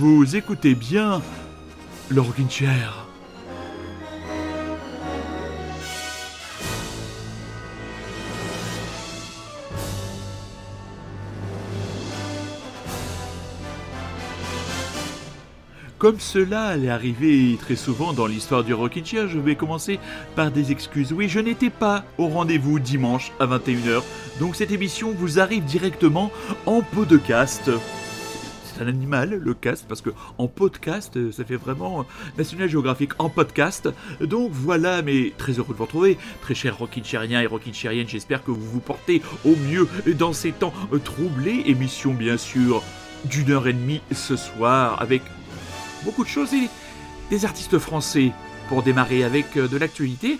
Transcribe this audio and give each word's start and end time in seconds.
Vous 0.00 0.34
écoutez 0.34 0.74
bien 0.74 1.20
le 2.08 2.22
Chair. 2.48 3.06
Comme 15.98 16.18
cela 16.18 16.62
allait 16.62 16.88
arriver 16.88 17.58
très 17.60 17.76
souvent 17.76 18.14
dans 18.14 18.26
l'histoire 18.26 18.64
du 18.64 18.72
Rockin' 18.72 19.04
Chair, 19.04 19.28
je 19.28 19.38
vais 19.38 19.54
commencer 19.54 20.00
par 20.34 20.50
des 20.50 20.72
excuses. 20.72 21.12
Oui, 21.12 21.28
je 21.28 21.40
n'étais 21.40 21.68
pas 21.68 22.04
au 22.16 22.28
rendez-vous 22.28 22.78
dimanche 22.78 23.32
à 23.38 23.46
21h, 23.46 24.02
donc 24.40 24.56
cette 24.56 24.72
émission 24.72 25.12
vous 25.14 25.40
arrive 25.40 25.64
directement 25.64 26.32
en 26.64 26.80
podcast. 26.80 27.70
Un 28.80 28.86
animal, 28.86 29.34
le 29.34 29.52
cast, 29.52 29.86
parce 29.86 30.00
que 30.00 30.08
en 30.38 30.48
podcast, 30.48 31.30
ça 31.32 31.44
fait 31.44 31.56
vraiment 31.56 32.06
National 32.38 32.66
Geographic 32.66 33.10
en 33.18 33.28
podcast. 33.28 33.90
Donc 34.22 34.50
voilà, 34.52 35.02
mais 35.02 35.34
très 35.36 35.52
heureux 35.52 35.74
de 35.74 35.78
vous 35.78 35.84
retrouver, 35.84 36.16
très 36.40 36.54
chers 36.54 36.78
Rockin' 36.78 37.04
Chairiens 37.04 37.42
et 37.42 37.46
Rockin' 37.46 37.74
Chairiennes, 37.74 38.08
j'espère 38.08 38.42
que 38.42 38.50
vous 38.50 38.64
vous 38.64 38.80
portez 38.80 39.20
au 39.44 39.54
mieux 39.54 39.86
dans 40.14 40.32
ces 40.32 40.52
temps 40.52 40.72
troublés. 41.04 41.62
Émission 41.66 42.14
bien 42.14 42.38
sûr 42.38 42.82
d'une 43.26 43.50
heure 43.50 43.68
et 43.68 43.74
demie 43.74 44.00
ce 44.12 44.36
soir 44.36 45.00
avec 45.02 45.20
beaucoup 46.04 46.24
de 46.24 46.28
choses 46.28 46.54
et 46.54 46.68
des 47.28 47.44
artistes 47.44 47.78
français. 47.78 48.32
Pour 48.68 48.82
démarrer 48.82 49.24
avec 49.24 49.56
euh, 49.56 49.68
de 49.68 49.76
l'actualité, 49.76 50.38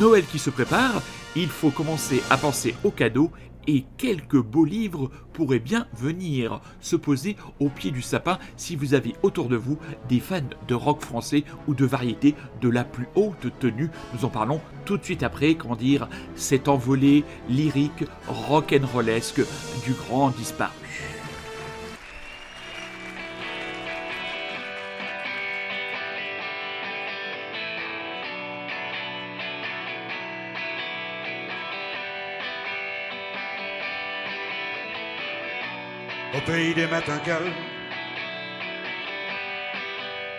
Noël 0.00 0.24
qui 0.24 0.38
se 0.38 0.50
prépare, 0.50 1.02
il 1.34 1.48
faut 1.48 1.70
commencer 1.70 2.22
à 2.30 2.36
penser 2.36 2.74
aux 2.84 2.90
cadeaux 2.90 3.30
et 3.66 3.84
quelques 3.96 4.40
beaux 4.40 4.64
livres 4.64 5.10
pourraient 5.32 5.58
bien 5.58 5.86
venir 5.96 6.60
se 6.80 6.96
poser 6.96 7.36
au 7.60 7.68
pied 7.68 7.90
du 7.90 8.02
sapin 8.02 8.38
si 8.56 8.76
vous 8.76 8.94
avez 8.94 9.14
autour 9.22 9.48
de 9.48 9.56
vous 9.56 9.78
des 10.08 10.20
fans 10.20 10.40
de 10.68 10.74
rock 10.74 11.00
français 11.00 11.44
ou 11.66 11.74
de 11.74 11.84
variété 11.84 12.34
de 12.60 12.68
la 12.68 12.84
plus 12.84 13.08
haute 13.14 13.46
tenue. 13.58 13.90
Nous 14.14 14.24
en 14.24 14.28
parlons 14.28 14.60
tout 14.84 14.96
de 14.96 15.04
suite 15.04 15.22
après, 15.22 15.54
comment 15.54 15.76
dire, 15.76 16.08
cet 16.34 16.68
envolée 16.68 17.24
lyrique 17.48 18.04
rock'n'rollesque 18.28 19.42
du 19.84 19.92
grand 19.92 20.30
disparu. 20.30 20.72
Au 36.34 36.40
pays 36.40 36.74
des 36.74 36.86
matins 36.86 37.18
calmes. 37.18 37.52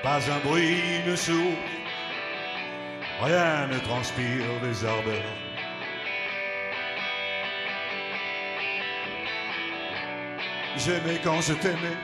Pas 0.01 0.19
un 0.29 0.39
bruit 0.39 1.01
ne 1.05 1.15
sourd, 1.15 1.57
rien 3.21 3.67
ne 3.67 3.79
transpire 3.79 4.45
les 4.61 4.85
ardeurs. 4.85 5.37
J'aimais 10.75 11.19
quand 11.23 11.39
je 11.39 11.53
t'aimais, 11.53 11.97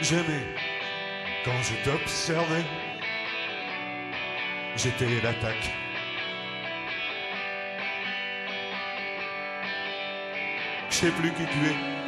j'aimais 0.00 0.46
quand 1.44 1.62
je 1.62 1.74
t'observais. 1.84 2.64
J'étais 4.76 5.20
l'attaque. 5.22 5.70
Je 10.90 10.94
sais 10.94 11.10
plus 11.10 11.30
qui 11.32 11.46
tu 11.46 11.66
es 11.70 12.03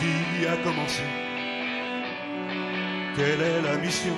qui 0.00 0.46
a 0.46 0.56
commencé. 0.64 1.02
Quelle 3.16 3.42
est 3.42 3.62
la 3.62 3.76
mission? 3.76 4.16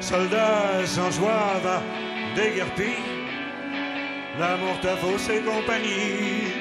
Soldats 0.00 0.86
sans 0.86 1.10
joie 1.10 1.60
va 1.62 1.82
déguerpir, 2.34 2.96
l'amour 4.38 4.78
t'a 4.80 4.96
faussé 4.96 5.42
compagnie. 5.42 6.52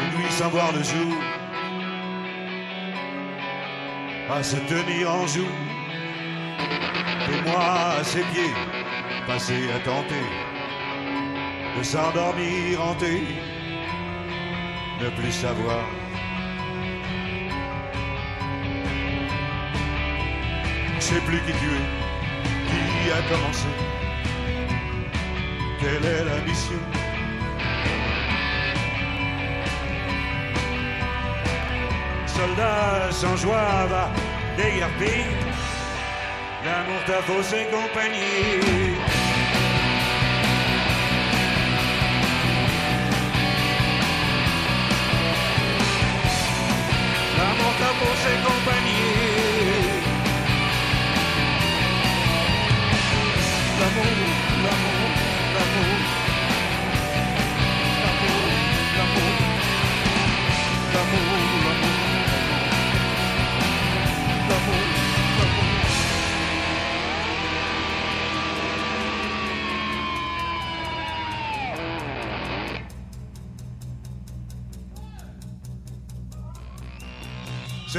Une 0.00 0.18
nuit 0.18 0.32
sans 0.32 0.48
voir 0.48 0.72
le 0.72 0.82
jour 0.82 1.23
à 4.30 4.42
se 4.42 4.56
tenir 4.56 5.10
en 5.10 5.26
joue. 5.26 5.54
Et 7.30 7.48
moi 7.48 7.98
à 7.98 8.04
ses 8.04 8.22
pieds, 8.22 8.54
passer 9.26 9.70
à 9.74 9.78
tenter 9.80 10.26
de 11.76 11.82
s'endormir 11.82 12.80
hanté, 12.80 13.22
ne 15.00 15.08
plus 15.10 15.32
savoir. 15.32 15.84
Je 20.94 21.00
sais 21.00 21.20
plus 21.26 21.40
qui 21.40 21.52
tu 21.52 21.68
es, 21.78 21.86
qui 22.68 23.10
a 23.12 23.22
commencé, 23.30 23.68
quelle 25.80 26.04
est 26.04 26.24
la 26.24 26.40
mission. 26.46 27.03
Soldat 32.36 33.12
sans 33.12 33.36
joie 33.36 33.86
va 33.88 34.10
déguerpir. 34.56 35.24
L'amour 36.64 37.00
t'a 37.06 37.20
faussé 37.22 37.66
compagnie. 37.70 39.23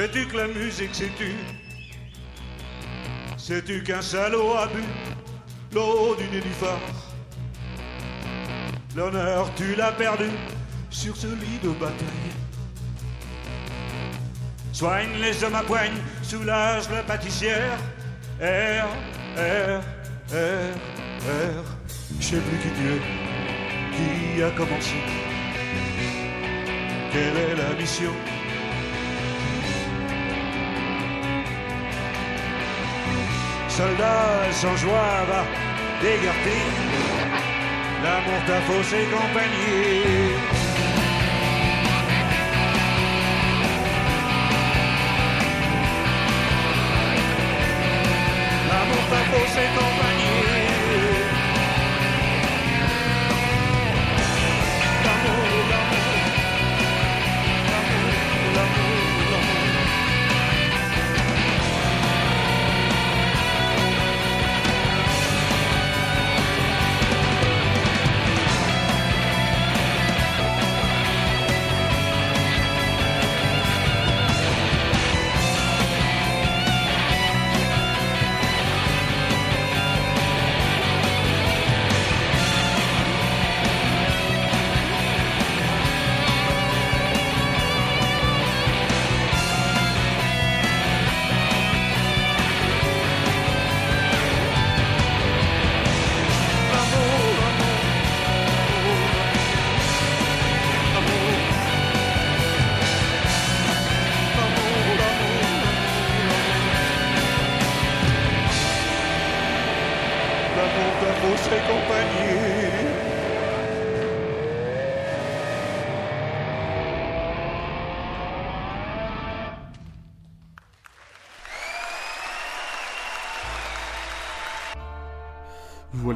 Sais-tu 0.06 0.28
que 0.28 0.38
la 0.38 0.48
musique 0.48 0.92
c'est 0.94 1.10
tu 1.18 1.34
Sais-tu 3.38 3.82
qu'un 3.82 4.04
salaud 4.04 4.54
a 4.54 4.68
bu 4.68 4.84
l'eau 5.74 6.14
du 6.14 6.26
nénuphar 6.26 6.78
L'honneur 8.96 9.50
tu 9.56 9.74
l'as 9.74 9.94
perdu 9.94 10.30
sur 10.92 11.18
ce 11.18 11.26
lit 11.26 11.58
de 11.64 11.70
bataille 11.70 12.32
Soigne 14.74 15.10
les 15.20 15.44
hommes 15.44 15.56
à 15.56 15.64
poigne, 15.64 15.98
soulage 16.22 16.88
la 16.92 17.02
pâtissière. 17.02 17.80
R, 18.40 18.86
R, 19.36 19.82
R, 20.32 20.76
R. 21.26 21.64
Je 22.20 22.24
sais 22.24 22.38
plus 22.42 22.58
qui 22.60 22.70
tu 22.70 22.88
es, 22.94 24.36
qui 24.36 24.44
a 24.44 24.52
commencé. 24.52 24.98
Quelle 27.12 27.38
est 27.38 27.56
la 27.56 27.74
mission? 27.74 28.14
Soldat 33.76 34.54
sans 34.54 34.78
joie 34.78 35.26
va 35.28 35.44
dégarder. 36.02 36.64
L'amour 38.04 38.40
t'a 38.48 38.62
faussé 38.62 39.04
compagnie. 39.12 40.55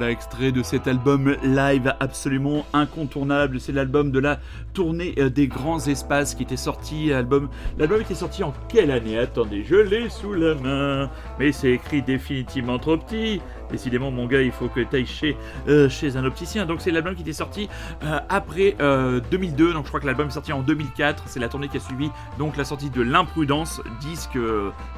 Extrait 0.09 0.51
de 0.51 0.63
cet 0.63 0.87
album 0.87 1.35
live 1.43 1.93
absolument 1.99 2.65
incontournable. 2.73 3.59
C'est 3.59 3.71
l'album 3.71 4.11
de 4.11 4.19
la 4.19 4.39
tournée 4.73 5.13
euh, 5.17 5.29
des 5.29 5.47
grands 5.47 5.79
espaces 5.79 6.35
qui 6.35 6.43
était 6.43 6.57
sorti. 6.57 7.13
Album, 7.13 7.49
l'album 7.77 8.01
était 8.01 8.15
sorti 8.15 8.43
en 8.43 8.53
quelle 8.67 8.91
année? 8.91 9.17
Attendez, 9.17 9.63
je 9.63 9.75
l'ai 9.75 10.09
sous 10.09 10.33
la 10.33 10.55
main. 10.55 11.09
Mais 11.39 11.51
c'est 11.51 11.71
écrit 11.71 12.01
définitivement 12.01 12.79
trop 12.79 12.97
petit. 12.97 13.41
Décidément, 13.71 14.11
mon 14.11 14.25
gars, 14.25 14.41
il 14.41 14.51
faut 14.51 14.67
que 14.67 14.81
tu 14.81 14.95
ailles 14.95 15.05
chez, 15.05 15.37
euh, 15.67 15.89
chez 15.89 16.17
un 16.17 16.25
opticien. 16.25 16.65
Donc, 16.65 16.81
c'est 16.81 16.91
l'album 16.91 17.15
qui 17.15 17.21
était 17.21 17.33
sorti 17.33 17.69
euh, 18.03 18.19
après 18.29 18.75
2002. 19.31 19.73
Donc, 19.73 19.85
je 19.85 19.89
crois 19.89 19.99
que 19.99 20.05
l'album 20.05 20.27
est 20.27 20.31
sorti 20.31 20.53
en 20.53 20.61
2004. 20.61 21.23
C'est 21.27 21.39
la 21.39 21.49
tournée 21.49 21.67
qui 21.67 21.77
a 21.77 21.79
suivi 21.79 22.09
donc 22.37 22.57
la 22.57 22.63
sortie 22.63 22.89
de 22.89 23.01
L'Imprudence, 23.01 23.81
disque 24.01 24.37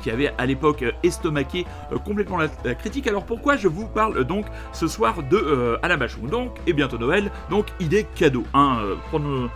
qui 0.01 0.12
avait 0.12 0.33
à 0.38 0.45
l'époque 0.45 0.83
estomaqué 1.03 1.65
complètement 2.06 2.38
la, 2.38 2.75
critique. 2.75 3.07
Alors, 3.07 3.25
pourquoi 3.25 3.57
je 3.57 3.68
vous 3.68 3.88
parle 3.88 4.23
donc 4.23 4.45
ce 4.74 4.88
soir 4.88 5.21
de 5.24 5.38
euh, 5.38 5.77
la 5.83 5.97
Bachou. 5.97 6.27
Donc, 6.27 6.57
et 6.67 6.74
bientôt 6.74 6.97
Noël, 6.97 7.31
donc 7.50 7.67
idée 7.79 8.06
cadeau. 8.15 8.44
Hein, 8.53 8.79
euh, 9.13 9.47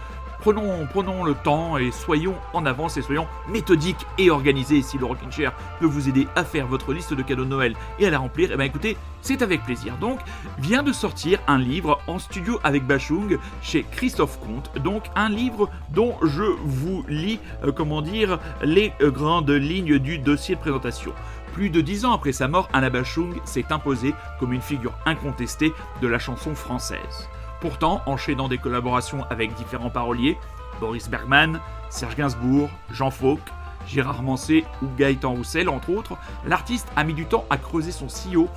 prenons, 0.46 1.24
le 1.24 1.34
temps 1.34 1.78
et 1.78 1.92
soyons 1.92 2.36
en 2.54 2.66
avance 2.68 2.98
et 2.98 3.02
soyons 3.02 3.26
méthodiques 3.48 4.06
et 4.20 4.30
organisés. 4.30 4.84
Si 4.84 4.98
le 4.98 5.06
Rockin' 5.06 5.32
Chair 5.32 5.54
peut 5.80 5.88
vous 5.88 6.08
aider 6.08 6.28
à 6.36 6.44
faire 6.44 6.68
votre 6.68 6.94
liste 6.94 7.14
de 7.14 7.24
cadeaux 7.24 7.46
de 7.46 7.50
Noël 7.50 7.76
et 8.00 8.06
à 8.06 8.12
la 8.12 8.20
remplir, 8.20 8.50
eh 8.52 8.56
bien 8.56 8.66
écoutez, 8.66 8.96
c'est 9.22 9.42
avec 9.42 9.64
plaisir. 9.64 9.98
Donc, 9.98 10.20
vient 10.60 10.84
de 10.84 10.94
sortir 10.94 11.40
un 11.48 11.58
livre 11.58 12.00
en 12.06 12.20
studio 12.20 12.60
avec 12.64 12.86
Bachung 12.86 13.40
chez 13.64 13.84
Christophe 13.90 14.40
Comte. 14.40 14.72
Donc, 14.84 15.06
un 15.16 15.30
livre 15.30 15.70
dont 15.90 16.16
je 16.22 16.44
vous 16.64 17.04
lis, 17.08 17.40
euh, 17.64 17.72
comment 17.72 18.04
dire, 18.04 18.40
les 18.62 18.94
grandes 19.02 19.50
lignes 19.50 19.98
du 19.98 20.20
dossier 20.20 20.56
de 20.56 20.60
présentation. 20.60 21.14
Plus 21.54 21.72
de 21.72 21.82
dix 21.82 22.06
ans 22.06 22.12
après 22.14 22.34
sa 22.34 22.48
mort, 22.48 22.70
Anna 22.72 22.92
Bachung 22.92 23.34
s'est 23.46 23.72
imposée 23.72 24.14
comme 24.40 24.54
une 24.54 24.62
figure 24.62 24.94
incontestée 25.06 25.74
de 26.02 26.08
la 26.08 26.20
chanson 26.20 26.54
française. 26.54 27.30
Pourtant, 27.66 28.04
enchaînant 28.06 28.48
des 28.48 28.60
collaborations 28.60 29.26
avec 29.32 29.56
différents 29.56 29.90
paroliers, 29.90 30.38
Boris 30.80 31.10
Bergman, 31.10 31.60
Serge 31.90 32.16
Gainsbourg, 32.16 32.70
Jean 32.92 33.10
Fauque, 33.10 33.50
Gérard 33.88 34.22
Manset 34.22 34.66
ou 34.84 34.88
Gaëtan 34.96 35.34
Roussel, 35.34 35.68
entre 35.68 35.90
autres, 35.90 36.16
l'artiste 36.46 36.88
a 36.96 37.04
mis 37.04 37.16
du 37.16 37.26
temps 37.26 37.44
à 37.50 37.58
creuser 37.58 37.92
son 37.92 38.08
sillon, 38.08 38.50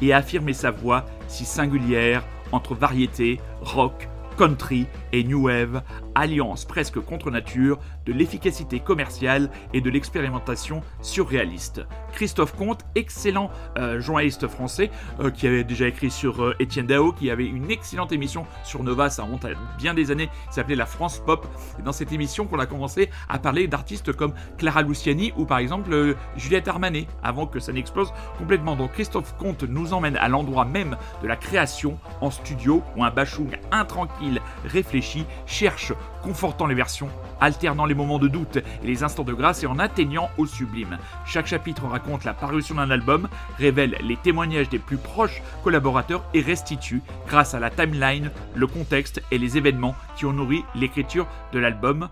et 0.00 0.14
à 0.14 0.16
affirmer 0.16 0.54
sa 0.54 0.70
voix 0.70 1.04
si 1.28 1.44
singulière 1.44 2.24
entre 2.50 2.74
variété, 2.74 3.38
rock, 3.60 4.08
country 4.38 4.86
et 5.12 5.22
new 5.22 5.42
wave, 5.42 5.82
alliance 6.20 6.64
presque 6.64 7.00
contre 7.00 7.30
nature 7.30 7.78
de 8.06 8.12
l'efficacité 8.12 8.80
commerciale 8.80 9.50
et 9.72 9.80
de 9.80 9.90
l'expérimentation 9.90 10.82
surréaliste. 11.00 11.82
Christophe 12.12 12.54
Comte, 12.56 12.84
excellent 12.94 13.50
euh, 13.78 14.00
journaliste 14.00 14.46
français, 14.46 14.90
euh, 15.20 15.30
qui 15.30 15.46
avait 15.46 15.64
déjà 15.64 15.88
écrit 15.88 16.10
sur 16.10 16.42
euh, 16.42 16.54
Étienne 16.58 16.86
Dao, 16.86 17.12
qui 17.12 17.30
avait 17.30 17.46
une 17.46 17.70
excellente 17.70 18.12
émission 18.12 18.46
sur 18.64 18.82
Nova, 18.82 19.10
ça 19.10 19.22
remonte 19.22 19.44
à 19.44 19.50
bien 19.78 19.94
des 19.94 20.10
années, 20.10 20.28
qui 20.48 20.54
s'appelait 20.54 20.76
La 20.76 20.86
France 20.86 21.22
Pop. 21.24 21.46
Et 21.78 21.82
dans 21.82 21.92
cette 21.92 22.12
émission 22.12 22.46
qu'on 22.46 22.58
a 22.58 22.66
commencé 22.66 23.10
à 23.28 23.38
parler 23.38 23.66
d'artistes 23.66 24.12
comme 24.12 24.34
Clara 24.58 24.82
Luciani 24.82 25.32
ou 25.36 25.46
par 25.46 25.58
exemple 25.58 26.16
Juliette 26.36 26.68
Armanet, 26.68 27.06
avant 27.22 27.46
que 27.46 27.60
ça 27.60 27.72
n'explose 27.72 28.12
complètement. 28.38 28.76
Donc 28.76 28.92
Christophe 28.92 29.34
Comte 29.36 29.62
nous 29.62 29.92
emmène 29.92 30.16
à 30.16 30.28
l'endroit 30.28 30.64
même 30.64 30.96
de 31.22 31.28
la 31.28 31.36
création 31.36 31.98
en 32.20 32.30
studio, 32.30 32.82
où 32.96 33.04
un 33.04 33.10
bachung 33.10 33.58
intranquille, 33.72 34.40
réfléchi, 34.64 35.24
cherche, 35.46 35.92
confortant 36.22 36.66
les 36.66 36.74
versions, 36.74 37.08
alternant 37.40 37.86
les 37.86 37.94
moments 37.94 38.18
de 38.18 38.28
doute 38.28 38.56
et 38.56 38.86
les 38.86 39.02
instants 39.02 39.24
de 39.24 39.32
grâce 39.32 39.62
et 39.62 39.66
en 39.66 39.78
atteignant 39.78 40.30
au 40.38 40.46
sublime. 40.46 40.98
Chaque 41.24 41.46
chapitre 41.46 41.86
raconte 41.86 42.24
la 42.24 42.34
parution 42.34 42.74
d'un 42.74 42.90
album, 42.90 43.28
révèle 43.58 43.96
les 44.02 44.16
témoignages 44.16 44.68
des 44.68 44.78
plus 44.78 44.96
proches 44.96 45.42
collaborateurs 45.64 46.24
et 46.34 46.40
restitue, 46.40 47.02
grâce 47.26 47.54
à 47.54 47.60
la 47.60 47.70
timeline, 47.70 48.30
le 48.54 48.66
contexte 48.66 49.22
et 49.30 49.38
les 49.38 49.56
événements 49.56 49.96
qui 50.16 50.26
ont 50.26 50.32
nourri 50.32 50.64
l'écriture 50.74 51.26
de 51.52 51.58
l'album. 51.58 52.08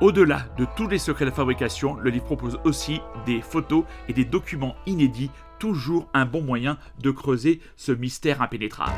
Au-delà 0.00 0.42
de 0.58 0.66
tous 0.76 0.88
les 0.88 0.98
secrets 0.98 1.24
de 1.24 1.30
fabrication, 1.30 1.96
le 1.96 2.10
livre 2.10 2.26
propose 2.26 2.58
aussi 2.64 3.00
des 3.24 3.40
photos 3.40 3.84
et 4.08 4.12
des 4.12 4.26
documents 4.26 4.76
inédits, 4.84 5.30
toujours 5.58 6.06
un 6.12 6.26
bon 6.26 6.42
moyen 6.42 6.76
de 7.00 7.10
creuser 7.10 7.60
ce 7.76 7.92
mystère 7.92 8.42
impénétrable. 8.42 8.92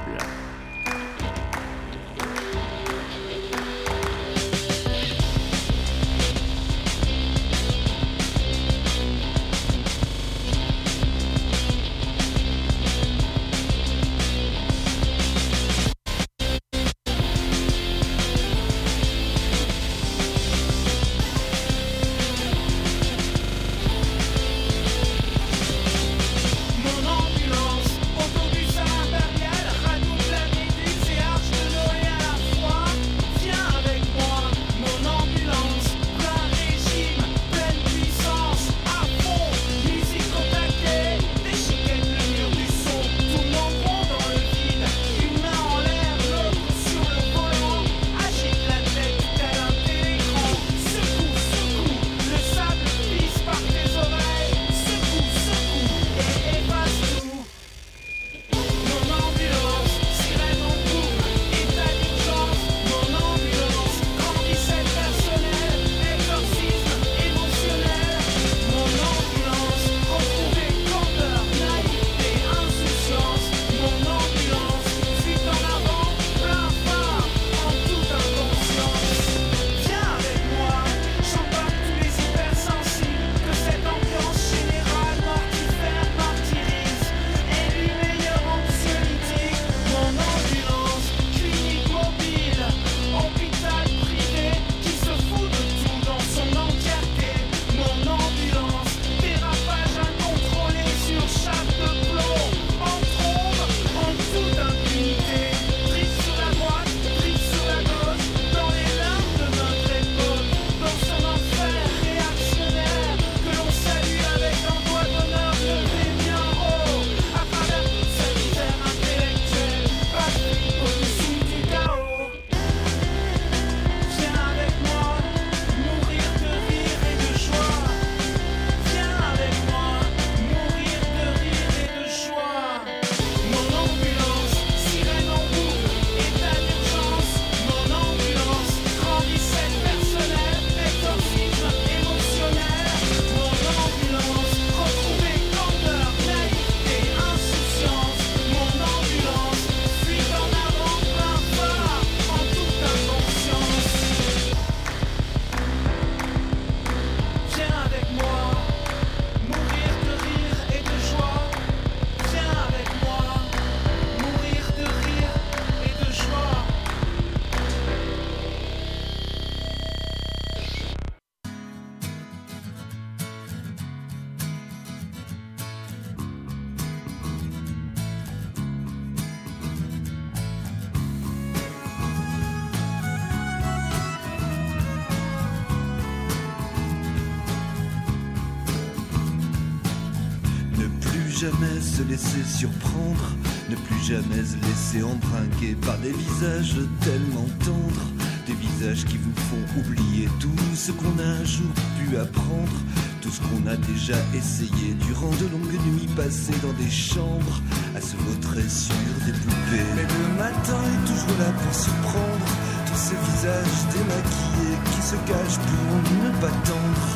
Se 191.98 192.02
laisser 192.04 192.44
surprendre, 192.46 193.34
ne 193.68 193.74
plus 193.74 193.98
jamais 194.06 194.44
se 194.44 194.54
laisser 194.68 195.02
embringuer 195.02 195.74
par 195.84 195.98
des 195.98 196.12
visages 196.12 196.76
tellement 197.00 197.48
tendres, 197.64 198.06
des 198.46 198.54
visages 198.54 199.04
qui 199.04 199.16
vous 199.16 199.34
font 199.34 199.80
oublier 199.80 200.28
tout 200.38 200.62
ce 200.76 200.92
qu'on 200.92 201.18
a 201.18 201.26
un 201.26 201.44
jour 201.44 201.72
pu 201.98 202.16
apprendre, 202.16 202.78
tout 203.20 203.30
ce 203.30 203.40
qu'on 203.40 203.66
a 203.66 203.74
déjà 203.76 204.14
essayé 204.32 204.94
durant 205.08 205.30
de 205.42 205.46
longues 205.50 205.80
nuits 205.90 206.08
passées 206.14 206.58
dans 206.62 206.72
des 206.74 206.90
chambres, 206.90 207.60
à 207.96 208.00
se 208.00 208.14
vautrer 208.16 208.68
sur 208.68 208.94
des 209.26 209.32
poupées. 209.32 209.90
Mais 209.96 210.06
le 210.06 210.38
matin 210.38 210.78
est 210.94 211.04
toujours 211.04 211.36
là 211.40 211.50
pour 211.50 211.74
surprendre 211.74 212.48
tous 212.86 213.00
ces 213.10 213.18
visages 213.26 213.80
démaquillés 213.90 214.78
qui 214.94 215.02
se 215.02 215.16
cachent 215.26 215.58
pour 215.66 216.14
ne 216.22 216.30
pas 216.40 216.54
tendre 216.62 217.08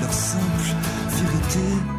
leur 0.00 0.12
simple 0.12 0.76
vérité. 1.10 1.97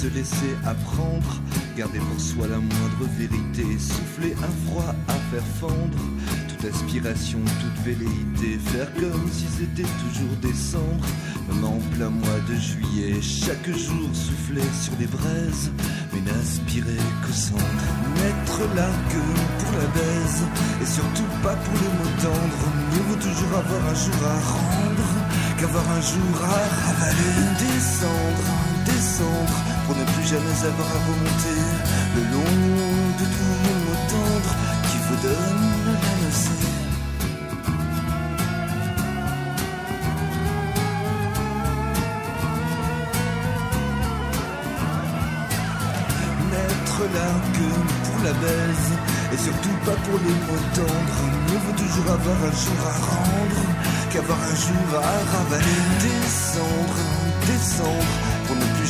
Se 0.00 0.06
laisser 0.14 0.56
apprendre, 0.64 1.42
garder 1.76 1.98
pour 1.98 2.18
soi 2.18 2.46
la 2.48 2.56
moindre 2.56 3.04
vérité, 3.18 3.66
souffler 3.78 4.34
un 4.42 4.52
froid 4.64 4.94
à 5.08 5.14
faire 5.30 5.44
fondre, 5.60 6.00
toute 6.48 6.64
aspiration, 6.72 7.38
toute 7.60 7.84
velléité, 7.84 8.58
faire 8.72 8.90
comme 8.94 9.28
si 9.30 9.44
c'était 9.44 9.90
toujours 10.00 10.34
décembre, 10.40 11.04
même 11.48 11.64
en 11.64 11.78
plein 11.92 12.08
mois 12.08 12.40
de 12.48 12.54
juillet, 12.54 13.20
chaque 13.20 13.68
jour 13.68 14.08
souffler 14.14 14.64
sur 14.80 14.94
les 14.98 15.06
braises, 15.06 15.70
mais 16.14 16.22
n'aspirer 16.22 17.02
qu'au 17.20 17.34
centre, 17.34 17.86
mettre 18.16 18.60
la 18.74 18.88
queue 19.12 19.36
pour 19.58 19.72
la 19.80 19.88
baise, 20.00 20.42
et 20.80 20.86
surtout 20.86 21.28
pas 21.42 21.56
pour 21.56 21.74
les 21.76 21.92
mots 21.98 22.16
tendres, 22.24 22.68
mieux 22.88 23.04
vaut 23.04 23.20
toujours 23.20 23.52
avoir 23.52 23.82
un 23.84 23.98
jour 24.00 24.20
à 24.24 24.38
rendre, 24.48 25.10
qu'avoir 25.58 25.84
un 25.90 26.00
jour 26.00 26.36
à 26.40 26.88
ravaler, 26.88 27.36
descendre 27.58 28.70
descendre 28.86 29.69
pour 29.90 29.98
ne 29.98 30.04
plus 30.04 30.24
jamais 30.24 30.58
avoir 30.70 30.88
à 30.88 31.00
remonter 31.10 31.60
le 32.14 32.22
long 32.32 32.56
de 33.18 33.24
tout 33.34 33.56
mon 33.86 33.98
tendre 34.14 34.52
qui 34.88 34.98
vous 35.06 35.18
donne 35.26 35.64
la 35.86 36.12
nausée. 36.20 36.70
Mettre 46.52 47.00
la 47.16 47.30
queue 47.56 47.82
pour 48.04 48.24
la 48.24 48.32
baise 48.34 48.90
et 49.32 49.38
surtout 49.38 49.76
pas 49.84 49.98
pour 50.06 50.18
les 50.24 50.36
mots 50.46 50.66
tendres. 50.72 51.22
Mieux 51.48 51.58
vaut 51.66 51.76
toujours 51.76 52.12
avoir 52.12 52.36
un 52.36 52.54
jour 52.62 52.80
à 52.86 52.96
rendre 53.10 53.62
qu'avoir 54.12 54.38
un 54.38 54.54
jour 54.54 54.88
à 54.94 55.36
ravaler. 55.36 55.80
Descendre, 56.00 57.00
descendre 57.48 58.29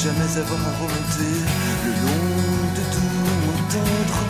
jamais 0.01 0.39
avoir 0.39 0.61
à 0.65 0.73
remonter 0.81 1.37
le 1.85 1.93
long 1.93 2.33
de 2.73 2.85
tout 2.89 3.21
mon 3.45 3.61
tendre 3.69 4.21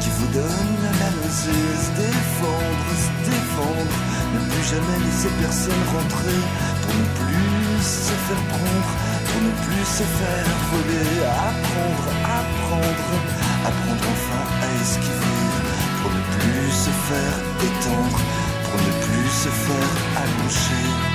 qui 0.00 0.08
vous 0.16 0.30
donne 0.32 0.80
la 1.00 1.10
nausée, 1.20 1.68
se 1.84 1.90
défendre, 2.00 2.88
se 2.96 3.12
défendre, 3.28 3.96
ne 4.32 4.40
plus 4.48 4.64
jamais 4.72 4.98
laisser 5.04 5.28
personne 5.42 5.84
rentrer 5.92 6.40
pour 6.80 6.94
ne 6.96 7.06
plus 7.20 7.76
se 7.84 8.14
faire 8.24 8.44
prendre, 8.48 8.90
pour 9.28 9.40
ne 9.44 9.52
plus 9.68 9.84
se 9.84 10.06
faire 10.16 10.48
voler, 10.72 11.12
apprendre, 11.28 12.06
apprendre, 12.24 13.10
apprendre 13.68 14.04
enfin 14.14 14.44
à 14.64 14.68
esquiver, 14.80 15.44
pour 16.00 16.10
ne 16.10 16.22
plus 16.40 16.70
se 16.72 16.92
faire 17.08 17.36
étendre, 17.68 18.20
pour 18.64 18.80
ne 18.80 18.92
plus 19.04 19.28
se 19.44 19.50
faire 19.52 19.92
allonger. 20.24 21.07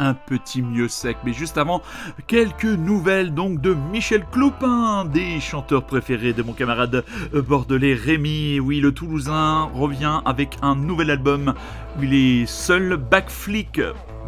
Un 0.00 0.14
petit 0.14 0.62
mieux 0.62 0.88
sec. 0.88 1.18
Mais 1.24 1.32
juste 1.32 1.58
avant, 1.58 1.82
quelques 2.26 2.64
nouvelles 2.64 3.32
donc 3.32 3.60
de 3.60 3.76
Michel 3.92 4.24
Clopin, 4.32 5.04
des 5.04 5.38
chanteurs 5.38 5.84
préférés 5.84 6.32
de 6.32 6.42
mon 6.42 6.52
camarade 6.52 7.04
bordelais 7.32 7.94
Rémi. 7.94 8.58
Oui, 8.58 8.80
le 8.80 8.92
Toulousain 8.92 9.70
revient 9.74 10.20
avec 10.24 10.56
un 10.62 10.74
nouvel 10.74 11.10
album 11.10 11.54
il 12.02 12.14
est 12.14 12.46
seul, 12.46 12.96
Backflick. 12.96 13.80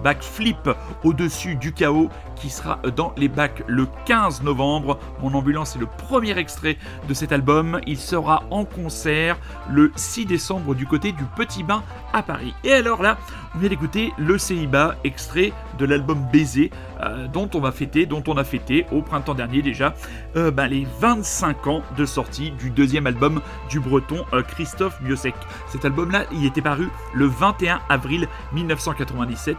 Backflip 0.03 0.71
au-dessus 1.05 1.57
du 1.57 1.73
chaos 1.73 2.09
qui 2.37 2.51
sera 2.51 2.79
dans 2.97 3.13
les 3.17 3.29
bacs 3.29 3.63
le 3.67 3.87
15 4.07 4.43
novembre. 4.43 4.99
Mon 5.23 5.35
ambulance 5.35 5.77
est 5.77 5.79
le 5.79 5.87
premier 5.87 6.37
extrait 6.39 6.77
de 7.09 7.15
cet 7.15 7.33
album. 7.33 7.81
Il 7.87 7.99
sera 7.99 8.43
en 8.51 8.65
concert 8.65 9.39
le 9.71 9.93
6 9.95 10.27
décembre 10.27 10.75
du 10.75 10.87
côté 10.87 11.13
du 11.13 11.25
Petit 11.37 11.63
Bain 11.63 11.83
à 12.13 12.23
Paris. 12.23 12.55
Et 12.65 12.73
alors 12.73 13.03
là, 13.03 13.19
on 13.55 13.59
vient 13.59 13.69
d'écouter 13.69 14.13
le 14.19 14.39
Ceiba, 14.39 14.97
extrait 15.05 15.53
de 15.79 15.85
l'album 15.85 16.19
Baiser, 16.33 16.71
euh, 17.03 17.29
dont 17.29 17.49
on 17.55 17.61
va 17.61 17.71
fêter, 17.71 18.07
dont 18.07 18.23
on 18.27 18.37
a 18.37 18.45
fêté 18.45 18.87
au 18.93 19.03
printemps 19.03 19.35
dernier 19.35 19.63
déjà, 19.63 19.95
euh, 20.37 20.51
ben, 20.51 20.69
les 20.69 20.87
25 21.01 21.67
ans 21.67 21.83
de 21.97 22.05
sortie 22.05 22.51
du 22.53 22.71
deuxième 22.71 23.07
album 23.07 23.41
du 23.69 23.81
breton 23.81 24.25
euh, 24.33 24.43
Christophe 24.43 25.01
Biosek. 25.03 25.35
Cet 25.69 25.85
album-là, 25.85 26.25
il 26.33 26.47
était 26.47 26.63
paru 26.63 26.89
le 27.15 27.27
21 27.27 27.81
avril 27.89 28.27
1997. 28.53 29.57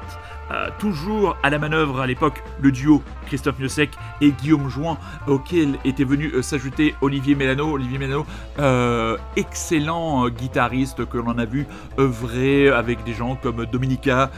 Euh, 0.53 0.69
toujours 0.77 1.35
à 1.41 1.49
la 1.49 1.57
manœuvre 1.57 2.01
à 2.01 2.07
l'époque 2.07 2.43
le 2.61 2.71
duo 2.71 3.01
Christophe 3.25 3.57
Miossec 3.57 3.89
et 4.21 4.31
Guillaume 4.31 4.69
Jouan, 4.69 4.97
auquel 5.27 5.79
était 5.83 6.03
venu 6.03 6.31
euh, 6.33 6.41
s'ajouter 6.41 6.93
Olivier 7.01 7.33
Mélano. 7.33 7.71
Olivier 7.71 7.97
Mélano, 7.97 8.25
euh, 8.59 9.17
excellent 9.35 10.29
guitariste 10.29 11.05
que 11.05 11.17
l'on 11.17 11.37
a 11.39 11.45
vu 11.45 11.65
œuvrer 11.97 12.69
avec 12.69 13.03
des 13.03 13.13
gens 13.13 13.35
comme 13.35 13.65
Dominica, 13.65 14.29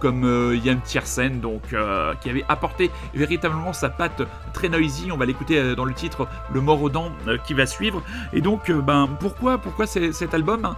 comme 0.00 0.54
Yann 0.64 0.80
Tiersen, 0.82 1.40
donc 1.40 1.74
qui 2.20 2.30
avait 2.30 2.44
apporté 2.48 2.90
véritablement 3.14 3.72
sa 3.72 3.88
patte 3.88 4.22
très 4.52 4.68
noisy. 4.68 5.10
On 5.10 5.16
va 5.16 5.26
l'écouter 5.26 5.74
dans 5.74 5.84
le 5.84 5.94
titre 5.94 6.28
Le 6.52 6.60
mort 6.60 6.82
aux 6.82 6.90
dents 6.90 7.12
qui 7.46 7.54
va 7.54 7.66
suivre. 7.66 8.02
Et 8.32 8.40
donc, 8.40 8.70
ben 8.70 9.08
pourquoi, 9.20 9.58
pourquoi 9.58 9.86
cet 9.86 10.34
album? 10.34 10.74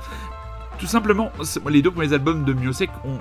Tout 0.79 0.87
simplement, 0.87 1.33
les 1.69 1.83
deux 1.83 1.91
premiers 1.91 2.13
albums 2.13 2.45
de 2.45 2.53
Miosek 2.53 2.91
ont 3.05 3.19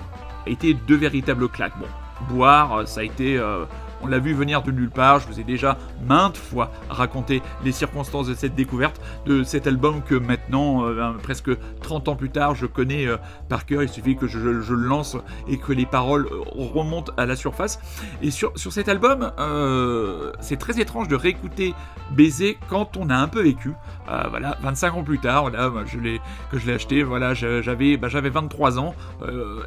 été 0.48 0.74
deux 0.74 0.98
véritables 0.98 1.48
claques. 1.50 1.78
Bon, 1.80 1.88
boire, 2.30 2.88
ça 2.88 3.02
a 3.02 3.04
été 3.04 3.38
euh, 3.38 3.66
on 4.02 4.08
l'a 4.08 4.20
vu 4.20 4.34
venir 4.34 4.62
de 4.62 4.72
nulle 4.72 4.90
part, 4.90 5.20
je 5.20 5.28
vous 5.28 5.40
ai 5.40 5.44
déjà 5.44 5.78
maintes 6.06 6.38
fois 6.38 6.72
raconté 6.90 7.42
les 7.64 7.72
circonstances 7.72 8.28
de 8.28 8.34
cette 8.34 8.56
découverte, 8.56 9.02
de 9.26 9.44
cet 9.44 9.68
album 9.68 10.02
que 10.04 10.16
maintenant, 10.16 10.86
euh, 10.86 11.14
presque 11.22 11.52
30 11.82 12.08
ans 12.10 12.16
plus 12.16 12.30
tard, 12.30 12.56
je 12.56 12.66
connais 12.66 13.08
euh, 13.08 13.18
par 13.50 13.66
cœur, 13.66 13.84
il 13.84 13.90
suffit 13.90 14.16
que 14.16 14.28
je, 14.28 14.38
le 14.38 14.62
lance 14.76 15.18
et 15.48 15.58
que 15.58 15.74
les 15.74 15.86
paroles 15.86 16.28
euh, 16.32 16.42
remontent 16.74 17.12
à 17.18 17.26
la 17.26 17.36
surface. 17.36 17.80
Et 18.22 18.32
sur, 18.32 18.52
sur 18.56 18.72
cet 18.72 18.90
album, 18.90 19.32
c'est 20.40 20.58
très 20.58 20.80
étrange 20.80 21.08
de 21.08 21.16
réécouter 21.16 21.74
Baiser 22.12 22.58
quand 22.70 22.98
on 22.98 23.10
a 23.10 23.16
un 23.16 23.28
peu 23.28 23.42
vécu. 23.42 23.74
voilà, 24.30 24.58
25 24.62 24.96
ans 24.96 25.04
plus 25.04 25.20
tard, 25.20 25.44
voilà, 25.44 25.72
je 25.86 26.00
l'ai, 26.00 26.22
que 26.52 26.58
je 26.58 26.66
l'ai 26.68 26.74
acheté, 26.74 27.04
voilà, 27.04 27.34
j'avais, 27.34 27.98
ben, 27.98 28.08
j'avais 28.08 28.30
23 28.30 28.80
ans, 28.80 28.96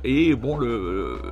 et 0.05 0.35
bon, 0.35 0.59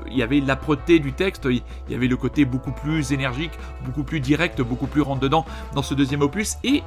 il 0.07 0.17
y 0.17 0.23
avait 0.23 0.41
l'âpreté 0.41 0.99
du 0.99 1.13
texte, 1.13 1.47
il 1.51 1.63
y 1.89 1.95
avait 1.95 2.09
le 2.09 2.17
côté 2.17 2.45
beaucoup 2.45 2.73
plus 2.73 2.88
énergique, 3.11 3.53
beaucoup 3.85 4.03
plus 4.03 4.21
direct, 4.21 4.61
beaucoup 4.61 4.87
plus 4.87 5.03
rentre 5.03 5.21
dedans 5.21 5.45
dans 5.75 5.83
ce 5.83 5.95
deuxième 5.95 6.23
opus. 6.23 6.57
Et 6.65 6.83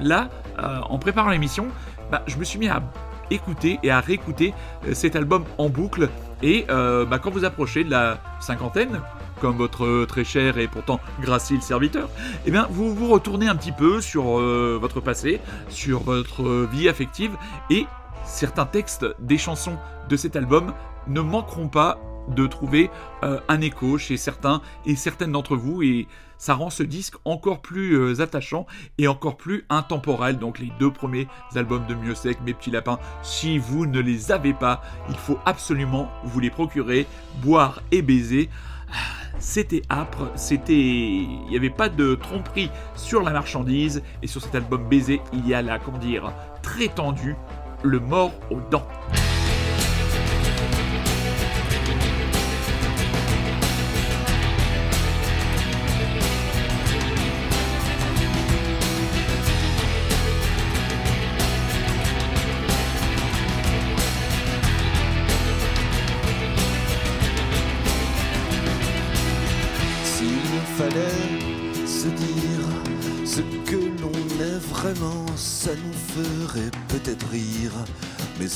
là, 0.00 0.28
euh, 0.58 0.80
en 0.88 0.98
préparant 0.98 1.30
l'émission, 1.30 1.68
bah, 2.10 2.22
je 2.26 2.36
me 2.36 2.44
suis 2.44 2.58
mis 2.58 2.68
à 2.68 2.82
écouter 3.30 3.78
et 3.82 3.90
à 3.90 4.00
réécouter 4.00 4.54
euh, 4.86 4.94
cet 4.94 5.16
album 5.16 5.44
en 5.58 5.68
boucle. 5.68 6.08
Et 6.42 6.66
euh, 6.70 7.04
bah, 7.04 7.18
quand 7.18 7.30
vous 7.30 7.44
approchez 7.44 7.84
de 7.84 7.90
la 7.90 8.18
cinquantaine, 8.40 9.00
comme 9.40 9.56
votre 9.56 10.04
très 10.06 10.24
cher 10.24 10.58
et 10.58 10.66
pourtant 10.66 10.98
gracile 11.20 11.62
serviteur, 11.62 12.08
eh 12.44 12.50
bien 12.50 12.66
vous 12.70 12.92
vous 12.92 13.08
retournez 13.08 13.46
un 13.46 13.54
petit 13.54 13.70
peu 13.70 14.00
sur 14.00 14.24
votre 14.24 15.00
passé, 15.00 15.40
sur 15.68 16.00
votre 16.00 16.66
vie 16.66 16.88
affective 16.88 17.36
et 17.70 17.86
certains 18.24 18.66
textes 18.66 19.06
des 19.20 19.38
chansons 19.38 19.76
de 20.08 20.16
cet 20.16 20.34
album 20.34 20.72
ne 21.06 21.20
manqueront 21.20 21.68
pas 21.68 21.98
de 22.28 22.46
trouver 22.46 22.90
euh, 23.24 23.40
un 23.48 23.60
écho 23.60 23.98
chez 23.98 24.16
certains 24.16 24.60
et 24.86 24.96
certaines 24.96 25.32
d'entre 25.32 25.56
vous 25.56 25.82
et 25.82 26.06
ça 26.38 26.54
rend 26.54 26.70
ce 26.70 26.82
disque 26.82 27.16
encore 27.24 27.60
plus 27.60 27.94
euh, 27.94 28.20
attachant 28.20 28.66
et 28.96 29.08
encore 29.08 29.36
plus 29.36 29.64
intemporel. 29.68 30.38
Donc 30.38 30.58
les 30.58 30.72
deux 30.78 30.92
premiers 30.92 31.26
albums 31.54 31.84
de 31.86 31.94
Mieux 31.94 32.14
Mes 32.44 32.54
Petits 32.54 32.70
Lapins, 32.70 32.98
si 33.22 33.58
vous 33.58 33.86
ne 33.86 34.00
les 34.00 34.32
avez 34.32 34.54
pas, 34.54 34.82
il 35.08 35.16
faut 35.16 35.38
absolument 35.44 36.08
vous 36.24 36.40
les 36.40 36.50
procurer, 36.50 37.06
boire 37.42 37.82
et 37.90 38.02
baiser. 38.02 38.48
Ah, 38.90 39.18
c'était 39.38 39.82
âpre, 39.90 40.30
c'était, 40.34 40.74
il 40.74 41.46
n'y 41.48 41.56
avait 41.56 41.70
pas 41.70 41.88
de 41.88 42.14
tromperie 42.14 42.70
sur 42.96 43.22
la 43.22 43.30
marchandise 43.30 44.02
et 44.22 44.26
sur 44.26 44.42
cet 44.42 44.54
album 44.54 44.88
Baiser, 44.88 45.20
il 45.32 45.46
y 45.46 45.54
a 45.54 45.62
là, 45.62 45.78
comment 45.78 45.98
dire, 45.98 46.32
très 46.62 46.88
tendu, 46.88 47.36
le 47.82 48.00
mort 48.00 48.32
aux 48.50 48.60
dents. 48.70 48.86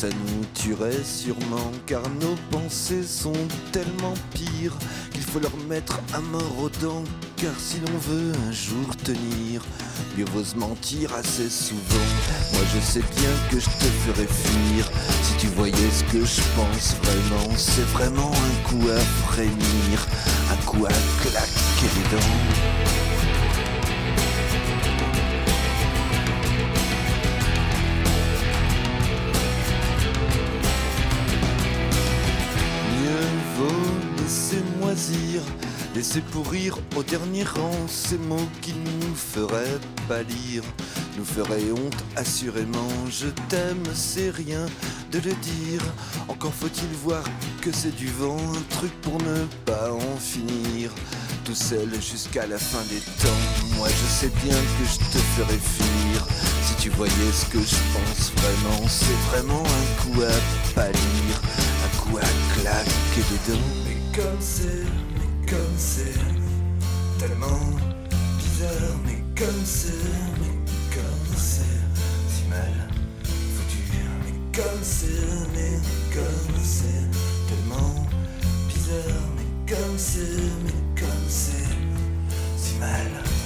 Ça 0.02 0.08
nous 0.08 0.44
tuerait 0.54 1.04
sûrement 1.04 1.70
car 1.86 2.02
nos 2.20 2.34
pensées 2.50 3.04
sont 3.04 3.46
tellement 3.70 4.14
pires 4.34 4.76
qu'il 5.12 5.22
faut 5.22 5.38
leur 5.38 5.56
mettre 5.68 6.00
à 6.12 6.18
mort 6.18 6.58
aux 6.60 6.68
dents 6.84 7.04
car 7.36 7.52
si 7.56 7.76
l'on 7.78 7.98
veut 7.98 8.32
un 8.48 8.50
jour 8.50 8.96
tenir, 9.04 9.62
mieux 10.18 10.24
vaut 10.32 10.42
se 10.42 10.56
mentir 10.56 11.14
assez 11.14 11.48
souvent. 11.48 12.08
Moi 12.52 12.62
je 12.74 12.80
sais 12.80 13.04
bien 13.16 13.30
que 13.48 13.60
je 13.60 13.66
te 13.66 13.84
ferais 14.04 14.26
fuir 14.26 14.90
si 15.22 15.36
tu 15.36 15.46
voyais 15.54 15.90
ce 15.92 16.02
que 16.12 16.24
je 16.24 16.42
pense 16.56 16.96
vraiment. 17.04 17.56
C'est 17.56 17.86
vraiment 17.92 18.32
un 18.32 18.68
coup 18.68 18.88
à 18.88 18.98
frémir, 19.28 20.06
un 20.50 20.66
coup 20.66 20.84
à 20.84 21.22
claquer 21.22 21.86
les 21.94 22.16
dents. 22.16 22.91
Laisser 35.94 36.20
pourrir 36.20 36.78
au 36.96 37.02
dernier 37.02 37.42
rang 37.42 37.86
ces 37.88 38.16
mots 38.16 38.48
qui 38.60 38.72
nous 38.72 39.14
feraient 39.14 39.80
pâlir, 40.08 40.62
nous 41.18 41.24
feraient 41.24 41.70
honte 41.72 42.04
assurément. 42.16 42.88
Je 43.10 43.26
t'aime, 43.48 43.82
c'est 43.94 44.30
rien 44.30 44.64
de 45.10 45.18
le 45.18 45.34
dire. 45.34 45.82
Encore 46.28 46.54
faut-il 46.54 46.88
voir 47.02 47.24
que 47.60 47.72
c'est 47.72 47.94
du 47.96 48.06
vent, 48.06 48.38
un 48.38 48.76
truc 48.76 48.92
pour 49.02 49.18
ne 49.18 49.44
pas 49.66 49.92
en 49.92 50.16
finir. 50.18 50.90
Tout 51.44 51.54
seul 51.54 51.90
jusqu'à 52.00 52.46
la 52.46 52.58
fin 52.58 52.82
des 52.88 53.00
temps. 53.22 53.76
Moi 53.76 53.88
je 53.88 54.06
sais 54.20 54.32
bien 54.44 54.54
que 54.54 54.84
je 54.84 54.98
te 54.98 55.18
ferais 55.36 55.58
fuir. 55.58 56.26
Si 56.64 56.74
tu 56.76 56.90
voyais 56.90 57.32
ce 57.32 57.46
que 57.46 57.58
je 57.58 57.76
pense 57.92 58.32
vraiment, 58.36 58.88
c'est 58.88 59.20
vraiment 59.30 59.64
un 59.64 60.02
coup 60.02 60.22
à 60.22 60.74
pâlir, 60.74 61.42
un 61.84 62.00
coup 62.00 62.16
à 62.18 62.60
claquer. 62.60 62.92
Mais 63.84 63.91
comme 64.14 64.40
c'est 64.40 64.84
comme 65.48 65.76
c'est 65.76 66.18
tellement 67.18 67.60
bizarre, 68.38 68.98
mais 69.04 69.22
comme 69.38 69.64
c'est, 69.64 69.92
mais 70.40 70.94
comme 70.94 71.36
c'est 71.36 71.62
si 72.28 72.44
mal 72.48 72.88
foutu, 73.24 73.78
mais 74.24 74.60
comme 74.62 74.82
c'est, 74.82 75.06
mais 75.54 75.78
comme 76.14 76.62
c'est 76.62 77.08
tellement 77.48 78.06
bizarre, 78.68 79.28
mais 79.36 79.74
comme 79.74 79.98
c'est, 79.98 80.20
mais 80.64 81.00
comme 81.00 81.28
c'est 81.28 81.68
si 82.56 82.74
mal. 82.78 83.41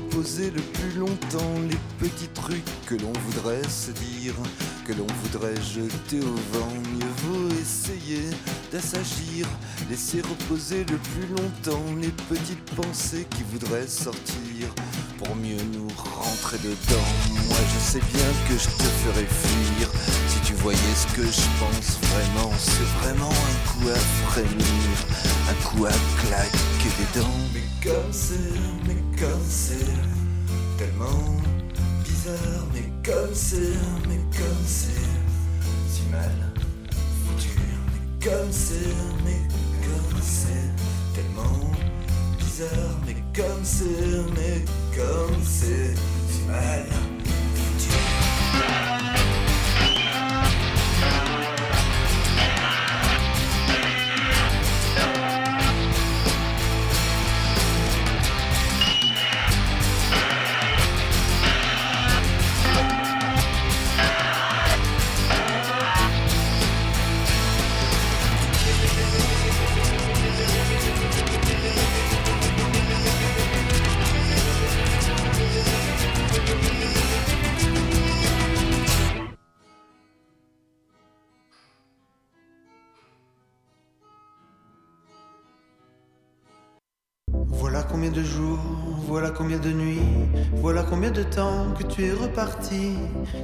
Le 0.00 0.60
plus 0.60 0.98
longtemps 0.98 1.54
les 1.68 1.78
petits 1.98 2.28
trucs 2.28 2.64
que 2.86 2.94
l'on 2.94 3.12
voudrait 3.26 3.68
se 3.68 3.90
dire, 3.90 4.34
que 4.86 4.92
l'on 4.92 5.06
voudrait 5.22 5.56
jeter 5.56 6.20
au 6.20 6.58
vent. 6.58 6.72
Mieux 6.94 7.14
vaut 7.24 7.48
essayer 7.60 8.22
d'assagir, 8.70 9.46
laisser 9.90 10.20
reposer 10.20 10.84
le 10.84 10.98
plus 10.98 11.26
longtemps 11.36 11.84
les 12.00 12.12
petites 12.28 12.64
pensées 12.76 13.26
qui 13.30 13.42
voudraient 13.50 13.88
sortir 13.88 14.68
pour 15.18 15.34
mieux 15.36 15.62
nous 15.72 15.88
rentrer 15.96 16.58
dedans. 16.58 17.08
Moi 17.48 17.58
je 17.74 17.92
sais 17.92 18.02
bien 18.12 18.30
que 18.48 18.54
je 18.54 18.68
te 18.68 18.88
ferais 19.02 19.26
fuir 19.26 19.88
si 20.28 20.40
tu 20.46 20.52
voyais 20.54 20.78
ce 20.94 21.06
que 21.16 21.26
je 21.26 21.46
pense 21.58 21.98
vraiment. 22.10 22.52
C'est 22.58 22.88
vraiment 23.02 23.30
un 23.30 23.68
coup 23.68 23.88
à 23.88 23.98
frémir, 24.30 24.94
un 25.50 25.68
coup 25.68 25.86
à 25.86 25.92
claquer 26.22 26.92
des 26.98 27.20
dents. 27.20 27.26
Mais 27.52 27.62
comme 27.82 28.12
c'est, 28.12 28.77
comme 29.20 29.44
c'est 29.48 29.74
tellement 30.76 31.36
bizarre, 32.04 32.66
mais 32.72 32.84
comme 33.04 33.34
c'est, 33.34 33.74
mais 34.08 34.20
comme 34.36 34.64
c'est 34.66 35.08
si 35.88 36.02
mal 36.10 36.30
foutu, 37.24 37.58
mais 37.86 38.30
comme 38.30 38.52
c'est, 38.52 38.94
mais 39.24 39.48
comme 39.82 40.20
c'est 40.22 40.70
tellement 41.14 41.70
bizarre, 42.38 42.98
mais 43.06 43.16
comme 43.34 43.64
c'est, 43.64 43.84
mais 44.36 44.64
comme 44.94 45.42
c'est 45.44 45.94
si 46.30 46.42
mal 46.46 46.86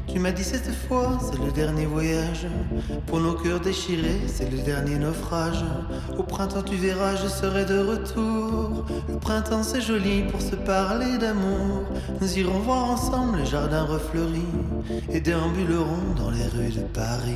tu 0.07 0.19
m'as 0.21 0.31
dit 0.31 0.45
cette 0.45 0.71
fois, 0.73 1.19
c'est 1.21 1.43
le 1.45 1.51
dernier 1.51 1.87
voyage. 1.87 2.47
Pour 3.07 3.19
nos 3.19 3.33
cœurs 3.33 3.61
déchirés, 3.61 4.21
c'est 4.27 4.51
le 4.51 4.59
dernier 4.59 4.99
naufrage. 4.99 5.65
Au 6.17 6.23
printemps, 6.23 6.63
tu 6.63 6.77
verras, 6.77 7.17
je 7.17 7.27
serai 7.27 7.65
de 7.65 7.79
retour. 7.79 8.85
Le 9.09 9.19
printemps, 9.19 9.65
c'est 9.65 9.81
joli 9.81 10.23
pour 10.23 10.41
se 10.41 10.55
parler 10.55 11.19
d'amour. 11.19 11.85
Nous 12.21 12.39
irons 12.39 12.61
voir 12.61 12.85
ensemble 12.85 13.39
les 13.39 13.47
jardins 13.47 13.85
refleuris 13.85 14.43
et 15.11 15.21
déambulerons 15.21 16.15
dans 16.17 16.31
les 16.31 16.47
rues 16.47 16.73
de 16.73 16.83
Paris. 16.83 17.35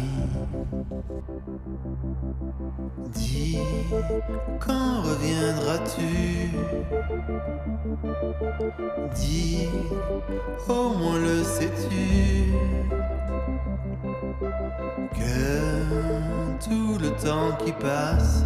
Dis, 3.14 3.58
quand 4.60 5.02
reviendras-tu? 5.02 6.50
Dis, 9.14 9.68
au 10.68 10.90
moins 10.90 11.18
le 11.18 11.42
sais-tu? 11.42 12.52
Que 15.14 16.64
tout 16.68 16.98
le 16.98 17.10
temps 17.22 17.56
qui 17.64 17.72
passe 17.72 18.44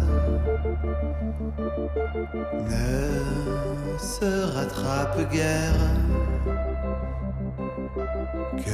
ne 2.69 3.97
se 3.97 4.53
rattrape 4.55 5.29
guère 5.31 5.73
Que 7.93 8.71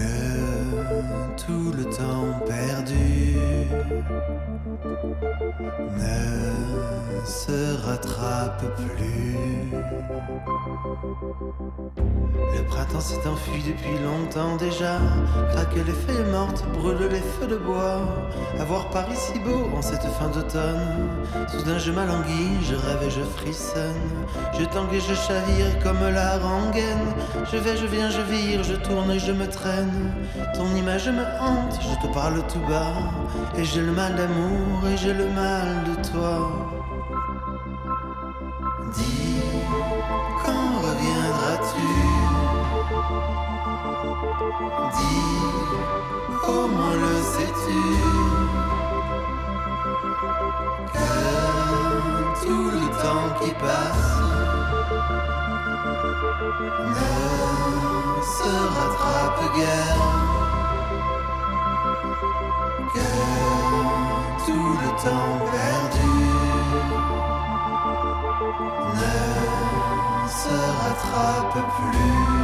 tout 1.36 1.73
le 1.77 1.84
temps 1.86 2.39
perdu 2.47 3.36
ne 5.97 7.25
se 7.25 7.86
rattrape 7.86 8.63
plus. 8.77 9.71
Le 12.55 12.63
printemps 12.63 13.01
s'est 13.01 13.27
enfui 13.27 13.62
depuis 13.62 13.97
longtemps 14.03 14.55
déjà. 14.55 14.97
Craque 15.51 15.75
les 15.75 15.84
feuilles 15.84 16.32
mortes, 16.32 16.63
brûle 16.73 17.10
les 17.12 17.19
feux 17.19 17.47
de 17.47 17.58
bois. 17.58 18.01
Avoir 18.60 18.89
Paris 18.89 19.15
si 19.15 19.39
beau 19.39 19.69
en 19.75 19.82
cette 19.82 20.03
fin 20.03 20.29
d'automne. 20.29 21.10
Soudain 21.49 21.77
je 21.77 21.91
m'alanguis, 21.91 22.58
je 22.63 22.75
rêve 22.75 23.03
et 23.05 23.10
je 23.10 23.21
frissonne. 23.21 24.25
Je 24.58 24.65
tangue 24.65 24.93
et 24.93 24.99
je 24.99 25.13
chavire 25.13 25.79
comme 25.84 26.01
la 26.13 26.38
rengaine. 26.38 27.13
Je 27.51 27.58
vais, 27.58 27.77
je 27.77 27.86
viens, 27.86 28.10
je 28.10 28.21
vire, 28.21 28.63
je 28.63 28.75
tourne 28.75 29.09
et 29.12 29.19
je 29.19 29.32
me 29.32 29.48
traîne. 29.48 30.12
Ton 30.54 30.76
image 30.76 31.08
me 31.10 31.24
hante, 31.39 31.80
je 31.82 32.08
te 32.08 32.13
parle 32.13 32.41
tout 32.48 32.60
bas. 32.67 32.93
Et 33.58 33.63
j'ai 33.63 33.82
le 33.82 33.91
mal 33.91 34.15
d'amour 34.15 34.88
et 34.88 34.98
j'ai 34.98 35.13
le 35.13 35.30
mal 35.32 35.84
de 35.86 35.95
toi. 36.10 36.52
Dis, 38.93 39.41
quand 40.43 40.72
reviendras-tu? 40.88 41.89
Dis, 44.98 45.28
comment 46.45 46.93
le 47.04 47.15
sais-tu? 47.34 47.82
Que 50.93 51.08
tout 52.45 52.69
le 52.72 52.86
temps 53.02 53.30
qui 53.39 53.52
passe 53.52 54.10
ne 56.89 57.28
se 58.39 58.52
rattrape 58.75 59.56
guère. 59.56 60.02
Que 62.93 63.10
tout 64.45 64.71
le 64.82 64.89
temps 65.04 65.38
perdu 65.54 66.13
ne 68.99 69.17
se 70.41 70.56
rattrape 70.80 71.60
plus. 71.78 72.38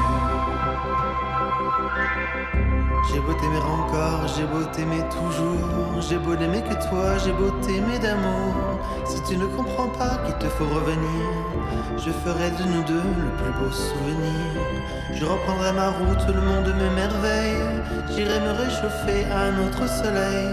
Encore, 3.63 4.27
j'ai 4.35 4.45
beau 4.45 4.63
t'aimer 4.73 5.03
toujours, 5.09 6.01
j'ai 6.01 6.17
beau 6.17 6.35
n'aimer 6.35 6.61
que 6.63 6.73
toi, 6.89 7.17
j'ai 7.23 7.31
beau 7.31 7.51
t'aimer 7.61 7.99
d'amour. 7.99 8.53
Si 9.05 9.21
tu 9.23 9.37
ne 9.37 9.45
comprends 9.45 9.87
pas 9.87 10.17
qu'il 10.25 10.35
te 10.35 10.45
faut 10.45 10.65
revenir, 10.65 11.25
je 11.97 12.11
ferai 12.11 12.51
de 12.51 12.63
nous 12.63 12.83
deux 12.83 12.93
le 12.95 13.31
plus 13.37 13.53
beau 13.59 13.71
souvenir. 13.71 14.45
Je 15.13 15.25
reprendrai 15.25 15.71
ma 15.73 15.89
route, 15.89 16.25
le 16.27 16.41
monde 16.41 16.73
m'émerveille, 16.77 17.63
j'irai 18.09 18.39
me 18.39 18.51
réchauffer 18.51 19.25
à 19.31 19.39
un 19.49 19.65
autre 19.65 19.87
soleil. 19.87 20.49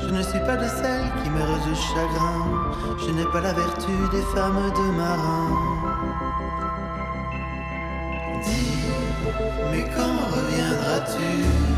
Je 0.00 0.08
ne 0.08 0.22
suis 0.22 0.40
pas 0.40 0.56
de 0.56 0.66
celles 0.66 1.10
qui 1.22 1.30
meurent 1.30 1.66
de 1.68 1.74
chagrin, 1.74 2.44
je 3.04 3.10
n'ai 3.12 3.26
pas 3.32 3.40
la 3.40 3.52
vertu 3.52 3.92
des 4.12 4.22
femmes 4.34 4.70
de 4.74 4.96
marins. 4.96 5.56
Dis, 8.44 8.84
mais 9.70 9.84
quand 9.94 10.16
reviendras-tu? 10.34 11.77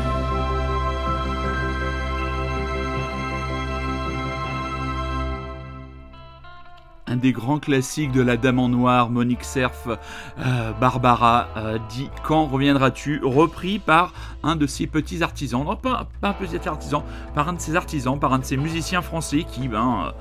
Des 7.21 7.31
grands 7.31 7.59
classiques 7.59 8.11
de 8.11 8.21
la 8.21 8.35
Dame 8.35 8.59
en 8.59 8.67
Noir, 8.67 9.09
Monique 9.09 9.43
Cerf, 9.43 9.87
euh, 9.87 10.71
Barbara, 10.79 11.47
euh, 11.55 11.77
dit 11.89 12.09
Quand 12.23 12.47
reviendras-tu? 12.47 13.21
repris 13.23 13.79
par 13.79 14.13
un 14.43 14.55
de 14.55 14.67
ses 14.67 14.87
petits 14.87 15.23
artisans, 15.23 15.63
non 15.63 15.75
pas, 15.75 16.07
pas 16.19 16.29
un 16.29 16.33
petit 16.33 16.67
artisan, 16.67 17.03
par 17.33 17.47
un 17.49 17.53
de 17.53 17.61
ses 17.61 17.75
artisans, 17.75 18.19
par 18.19 18.33
un 18.33 18.39
de 18.39 18.45
ses 18.45 18.57
musiciens 18.57 19.01
français 19.01 19.45
qui 19.49 19.67
ben, 19.67 20.05
euh, 20.07 20.11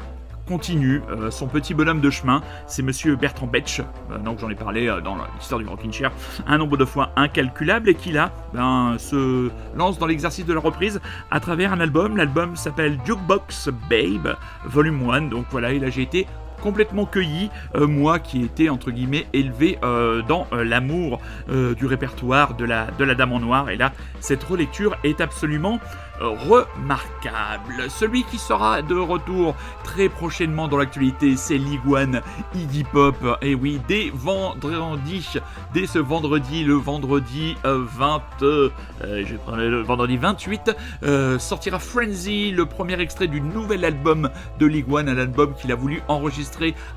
continue 0.46 1.02
euh, 1.10 1.30
son 1.30 1.46
petit 1.46 1.74
bonhomme 1.74 2.00
de 2.00 2.10
chemin. 2.10 2.42
C'est 2.66 2.82
monsieur 2.82 3.16
Bertrand 3.16 3.46
Betch, 3.46 3.80
euh, 3.80 4.18
donc 4.18 4.38
j'en 4.40 4.50
ai 4.50 4.54
parlé 4.54 4.86
dans 5.02 5.16
l'histoire 5.36 5.60
du 5.60 5.66
Rockin' 5.66 5.92
Chair, 5.92 6.12
un 6.46 6.58
nombre 6.58 6.76
de 6.76 6.84
fois 6.84 7.10
incalculable 7.16 7.88
et 7.88 7.94
qui 7.94 8.12
là 8.12 8.32
ben, 8.52 8.96
se 8.98 9.50
lance 9.74 9.98
dans 9.98 10.06
l'exercice 10.06 10.46
de 10.46 10.52
la 10.52 10.60
reprise 10.60 11.00
à 11.30 11.40
travers 11.40 11.72
un 11.72 11.80
album. 11.80 12.16
L'album 12.16 12.56
s'appelle 12.56 12.98
Jukebox 13.04 13.70
Babe, 13.88 14.36
volume 14.64 15.08
1. 15.08 15.22
Donc 15.22 15.46
voilà, 15.50 15.72
et 15.72 15.78
là 15.78 15.90
j'ai 15.90 16.02
été 16.02 16.26
complètement 16.60 17.06
cueilli, 17.06 17.50
euh, 17.74 17.86
moi 17.86 18.18
qui 18.18 18.42
étais 18.42 18.68
entre 18.68 18.90
guillemets 18.90 19.26
élevé 19.32 19.78
euh, 19.82 20.22
dans 20.22 20.46
euh, 20.52 20.64
l'amour 20.64 21.20
du 21.48 21.86
répertoire 21.86 22.54
de 22.54 22.64
la, 22.64 22.86
Dame 23.14 23.32
en 23.32 23.40
Noir. 23.40 23.70
Et 23.70 23.76
là, 23.76 23.92
cette 24.20 24.44
relecture 24.44 24.96
est 25.04 25.20
absolument 25.20 25.80
remarquable. 26.20 27.88
Celui 27.88 28.24
qui 28.24 28.38
sera 28.38 28.82
de 28.82 28.94
retour 28.94 29.54
très 29.84 30.08
prochainement 30.08 30.68
dans 30.68 30.76
l'actualité, 30.76 31.36
c'est 31.36 31.58
l'Iguane 31.58 32.20
Iggy 32.54 32.84
Pop. 32.84 33.16
Et 33.42 33.54
oui, 33.54 33.80
dès 33.88 34.10
vendredi, 34.14 35.26
dès 35.74 35.86
ce 35.86 35.98
vendredi, 35.98 36.64
le 36.64 36.74
vendredi 36.74 37.56
euh, 37.64 37.84
20, 37.96 38.22
euh, 38.42 38.70
euh, 39.02 39.24
je 39.26 39.34
le 39.56 39.82
vendredi 39.82 40.16
28, 40.16 40.76
euh, 41.02 41.38
sortira 41.38 41.78
Frenzy, 41.78 42.50
le 42.50 42.66
premier 42.66 43.00
extrait 43.00 43.26
du 43.26 43.40
nouvel 43.40 43.84
album 43.84 44.30
de 44.58 44.66
l'Iguane, 44.66 45.08
un 45.08 45.18
album 45.18 45.54
qu'il 45.54 45.72
a 45.72 45.74
voulu 45.74 46.02
enregistrer 46.08 46.49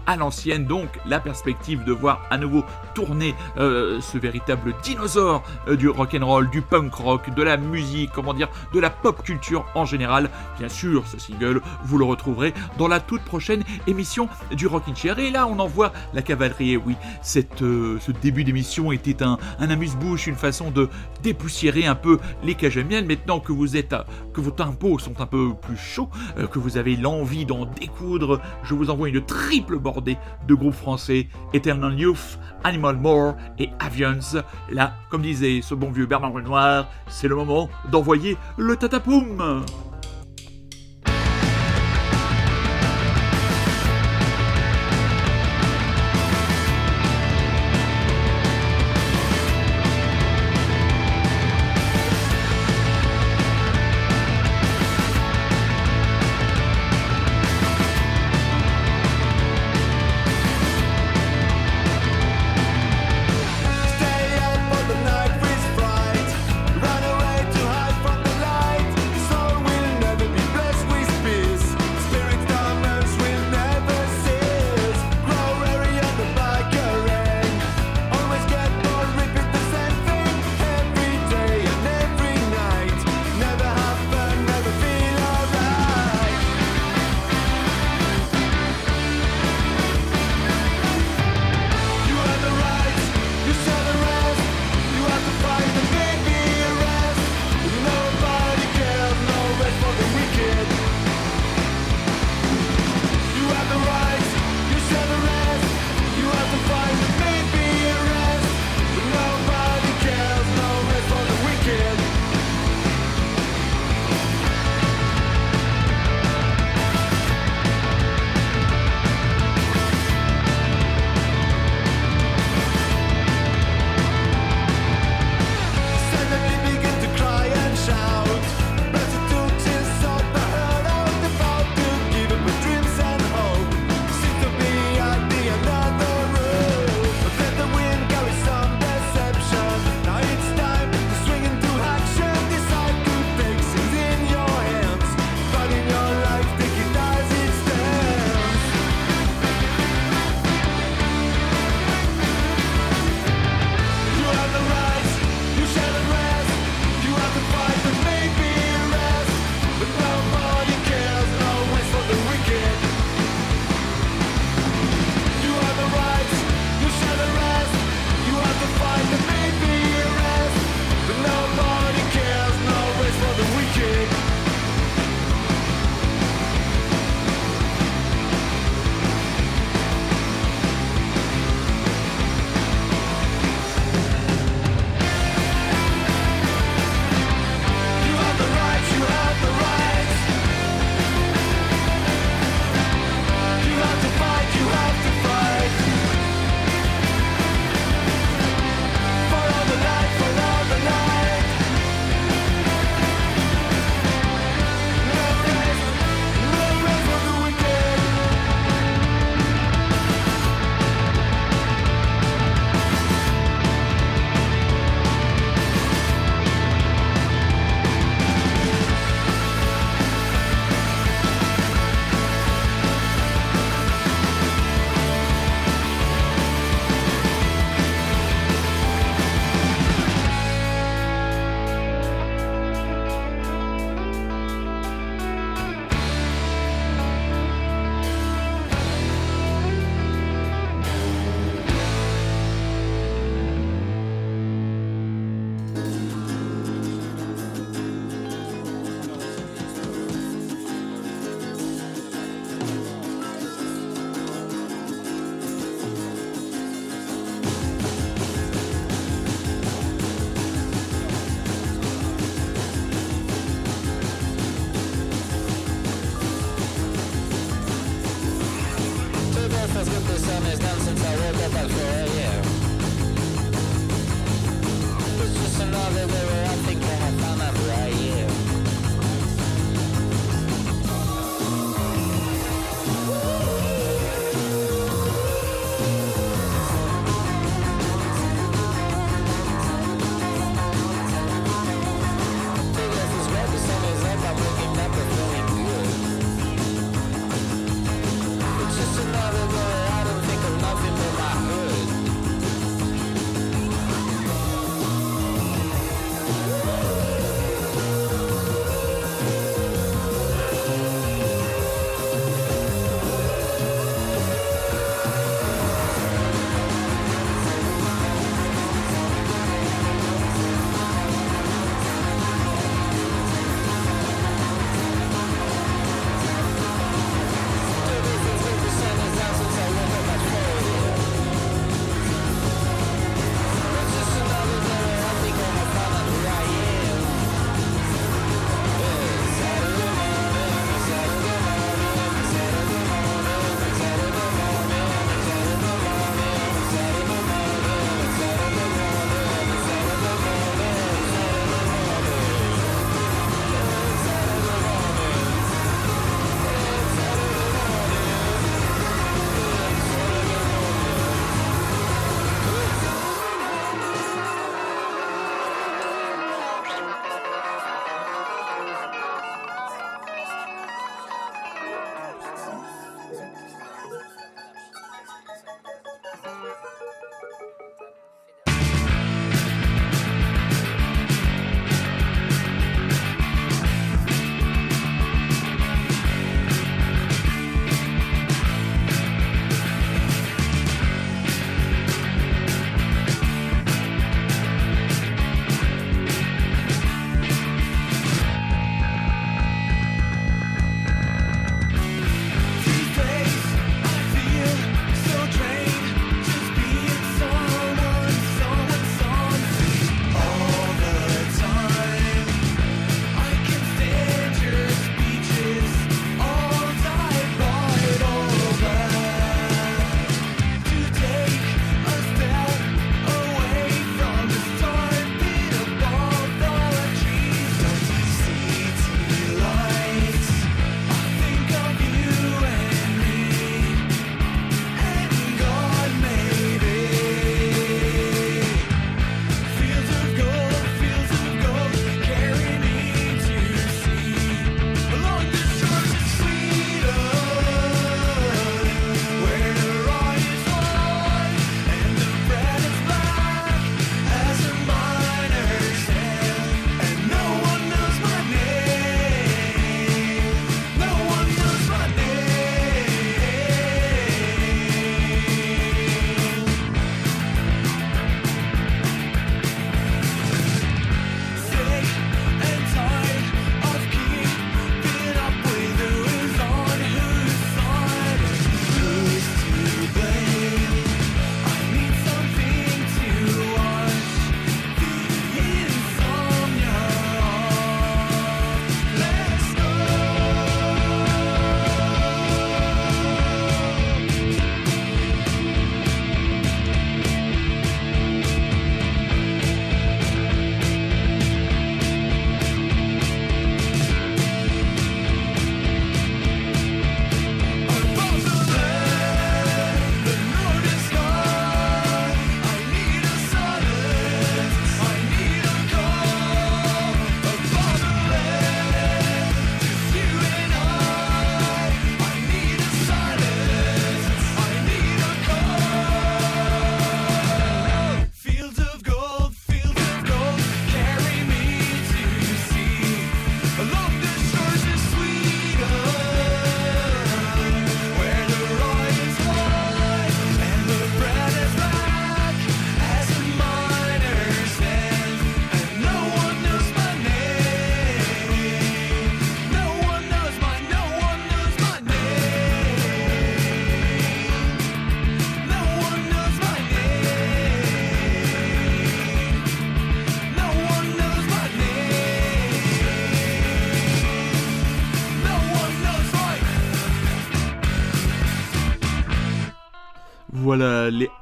à 0.06 0.16
l'ancienne. 0.16 0.66
Donc 0.66 0.90
la 1.06 1.20
perspective 1.20 1.84
de 1.84 1.92
voir 1.92 2.22
à 2.30 2.38
nouveau 2.38 2.64
tourner 2.94 3.34
euh, 3.58 4.02
ce 4.02 4.18
véritable 4.18 4.74
dinosaure 4.84 5.44
euh, 5.68 5.76
du 5.76 5.90
rock 5.90 6.16
and 6.20 6.26
roll, 6.26 6.50
du 6.50 6.62
punk 6.62 6.94
rock, 6.94 7.34
de 7.34 7.44
la 7.44 7.58
musique, 7.58 8.12
comment 8.14 8.34
dire, 8.34 8.50
de 8.74 8.80
la 8.80 8.90
pop 8.90 9.24
culture 9.24 9.66
en 9.76 9.86
général. 9.86 10.30
Bien 10.60 10.70
sûr, 10.70 11.08
ce 11.08 11.18
single, 11.20 11.62
vous 11.86 11.98
le 11.98 12.06
retrouverez 12.06 12.54
dans 12.78 12.88
la 12.88 13.00
toute 13.00 13.22
prochaine 13.22 13.64
émission 13.88 14.28
du 14.52 14.68
Rockin' 14.68 14.96
Chair. 14.96 15.20
Et 15.20 15.32
là, 15.32 15.48
on 15.48 15.60
en 15.60 15.68
voit 15.68 15.94
la 16.14 16.22
cavalerie. 16.22 16.74
Et 16.74 16.78
oui, 16.78 16.96
cette, 17.22 17.62
euh, 17.62 17.98
ce 18.00 18.12
début 18.12 18.44
d'émission 18.44 18.92
était 18.92 19.24
un, 19.24 19.38
un 19.60 19.70
amuse-bouche, 19.70 20.28
une 20.28 20.36
façon 20.36 20.72
de 20.72 20.90
dépoussiérer 21.22 21.86
un 21.86 21.96
peu 21.96 22.20
les 22.44 22.56
cages. 22.56 22.74
Maintenant 22.74 23.40
que 23.40 23.52
vous 23.52 23.78
êtes, 23.78 23.96
que 24.34 24.42
vos 24.42 24.52
tempos 24.52 25.00
sont 25.00 25.22
un 25.22 25.26
peu 25.26 25.54
plus 25.54 25.78
chauds, 25.78 26.10
que 26.52 26.58
vous 26.58 26.78
avez 26.78 26.96
l'envie 26.96 27.46
d'en 27.46 27.66
découdre, 27.66 28.42
je 28.64 28.74
vous 28.74 28.90
envoie 28.90 29.10
une 29.10 29.22
triple 29.44 29.78
bordée 29.78 30.18
de 30.48 30.56
groupes 30.56 30.74
français 30.74 31.28
Eternal 31.54 32.00
Youth, 32.00 32.40
Animal 32.64 32.96
More 32.96 33.36
et 33.60 33.70
Avions. 33.80 34.42
Là, 34.72 34.94
comme 35.10 35.22
disait 35.22 35.60
ce 35.62 35.76
bon 35.76 35.92
vieux 35.92 36.06
Bernard 36.06 36.32
Renoir, 36.32 36.88
c'est 37.08 37.28
le 37.28 37.36
moment 37.36 37.70
d'envoyer 37.92 38.38
le 38.58 38.78
tatapoum. 38.78 39.66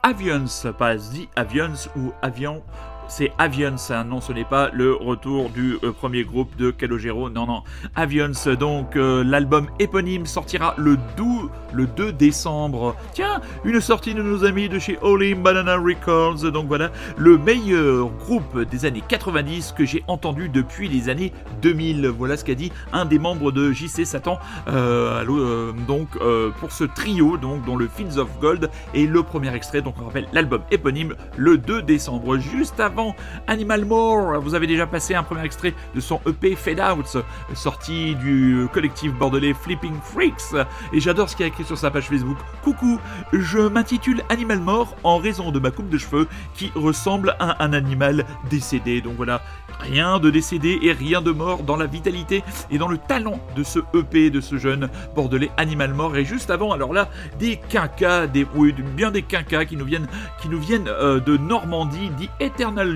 Avions, 0.03 0.65
pas 0.79 0.95
The 0.95 1.29
Avions 1.35 1.87
ou 1.95 2.11
Avion 2.23 2.63
c'est 3.11 3.33
Avions, 3.37 3.75
hein. 3.89 4.05
non 4.05 4.21
ce 4.21 4.31
n'est 4.31 4.45
pas 4.45 4.69
le 4.71 4.93
retour 4.93 5.49
du 5.49 5.77
euh, 5.83 5.91
premier 5.91 6.23
groupe 6.23 6.55
de 6.55 6.71
Calogero, 6.71 7.29
non 7.29 7.45
non, 7.45 7.63
Avions, 7.93 8.31
donc 8.57 8.95
euh, 8.95 9.21
l'album 9.25 9.67
éponyme 9.79 10.25
sortira 10.25 10.75
le 10.77 10.97
12, 11.17 11.49
le 11.73 11.87
2 11.87 12.13
décembre. 12.13 12.95
Tiens, 13.13 13.41
une 13.65 13.81
sortie 13.81 14.13
de 14.13 14.23
nos 14.23 14.45
amis 14.45 14.69
de 14.69 14.79
chez 14.79 14.97
Holy 15.01 15.35
Banana 15.35 15.75
Records, 15.75 16.51
donc 16.53 16.67
voilà, 16.67 16.89
le 17.17 17.37
meilleur 17.37 18.07
groupe 18.11 18.61
des 18.61 18.85
années 18.85 19.03
90 19.05 19.73
que 19.77 19.83
j'ai 19.83 20.05
entendu 20.07 20.47
depuis 20.47 20.87
les 20.87 21.09
années 21.09 21.33
2000, 21.61 22.07
voilà 22.07 22.37
ce 22.37 22.45
qu'a 22.45 22.55
dit 22.55 22.71
un 22.93 23.03
des 23.03 23.19
membres 23.19 23.51
de 23.51 23.73
JC 23.73 24.05
Satan, 24.05 24.39
euh, 24.69 25.73
donc 25.85 26.17
pour 26.61 26.71
ce 26.71 26.85
trio, 26.85 27.35
donc 27.35 27.65
dont 27.65 27.75
le 27.75 27.89
Fins 27.89 28.17
of 28.17 28.29
Gold 28.39 28.69
est 28.93 29.05
le 29.05 29.21
premier 29.21 29.53
extrait, 29.53 29.81
donc 29.81 29.95
on 30.01 30.05
rappelle 30.05 30.29
l'album 30.31 30.61
éponyme 30.71 31.15
le 31.35 31.57
2 31.57 31.81
décembre, 31.81 32.37
juste 32.37 32.79
avant 32.79 33.00
Animal 33.47 33.85
More, 33.85 34.39
vous 34.41 34.55
avez 34.55 34.67
déjà 34.67 34.87
passé 34.87 35.15
un 35.15 35.23
premier 35.23 35.43
extrait 35.43 35.73
de 35.95 35.99
son 35.99 36.19
EP 36.27 36.55
Fade 36.55 36.79
Out, 36.79 37.17
sorti 37.53 38.15
du 38.15 38.67
collectif 38.73 39.13
bordelais 39.13 39.53
Flipping 39.53 39.95
Freaks. 40.03 40.55
Et 40.93 40.99
j'adore 40.99 41.29
ce 41.29 41.35
qu'il 41.35 41.45
a 41.45 41.47
écrit 41.47 41.63
sur 41.63 41.77
sa 41.77 41.91
page 41.91 42.07
Facebook. 42.07 42.37
Coucou, 42.63 42.99
je 43.33 43.59
m'intitule 43.59 44.23
Animal 44.29 44.59
More 44.59 44.95
en 45.03 45.17
raison 45.17 45.51
de 45.51 45.59
ma 45.59 45.71
coupe 45.71 45.89
de 45.89 45.97
cheveux 45.97 46.27
qui 46.53 46.71
ressemble 46.75 47.35
à 47.39 47.63
un 47.63 47.73
animal 47.73 48.25
décédé. 48.49 49.01
Donc 49.01 49.15
voilà, 49.15 49.41
rien 49.79 50.19
de 50.19 50.29
décédé 50.29 50.79
et 50.81 50.91
rien 50.91 51.21
de 51.21 51.31
mort 51.31 51.63
dans 51.63 51.77
la 51.77 51.85
vitalité 51.85 52.43
et 52.69 52.77
dans 52.77 52.87
le 52.87 52.97
talent 52.97 53.39
de 53.55 53.63
ce 53.63 53.79
EP 53.93 54.29
de 54.29 54.41
ce 54.41 54.57
jeune 54.57 54.89
bordelais 55.15 55.51
Animal 55.57 55.93
More. 55.93 56.17
Et 56.17 56.25
juste 56.25 56.49
avant, 56.49 56.71
alors 56.71 56.93
là, 56.93 57.09
des 57.39 57.57
quinquas, 57.69 58.27
des, 58.27 58.45
oui, 58.55 58.73
bien 58.95 59.11
des 59.11 59.23
quinquas 59.23 59.65
qui 59.65 59.77
nous 59.77 59.85
viennent, 59.85 60.07
qui 60.41 60.49
nous 60.49 60.59
viennent 60.59 60.87
euh, 60.87 61.19
de 61.19 61.37
Normandie, 61.37 62.09
dit 62.17 62.29
Eternal 62.39 62.90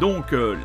Donc, 0.00 0.32
euh, 0.32 0.56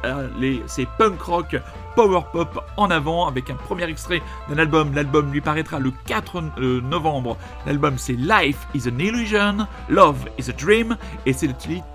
c'est 0.67 0.87
punk 0.97 1.21
rock, 1.21 1.55
power 1.95 2.21
pop 2.31 2.63
en 2.77 2.89
avant 2.89 3.27
avec 3.27 3.49
un 3.49 3.55
premier 3.55 3.89
extrait 3.89 4.21
d'un 4.49 4.57
album. 4.57 4.93
L'album 4.93 5.31
lui 5.31 5.41
paraîtra 5.41 5.79
le 5.79 5.91
4 6.05 6.43
euh, 6.59 6.81
novembre. 6.81 7.37
L'album 7.65 7.97
c'est 7.97 8.13
Life 8.13 8.67
is 8.73 8.87
an 8.87 8.99
Illusion, 8.99 9.67
Love 9.89 10.27
is 10.37 10.49
a 10.49 10.53
Dream 10.53 10.97
et 11.25 11.33
c'est 11.33 11.47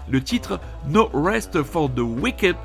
le 0.09 0.23
titre 0.23 0.61
No 0.89 1.11
Rest 1.13 1.63
for 1.63 1.89
the 1.91 2.01
Wicked 2.01 2.57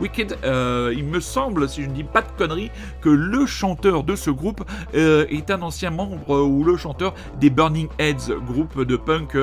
Wicked, 0.00 0.38
euh, 0.44 0.92
il 0.96 1.04
me 1.04 1.20
semble, 1.20 1.68
si 1.68 1.82
je 1.82 1.88
ne 1.88 1.94
dis 1.94 2.04
pas 2.04 2.22
de 2.22 2.28
conneries, 2.36 2.70
que 3.00 3.08
le 3.08 3.46
chanteur 3.46 4.04
de 4.04 4.14
ce 4.16 4.30
groupe 4.30 4.64
euh, 4.94 5.26
est 5.28 5.50
un 5.50 5.62
ancien 5.62 5.90
membre 5.90 6.34
euh, 6.34 6.42
ou 6.42 6.64
le 6.64 6.76
chanteur 6.76 7.14
des 7.40 7.50
Burning 7.50 7.88
Heads, 7.98 8.32
groupe 8.46 8.82
de 8.82 8.96
punk 8.96 9.36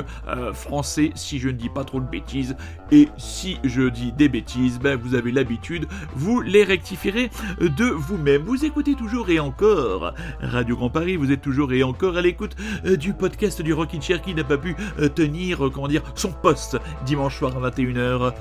français, 0.54 1.12
si 1.16 1.40
je 1.40 1.50
ne 1.50 1.54
dis 1.54 1.70
pas 1.70 1.84
trop 1.84 2.00
de 2.00 2.06
bêtises. 2.06 2.56
Et 2.92 3.10
si 3.18 3.58
je 3.64 3.90
dis 3.90 4.12
des 4.12 4.30
bêtises, 4.30 4.80
ben 4.80 4.98
vous 4.98 5.16
avez 5.16 5.32
l'habitude, 5.32 5.88
vous 6.16 6.42
les 6.42 6.64
rectifierez 6.64 7.30
de 7.60 7.86
vous-même. 7.86 8.44
Vous 8.44 8.66
écoutez 8.66 8.94
toujours 8.94 9.30
et 9.30 9.40
encore 9.40 10.14
Radio 10.42 10.76
Grand 10.76 10.90
Paris, 10.90 11.16
vous 11.16 11.32
êtes 11.32 11.42
toujours 11.42 11.74
et 11.74 11.84
encore 11.84 12.18
à 12.18 12.22
l'écoute 12.22 12.56
du 12.86 13.14
podcast 13.14 13.62
du 13.62 13.74
Rockin' 13.74 14.02
Chair 14.02 14.22
qui 14.22 14.36
n'a 14.36 14.44
pas 14.44 14.58
pu 14.58 14.76
tenir, 15.16 15.70
comment 15.74 15.88
dire, 15.88 16.04
son 16.16 16.32
poste 16.32 16.78
dimanche 17.06 17.38
soir 17.40 17.54
à 17.58 17.70
21h. 17.70 18.34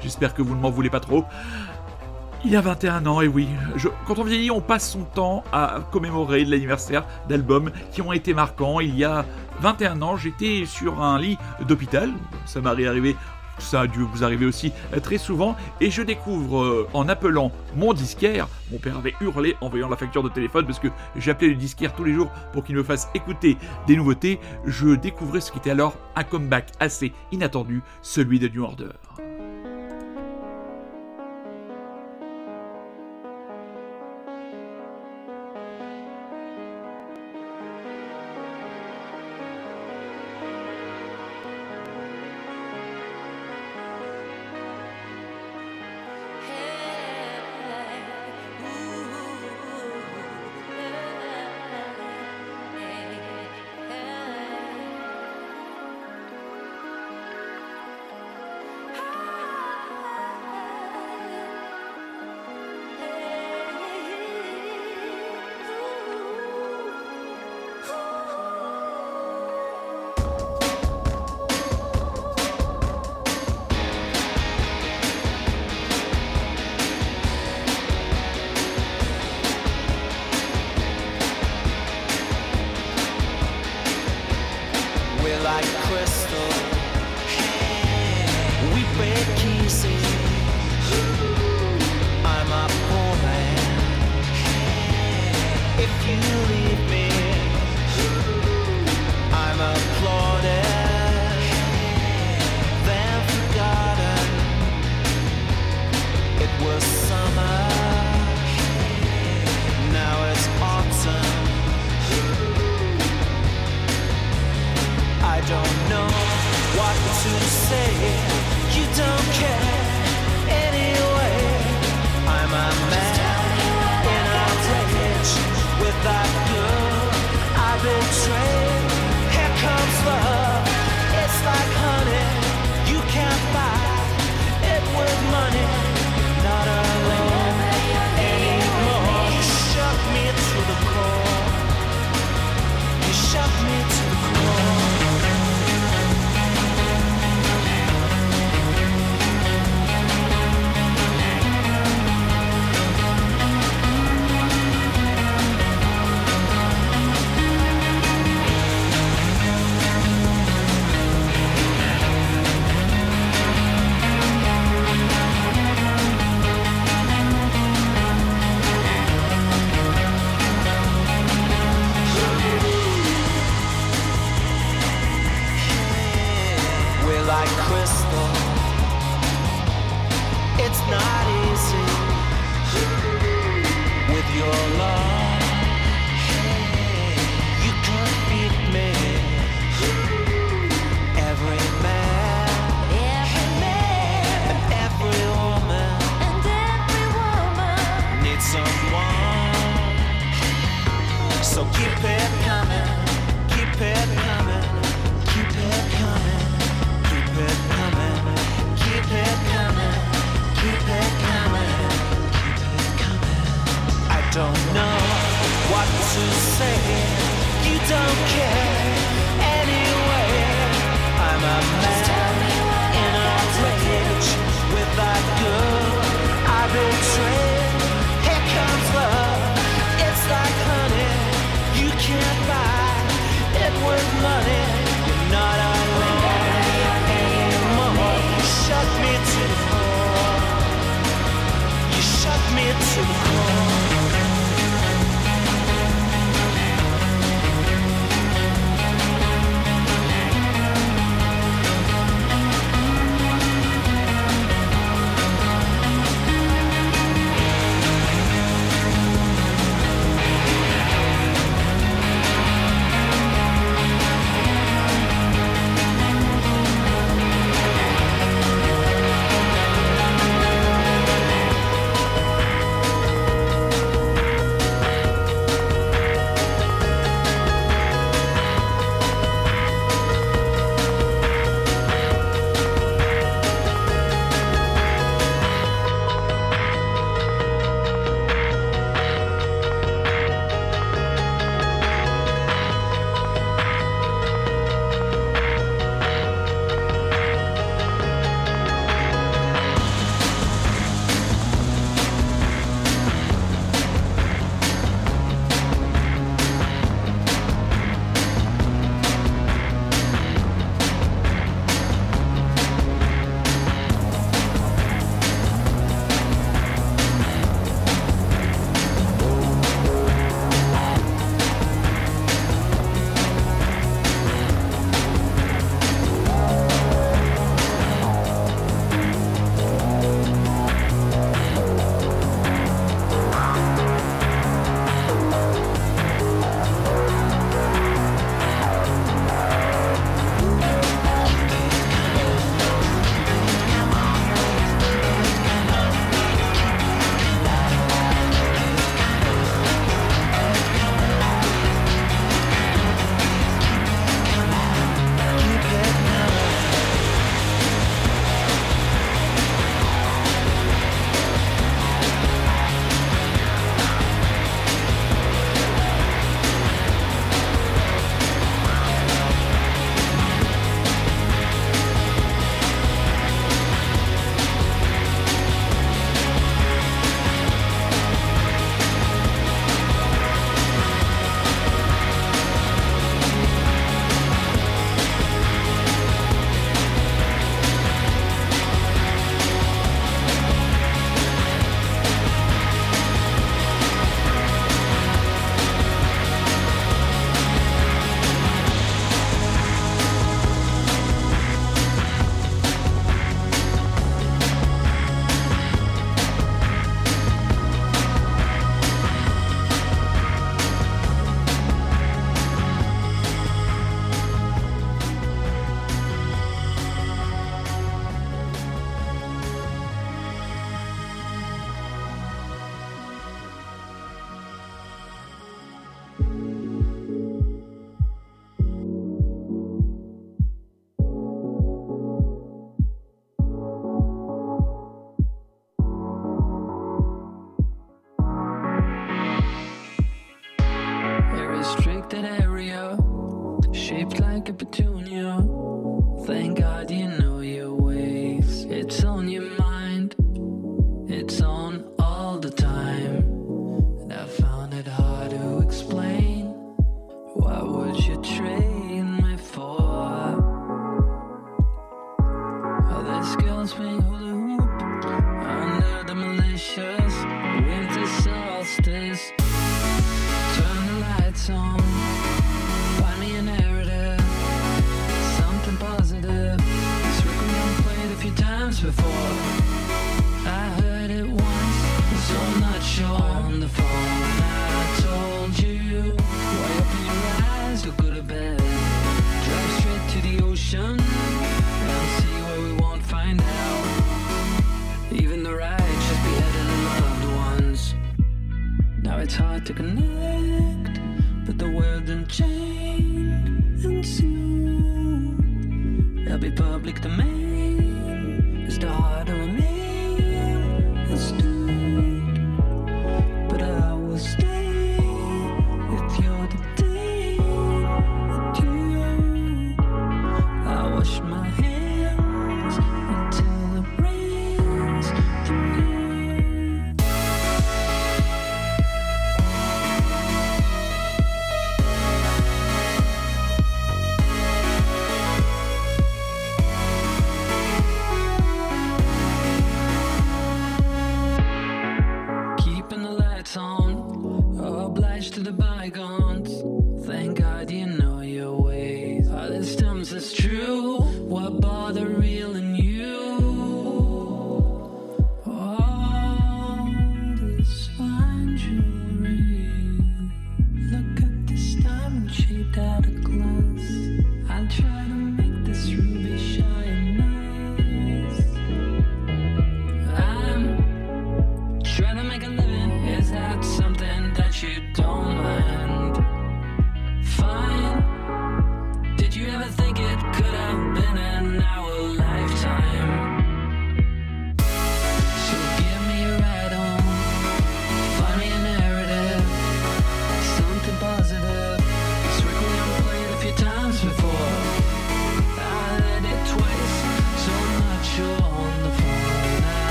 J'espère 0.00 0.34
que 0.34 0.42
vous 0.42 0.54
ne 0.54 0.60
m'en 0.60 0.70
voulez 0.70 0.90
pas 0.90 1.00
trop. 1.00 1.24
Il 2.42 2.50
y 2.50 2.56
a 2.56 2.62
21 2.62 3.04
ans, 3.04 3.20
et 3.20 3.28
oui, 3.28 3.46
quand 4.06 4.18
on 4.18 4.24
vieillit, 4.24 4.50
on 4.50 4.62
passe 4.62 4.90
son 4.90 5.04
temps 5.04 5.44
à 5.52 5.80
commémorer 5.92 6.46
l'anniversaire 6.46 7.04
d'albums 7.28 7.70
qui 7.92 8.00
ont 8.00 8.12
été 8.12 8.32
marquants. 8.32 8.80
Il 8.80 8.96
y 8.96 9.04
a 9.04 9.26
21 9.60 10.00
ans, 10.00 10.16
j'étais 10.16 10.64
sur 10.64 11.02
un 11.02 11.18
lit 11.18 11.36
d'hôpital, 11.68 12.10
ça 12.46 12.62
m'est 12.62 12.86
arrivé 12.86 13.14
ça 13.60 13.82
a 13.82 13.86
dû 13.86 14.02
vous 14.02 14.24
arriver 14.24 14.46
aussi 14.46 14.72
très 15.02 15.18
souvent, 15.18 15.56
et 15.80 15.90
je 15.90 16.02
découvre 16.02 16.62
euh, 16.62 16.88
en 16.94 17.08
appelant 17.08 17.52
mon 17.76 17.92
disquaire, 17.92 18.48
mon 18.72 18.78
père 18.78 18.96
avait 18.96 19.14
hurlé 19.20 19.56
en 19.60 19.68
voyant 19.68 19.88
la 19.88 19.96
facture 19.96 20.22
de 20.22 20.28
téléphone 20.28 20.66
parce 20.66 20.78
que 20.78 20.88
j'appelais 21.16 21.48
le 21.48 21.54
disquaire 21.54 21.94
tous 21.94 22.04
les 22.04 22.12
jours 22.12 22.30
pour 22.52 22.64
qu'il 22.64 22.76
me 22.76 22.82
fasse 22.82 23.08
écouter 23.14 23.56
des 23.86 23.96
nouveautés, 23.96 24.40
je 24.64 24.88
découvrais 24.94 25.40
ce 25.40 25.52
qui 25.52 25.58
était 25.58 25.70
alors 25.70 25.94
un 26.16 26.24
comeback 26.24 26.68
assez 26.80 27.12
inattendu, 27.32 27.82
celui 28.02 28.38
de 28.38 28.48
New 28.48 28.64
Order. 28.64 28.90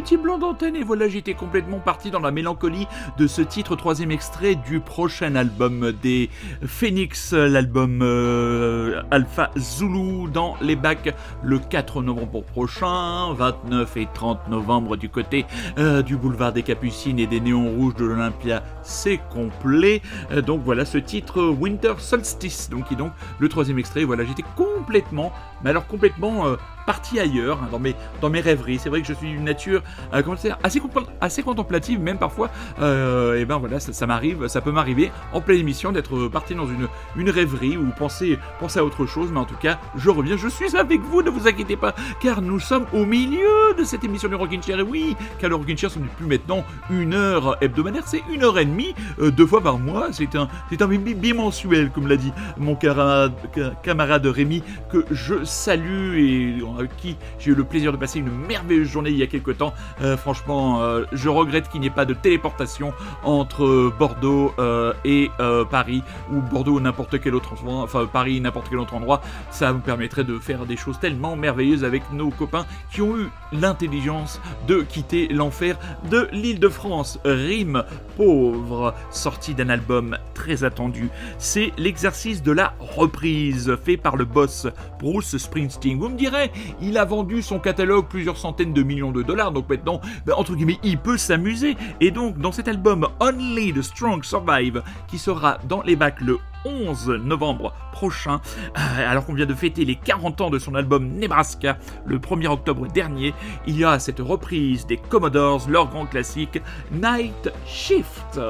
Petit 0.00 0.16
blanc 0.16 0.38
d'antenne 0.38 0.76
Et 0.76 0.82
voilà, 0.82 1.08
j'étais 1.08 1.34
complètement 1.34 1.78
parti 1.78 2.10
dans 2.10 2.20
la 2.20 2.30
mélancolie 2.30 2.86
de 3.18 3.26
ce 3.26 3.42
titre, 3.42 3.76
troisième 3.76 4.10
extrait 4.10 4.54
du 4.54 4.80
prochain 4.80 5.34
album 5.34 5.92
des 6.02 6.30
Phoenix, 6.64 7.34
l'album 7.34 8.00
euh, 8.02 9.02
Alpha 9.10 9.50
Zulu 9.58 10.30
dans 10.32 10.56
les 10.62 10.74
bacs 10.74 11.14
le 11.42 11.58
4 11.58 12.02
novembre 12.02 12.42
prochain, 12.42 13.34
29 13.34 13.96
et 13.98 14.08
30 14.14 14.48
novembre 14.48 14.96
du 14.96 15.10
côté 15.10 15.44
euh, 15.76 16.00
du 16.00 16.16
boulevard 16.16 16.54
des 16.54 16.62
Capucines 16.62 17.18
et 17.18 17.26
des 17.26 17.40
Néons 17.40 17.70
Rouges 17.70 17.96
de 17.96 18.06
l'Olympia, 18.06 18.62
c'est 18.82 19.20
complet. 19.30 20.00
Euh, 20.32 20.40
donc 20.40 20.62
voilà 20.64 20.86
ce 20.86 20.96
titre 20.96 21.42
Winter 21.42 21.94
Solstice, 21.98 22.70
donc 22.70 22.88
qui 22.88 22.96
donc 22.96 23.12
le 23.38 23.50
troisième 23.50 23.78
extrait. 23.78 24.04
Voilà, 24.04 24.24
j'étais 24.24 24.44
complètement, 24.56 25.30
mais 25.62 25.70
alors 25.70 25.86
complètement 25.86 26.46
euh, 26.48 26.56
parti 26.86 27.20
ailleurs, 27.20 27.58
hein, 27.62 27.68
dans, 27.70 27.78
mes, 27.78 27.94
dans 28.20 28.30
mes 28.30 28.40
rêveries. 28.40 28.78
C'est 28.78 28.88
vrai 28.88 29.00
que 29.00 29.06
je 29.06 29.12
suis 29.12 29.28
d'une 29.28 29.44
nature 29.44 29.82
euh, 30.12 30.22
assez, 30.62 30.80
assez 31.20 31.42
contemplative, 31.42 32.00
même 32.00 32.18
parfois. 32.18 32.50
euh, 32.80 33.38
et 33.38 33.44
ben 33.44 33.58
voilà, 33.58 33.78
ça, 33.80 34.06
m'arrive, 34.06 34.48
ça 34.48 34.60
peut 34.60 34.72
m'arriver 34.72 35.12
en 35.32 35.40
pleine 35.40 35.58
émission 35.60 35.92
d'être 35.92 36.26
parti 36.28 36.54
dans 36.54 36.66
une, 36.66 36.88
une 37.16 37.30
rêverie 37.30 37.76
ou 37.76 37.86
penser, 37.96 38.38
penser 38.58 38.80
à 38.80 38.84
autre 38.84 39.06
chose. 39.06 39.30
Mais 39.32 39.38
en 39.38 39.44
tout 39.44 39.56
cas, 39.56 39.78
je 39.96 40.10
reviens, 40.10 40.36
je 40.36 40.48
suis 40.48 40.76
avec 40.76 41.00
vous, 41.02 41.22
ne 41.22 41.30
vous 41.30 41.46
inquiétez 41.46 41.76
pas, 41.76 41.94
car 42.20 42.42
nous 42.42 42.58
sommes 42.58 42.86
au 42.92 43.04
milieu 43.04 43.74
de 43.78 43.84
cette 43.84 44.02
émission 44.02 44.28
du 44.28 44.34
Rockin' 44.34 44.62
Chair. 44.62 44.80
Et 44.80 44.82
oui, 44.82 45.16
car 45.38 45.50
le 45.50 45.56
Rockin' 45.56 45.76
Chair, 45.76 45.90
ce 45.90 45.98
n'est 45.98 46.06
plus 46.06 46.26
maintenant 46.26 46.64
une 46.90 47.14
heure 47.14 47.56
hebdomadaire, 47.60 48.02
c'est 48.06 48.22
une 48.32 48.42
heure 48.42 48.58
et 48.58 48.64
demie, 48.64 48.94
deux 49.20 49.46
fois 49.46 49.60
par 49.60 49.78
mois. 49.78 50.08
C'est 50.12 50.34
un, 50.34 50.48
c'est 50.70 50.82
un 50.82 50.88
bi- 50.88 51.14
bimensuel, 51.14 51.90
comme 51.90 52.08
l'a 52.08 52.16
dit 52.16 52.32
mon 52.56 52.74
camarade, 52.74 53.32
ca- 53.54 53.70
camarade 53.82 54.26
Rémi, 54.26 54.62
que 54.90 55.04
je 55.10 55.44
salue 55.50 56.18
et 56.18 56.54
avec 56.78 56.96
qui 56.96 57.16
j'ai 57.38 57.50
eu 57.50 57.54
le 57.54 57.64
plaisir 57.64 57.92
de 57.92 57.96
passer 57.96 58.20
une 58.20 58.30
merveilleuse 58.30 58.88
journée 58.88 59.10
il 59.10 59.16
y 59.16 59.22
a 59.22 59.26
quelques 59.26 59.58
temps. 59.58 59.74
Euh, 60.00 60.16
franchement, 60.16 60.82
euh, 60.82 61.04
je 61.12 61.28
regrette 61.28 61.68
qu'il 61.68 61.80
n'y 61.80 61.88
ait 61.88 61.90
pas 61.90 62.04
de 62.04 62.14
téléportation 62.14 62.92
entre 63.24 63.92
Bordeaux 63.98 64.54
euh, 64.58 64.92
et 65.04 65.30
Paris, 65.70 66.02
ou 66.32 66.40
Bordeaux 66.40 66.80
n'importe 66.80 67.20
quel 67.20 67.34
autre 67.34 67.52
endroit, 67.52 67.82
enfin 67.82 68.06
Paris 68.06 68.40
n'importe 68.40 68.68
quel 68.68 68.78
autre 68.78 68.94
endroit. 68.94 69.20
Ça 69.50 69.72
me 69.72 69.80
permettrait 69.80 70.24
de 70.24 70.38
faire 70.38 70.66
des 70.66 70.76
choses 70.76 70.98
tellement 70.98 71.36
merveilleuses 71.36 71.84
avec 71.84 72.02
nos 72.12 72.30
copains 72.30 72.66
qui 72.92 73.02
ont 73.02 73.16
eu 73.16 73.28
l'intelligence 73.52 74.40
de 74.66 74.82
quitter 74.82 75.28
l'enfer 75.28 75.78
de 76.10 76.28
l'île 76.32 76.60
de 76.60 76.68
France. 76.68 77.18
Rime 77.24 77.84
pauvre, 78.16 78.94
sorti 79.10 79.54
d'un 79.54 79.68
album 79.68 80.16
très 80.34 80.39
attendu. 80.48 81.10
C'est 81.38 81.72
l'exercice 81.76 82.42
de 82.42 82.52
la 82.52 82.74
reprise 82.78 83.76
fait 83.84 83.96
par 83.96 84.16
le 84.16 84.24
boss 84.24 84.66
Bruce 84.98 85.36
Springsteen. 85.36 85.98
Vous 85.98 86.08
me 86.08 86.16
direz, 86.16 86.50
il 86.80 86.98
a 86.98 87.04
vendu 87.04 87.42
son 87.42 87.58
catalogue 87.58 88.06
plusieurs 88.08 88.36
centaines 88.36 88.72
de 88.72 88.82
millions 88.82 89.12
de 89.12 89.22
dollars, 89.22 89.52
donc 89.52 89.68
maintenant, 89.68 90.00
ben, 90.26 90.34
entre 90.36 90.54
guillemets, 90.54 90.78
il 90.82 90.98
peut 90.98 91.18
s'amuser. 91.18 91.76
Et 92.00 92.10
donc, 92.10 92.38
dans 92.38 92.52
cet 92.52 92.68
album 92.68 93.06
Only 93.20 93.72
the 93.72 93.82
Strong 93.82 94.24
Survive, 94.24 94.82
qui 95.08 95.18
sera 95.18 95.58
dans 95.68 95.82
les 95.82 95.96
bacs 95.96 96.20
le 96.20 96.38
11 96.64 97.08
novembre 97.22 97.72
prochain, 97.92 98.40
euh, 98.76 99.10
alors 99.10 99.24
qu'on 99.24 99.34
vient 99.34 99.46
de 99.46 99.54
fêter 99.54 99.84
les 99.84 99.96
40 99.96 100.40
ans 100.40 100.50
de 100.50 100.58
son 100.58 100.74
album 100.74 101.08
Nebraska 101.08 101.78
le 102.06 102.18
1er 102.18 102.48
octobre 102.48 102.86
dernier, 102.88 103.34
il 103.66 103.78
y 103.78 103.84
a 103.84 103.98
cette 103.98 104.20
reprise 104.20 104.86
des 104.86 104.96
Commodores, 104.96 105.68
leur 105.68 105.88
grand 105.88 106.06
classique 106.06 106.60
Night 106.92 107.50
Shift. 107.66 108.40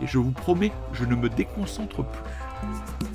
Et 0.00 0.06
je 0.06 0.18
vous 0.18 0.30
promets, 0.30 0.72
je 0.92 1.04
ne 1.04 1.14
me 1.14 1.28
déconcentre 1.28 2.04
plus. 2.04 3.07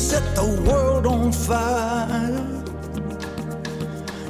Set 0.00 0.24
the 0.34 0.48
world 0.66 1.06
on 1.06 1.30
fire. 1.30 2.40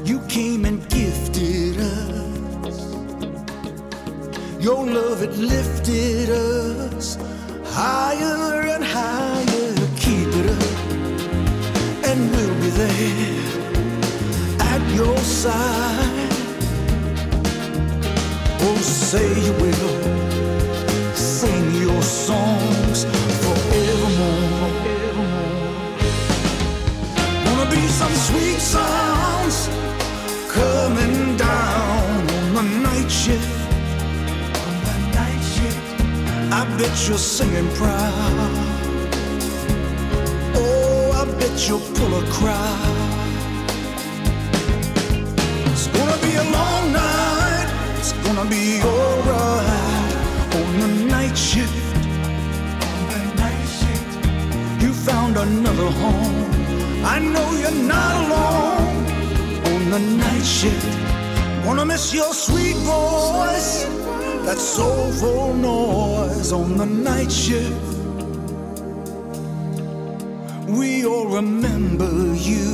You 0.05 0.19
came 0.27 0.65
and 0.65 0.79
gifted 0.89 1.79
us. 1.79 2.79
Your 4.59 4.85
love, 4.85 5.23
it 5.23 5.35
lifted 5.37 6.29
us 6.31 7.17
higher 7.65 8.63
and 8.75 8.83
higher. 8.83 9.75
Keep 10.05 10.31
it 10.41 10.47
up, 10.59 10.77
and 12.09 12.19
we'll 12.33 12.57
be 12.65 12.71
there 12.83 13.41
at 14.73 14.83
your 14.99 15.19
side. 15.19 16.33
Oh, 18.67 18.81
say 18.83 19.29
you 19.47 19.53
will 19.63 21.15
sing 21.15 21.67
your 21.87 22.03
songs 22.03 22.70
sweet 28.31 28.61
sounds 28.61 29.69
coming 30.49 31.37
down 31.37 32.21
on 32.31 32.55
the 32.55 32.63
night 32.89 33.11
shift. 33.11 33.57
On 34.67 34.75
the 34.89 34.97
night 35.19 35.43
shift, 35.55 35.87
I 36.59 36.61
bet 36.79 36.95
you're 37.07 37.25
singing 37.37 37.69
proud. 37.81 38.53
Oh, 40.55 41.21
I 41.21 41.25
bet 41.39 41.55
you'll 41.67 41.87
pull 41.99 42.13
a 42.23 42.25
crowd. 42.37 42.97
It's 45.73 45.87
gonna 45.97 46.19
be 46.27 46.33
a 46.45 46.47
long 46.59 46.93
night. 46.93 47.69
It's 47.99 48.13
gonna 48.25 48.49
be 48.57 48.65
alright 48.83 50.13
on 50.59 50.71
the 50.83 50.91
night 51.17 51.37
shift. 51.37 51.97
On 52.91 53.01
the 53.13 53.21
night 53.43 53.69
shift, 53.79 54.13
you 54.83 54.93
found 54.93 55.37
another 55.37 55.91
home. 56.03 56.60
I 57.03 57.19
know 57.19 57.51
you're 57.53 57.83
not 57.87 58.15
alone 58.25 59.07
on 59.75 59.91
the 59.91 59.99
night 59.99 60.45
shift. 60.45 60.87
Wanna 61.65 61.87
miss 61.87 62.13
your 62.13 62.33
sweet 62.35 62.77
voice, 62.77 63.85
that 64.45 64.59
soulful 64.59 65.55
noise 65.55 66.53
on 66.53 66.77
the 66.77 66.87
night 66.87 67.33
shift. 67.33 67.73
We 70.69 71.07
all 71.07 71.29
remember 71.29 72.35
you. 72.35 72.69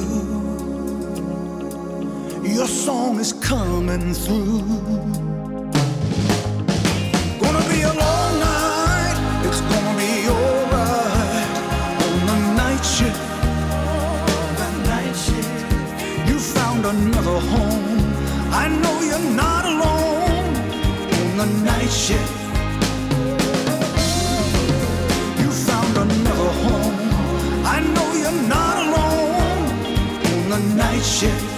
Your 2.43 2.67
song 2.67 3.21
is 3.21 3.33
coming 3.33 4.13
through. 4.13 5.36
You're 19.17 19.35
not 19.35 19.65
alone 19.65 20.57
on 21.19 21.37
the 21.39 21.47
night 21.65 21.91
shift. 21.91 22.33
You 25.41 25.51
found 25.51 25.97
another 25.97 26.53
home. 26.65 26.95
I 27.65 27.81
know 27.95 28.13
you're 28.15 28.49
not 28.49 28.77
alone 28.87 30.53
on 30.53 30.61
the 30.69 30.77
night 30.77 31.03
shift. 31.03 31.56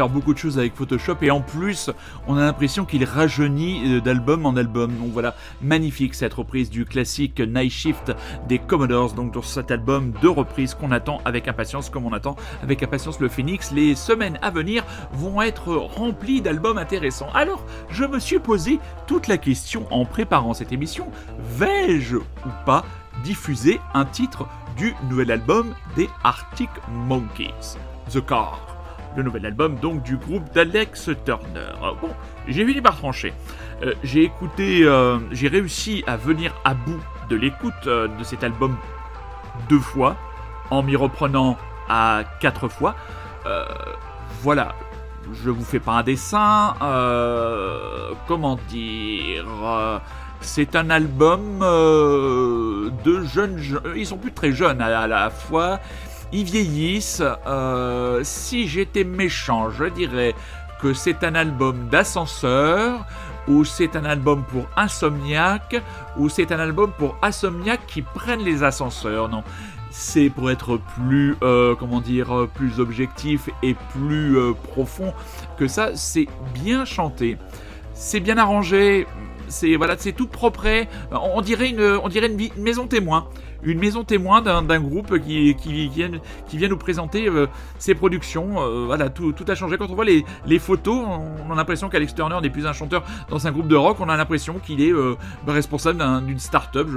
Faire 0.00 0.08
beaucoup 0.08 0.32
de 0.32 0.38
choses 0.38 0.58
avec 0.58 0.74
Photoshop 0.74 1.16
et 1.20 1.30
en 1.30 1.42
plus 1.42 1.90
on 2.26 2.38
a 2.38 2.40
l'impression 2.40 2.86
qu'il 2.86 3.04
rajeunit 3.04 3.96
euh, 3.96 4.00
d'album 4.00 4.46
en 4.46 4.56
album. 4.56 4.96
Donc 4.96 5.10
voilà, 5.12 5.34
magnifique 5.60 6.14
cette 6.14 6.32
reprise 6.32 6.70
du 6.70 6.86
classique 6.86 7.38
Night 7.38 7.70
Shift 7.70 8.10
des 8.48 8.58
Commodores. 8.58 9.12
Donc 9.12 9.34
dans 9.34 9.42
cet 9.42 9.70
album 9.70 10.14
de 10.22 10.28
reprise 10.28 10.72
qu'on 10.72 10.90
attend 10.90 11.20
avec 11.26 11.48
impatience, 11.48 11.90
comme 11.90 12.06
on 12.06 12.14
attend 12.14 12.36
avec 12.62 12.82
impatience 12.82 13.20
le 13.20 13.28
Phoenix. 13.28 13.72
Les 13.72 13.94
semaines 13.94 14.38
à 14.40 14.48
venir 14.48 14.86
vont 15.12 15.42
être 15.42 15.76
remplies 15.76 16.40
d'albums 16.40 16.78
intéressants. 16.78 17.28
Alors 17.34 17.62
je 17.90 18.04
me 18.04 18.18
suis 18.18 18.38
posé 18.38 18.78
toute 19.06 19.28
la 19.28 19.36
question 19.36 19.86
en 19.90 20.06
préparant 20.06 20.54
cette 20.54 20.72
émission 20.72 21.08
vais-je 21.58 22.16
ou 22.16 22.50
pas 22.64 22.86
diffuser 23.22 23.80
un 23.92 24.06
titre 24.06 24.46
du 24.78 24.94
nouvel 25.10 25.30
album 25.30 25.74
des 25.94 26.08
Arctic 26.24 26.70
Monkeys, 26.88 27.76
The 28.10 28.24
Car 28.24 28.79
le 29.16 29.22
nouvel 29.22 29.46
album 29.46 29.76
donc 29.76 30.02
du 30.02 30.16
groupe 30.16 30.52
d'Alex 30.52 31.10
Turner. 31.24 31.40
Euh, 31.82 31.92
Bon, 32.00 32.10
j'ai 32.48 32.64
fini 32.66 32.80
par 32.80 32.96
trancher. 32.96 33.32
Euh, 33.82 33.94
j'ai 34.04 34.22
écouté, 34.24 34.82
euh, 34.84 35.18
j'ai 35.32 35.48
réussi 35.48 36.04
à 36.06 36.16
venir 36.16 36.54
à 36.64 36.74
bout 36.74 37.00
de 37.28 37.36
l'écoute 37.36 37.84
de 37.86 38.24
cet 38.24 38.42
album 38.44 38.76
deux 39.68 39.78
fois, 39.78 40.16
en 40.70 40.82
m'y 40.82 40.96
reprenant 40.96 41.56
à 41.88 42.22
quatre 42.40 42.68
fois. 42.68 42.94
Voilà, 44.42 44.74
je 45.32 45.50
vous 45.50 45.64
fais 45.64 45.80
pas 45.80 45.92
un 45.92 46.02
dessin. 46.02 46.74
comment 48.26 48.58
dire 48.68 49.44
C'est 50.40 50.74
un 50.76 50.90
album 50.90 51.60
de 51.60 53.24
jeunes. 53.24 53.58
je- 53.58 53.76
Ils 53.96 54.06
sont 54.06 54.16
plus 54.18 54.32
très 54.32 54.52
jeunes 54.52 54.80
à 54.80 55.06
la 55.06 55.30
fois. 55.30 55.78
Ils 56.32 56.44
vieillissent. 56.44 57.22
Euh, 57.46 58.20
si 58.22 58.68
j'étais 58.68 59.04
méchant, 59.04 59.70
je 59.70 59.84
dirais 59.84 60.34
que 60.80 60.94
c'est 60.94 61.24
un 61.24 61.34
album 61.34 61.88
d'ascenseur, 61.90 63.04
ou 63.48 63.64
c'est 63.64 63.96
un 63.96 64.04
album 64.04 64.44
pour 64.44 64.66
insomniaque, 64.76 65.82
ou 66.16 66.28
c'est 66.28 66.52
un 66.52 66.58
album 66.58 66.92
pour 66.96 67.16
insomniaque 67.22 67.86
qui 67.86 68.02
prennent 68.02 68.44
les 68.44 68.62
ascenseurs. 68.62 69.28
Non, 69.28 69.42
c'est 69.90 70.30
pour 70.30 70.50
être 70.50 70.78
plus, 70.96 71.36
euh, 71.42 71.74
comment 71.74 72.00
dire, 72.00 72.46
plus 72.54 72.80
objectif 72.80 73.50
et 73.62 73.74
plus 73.92 74.38
euh, 74.38 74.52
profond 74.52 75.12
que 75.58 75.66
ça. 75.66 75.90
C'est 75.94 76.28
bien 76.54 76.84
chanté, 76.84 77.36
c'est 77.92 78.20
bien 78.20 78.38
arrangé. 78.38 79.06
C'est 79.48 79.74
voilà, 79.74 79.96
c'est 79.98 80.12
tout 80.12 80.28
propre. 80.28 80.68
On 81.10 81.40
dirait 81.40 81.70
une, 81.70 81.98
on 82.04 82.08
dirait 82.08 82.28
une 82.28 82.62
maison 82.62 82.86
témoin, 82.86 83.26
une 83.62 83.78
maison 83.78 84.04
témoin 84.04 84.40
d'un 84.42 84.80
groupe 84.80 85.18
qui, 85.18 85.54
vient, 85.88 86.68
nous 86.68 86.76
présenter 86.76 87.28
euh, 87.28 87.46
ses 87.78 87.94
productions. 87.94 88.62
Euh, 88.62 88.84
voilà, 88.86 89.08
tout, 89.08 89.34
a 89.46 89.54
changé. 89.54 89.76
Quand 89.76 89.90
on 89.90 89.94
voit 89.94 90.04
les, 90.04 90.58
photos, 90.58 90.98
on 91.48 91.52
a 91.52 91.54
l'impression 91.54 91.88
qu'Alex 91.88 92.14
Turner 92.14 92.38
n'est 92.42 92.50
plus 92.50 92.66
un 92.66 92.72
chanteur 92.72 93.04
dans 93.28 93.46
un 93.46 93.52
groupe 93.52 93.68
de 93.68 93.76
rock. 93.76 93.98
On 94.00 94.08
a 94.08 94.16
l'impression 94.16 94.58
qu'il 94.58 94.80
est 94.80 94.92
euh, 94.92 95.16
bah, 95.46 95.52
responsable 95.52 95.98
d'un- 95.98 96.22
d'une 96.22 96.38
start-up. 96.38 96.88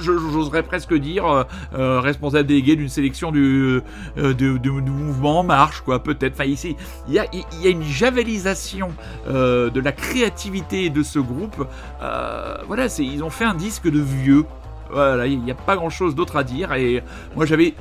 J'oserais 0.00 0.62
presque 0.62 0.94
dire 0.94 1.46
responsable 1.72 2.46
délégué 2.46 2.76
d'une 2.76 2.88
sélection 2.88 3.32
du, 3.32 3.82
mouvement 4.16 5.40
En 5.40 5.44
Marche, 5.44 5.80
quoi, 5.82 6.02
peut-être. 6.02 6.34
Enfin, 6.34 6.44
ici, 6.44 6.76
il 7.08 7.14
y 7.14 7.18
a, 7.18 7.26
il 7.32 7.62
y 7.62 7.66
a 7.66 7.70
une 7.70 7.82
javelisation 7.82 8.90
de 9.26 9.80
la 9.80 9.92
créativité 9.92 10.90
de 10.90 11.02
ce 11.02 11.18
groupe. 11.18 11.66
Voilà, 12.00 12.86
ils 12.98 13.22
ont 13.22 13.30
fait 13.30 13.44
un 13.44 13.54
disque 13.54 13.88
de 13.90 14.00
vieux. 14.00 14.44
Voilà, 14.92 15.26
il 15.26 15.40
n'y 15.40 15.50
a 15.50 15.54
pas 15.54 15.76
grand 15.76 15.90
chose 15.90 16.14
d'autre 16.14 16.36
à 16.36 16.44
dire. 16.44 16.72
Et 16.72 17.02
moi, 17.36 17.46
j'avais 17.46 17.74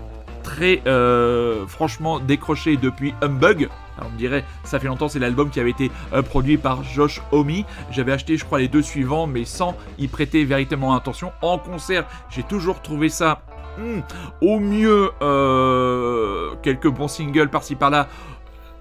très 0.43 0.81
euh, 0.87 1.67
franchement 1.67 2.19
décroché 2.19 2.77
depuis 2.77 3.13
Humbug. 3.21 3.69
Alors, 3.97 4.09
on 4.09 4.13
me 4.13 4.17
dirait, 4.17 4.45
ça 4.63 4.79
fait 4.79 4.87
longtemps, 4.87 5.09
c'est 5.09 5.19
l'album 5.19 5.49
qui 5.49 5.59
avait 5.59 5.71
été 5.71 5.91
euh, 6.13 6.21
produit 6.21 6.57
par 6.57 6.83
Josh 6.83 7.21
Homme. 7.31 7.63
J'avais 7.91 8.13
acheté, 8.13 8.37
je 8.37 8.45
crois, 8.45 8.59
les 8.59 8.67
deux 8.67 8.81
suivants, 8.81 9.27
mais 9.27 9.45
sans 9.45 9.75
y 9.97 10.07
prêter 10.07 10.45
véritablement 10.45 10.95
attention. 10.95 11.31
En 11.41 11.57
concert, 11.57 12.05
j'ai 12.29 12.43
toujours 12.43 12.81
trouvé 12.81 13.09
ça. 13.09 13.41
hmm, 13.77 13.99
au 14.41 14.59
mieux, 14.59 15.11
euh, 15.21 16.51
quelques 16.63 16.87
bons 16.89 17.07
singles 17.07 17.49
par-ci 17.49 17.75
par-là. 17.75 18.07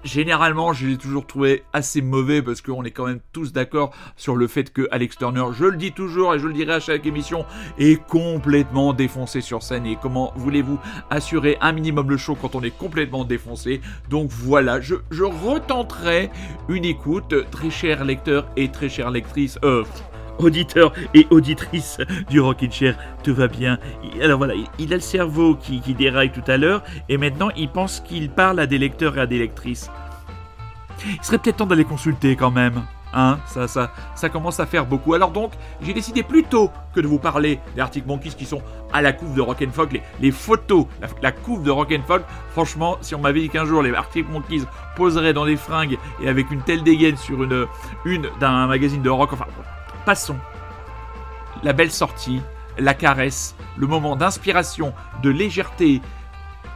Généralement, 0.03 0.71
je 0.71 0.87
l'ai 0.87 0.97
toujours 0.97 1.27
trouvé 1.27 1.63
assez 1.73 2.01
mauvais 2.01 2.41
parce 2.41 2.61
qu'on 2.61 2.83
est 2.83 2.91
quand 2.91 3.05
même 3.05 3.19
tous 3.33 3.51
d'accord 3.51 3.91
sur 4.15 4.35
le 4.35 4.47
fait 4.47 4.71
que 4.71 4.87
Alex 4.91 5.17
Turner, 5.17 5.45
je 5.53 5.65
le 5.65 5.77
dis 5.77 5.91
toujours 5.91 6.33
et 6.33 6.39
je 6.39 6.47
le 6.47 6.53
dirai 6.53 6.73
à 6.73 6.79
chaque 6.79 7.05
émission, 7.05 7.45
est 7.77 8.01
complètement 8.07 8.93
défoncé 8.93 9.41
sur 9.41 9.61
scène. 9.61 9.85
Et 9.85 9.97
comment 10.01 10.31
voulez-vous 10.35 10.79
assurer 11.09 11.57
un 11.61 11.73
minimum 11.73 12.09
le 12.09 12.17
show 12.17 12.35
quand 12.35 12.55
on 12.55 12.61
est 12.61 12.75
complètement 12.75 13.25
défoncé? 13.25 13.81
Donc 14.09 14.29
voilà, 14.31 14.79
je, 14.79 14.95
retenterai 15.23 16.29
une 16.69 16.85
écoute, 16.85 17.35
très 17.51 17.69
cher 17.69 18.05
lecteur 18.05 18.47
et 18.55 18.69
très 18.69 18.89
chère 18.89 19.11
lectrice. 19.11 19.59
Euh, 19.63 19.83
Auditeur 20.39 20.93
et 21.13 21.27
auditrice 21.29 21.97
du 22.29 22.39
Rockin' 22.39 22.71
Chair, 22.71 22.97
tout 23.23 23.33
va 23.33 23.47
bien. 23.47 23.77
Alors 24.21 24.37
voilà, 24.37 24.53
il, 24.77 24.93
a 24.93 24.95
le 24.95 25.01
cerveau 25.01 25.55
qui, 25.55 25.81
qui 25.81 25.93
déraille 25.93 26.31
tout 26.31 26.43
à 26.47 26.57
l'heure, 26.57 26.83
et 27.09 27.17
maintenant 27.17 27.49
il 27.57 27.69
pense 27.69 27.99
qu'il 27.99 28.29
parle 28.29 28.59
à 28.59 28.65
des 28.65 28.77
lecteurs 28.77 29.17
et 29.17 29.21
à 29.21 29.25
des 29.25 29.37
lectrices. 29.37 29.89
Il 31.05 31.23
serait 31.23 31.37
peut-être 31.37 31.57
temps 31.57 31.65
d'aller 31.65 31.85
consulter 31.85 32.35
quand 32.35 32.51
même. 32.51 32.81
Hein, 33.13 33.39
ça, 33.47 33.67
ça, 33.67 33.91
ça 34.15 34.29
commence 34.29 34.59
à 34.59 34.65
faire 34.65 34.85
beaucoup. 34.85 35.13
Alors 35.13 35.31
donc, 35.31 35.53
j'ai 35.81 35.93
décidé 35.93 36.21
plutôt 36.21 36.69
que 36.93 36.99
de 36.99 37.07
vous 37.07 37.17
parler 37.17 37.59
des 37.75 37.81
Arctic 37.81 38.05
Monkeys 38.05 38.35
qui 38.37 38.45
sont 38.45 38.61
à 38.93 39.01
la 39.01 39.13
couve 39.13 39.33
de 39.33 39.41
Rock'n'Folk, 39.41 39.93
les, 39.93 40.01
les 40.21 40.31
photos, 40.31 40.85
la, 41.21 41.31
couve 41.31 41.63
de 41.63 41.71
Rock'n'Folk. 41.71 42.23
Franchement, 42.51 42.97
si 43.01 43.15
on 43.15 43.19
m'avait 43.19 43.41
dit 43.41 43.49
qu'un 43.49 43.65
jour 43.65 43.81
les 43.81 43.93
Arctic 43.93 44.29
Monkeys 44.29 44.63
poseraient 44.95 45.33
dans 45.33 45.45
des 45.45 45.57
fringues 45.57 45.97
et 46.21 46.29
avec 46.29 46.51
une 46.51 46.61
telle 46.61 46.83
dégaine 46.83 47.17
sur 47.17 47.43
une, 47.43 47.65
une 48.05 48.27
d'un 48.39 48.67
magazine 48.67 49.01
de 49.01 49.09
rock, 49.09 49.33
enfin, 49.33 49.47
La 51.61 51.73
belle 51.73 51.91
sortie, 51.91 52.41
la 52.79 52.95
caresse, 52.95 53.55
le 53.77 53.85
moment 53.85 54.15
d'inspiration, 54.15 54.93
de 55.21 55.29
légèreté, 55.29 56.01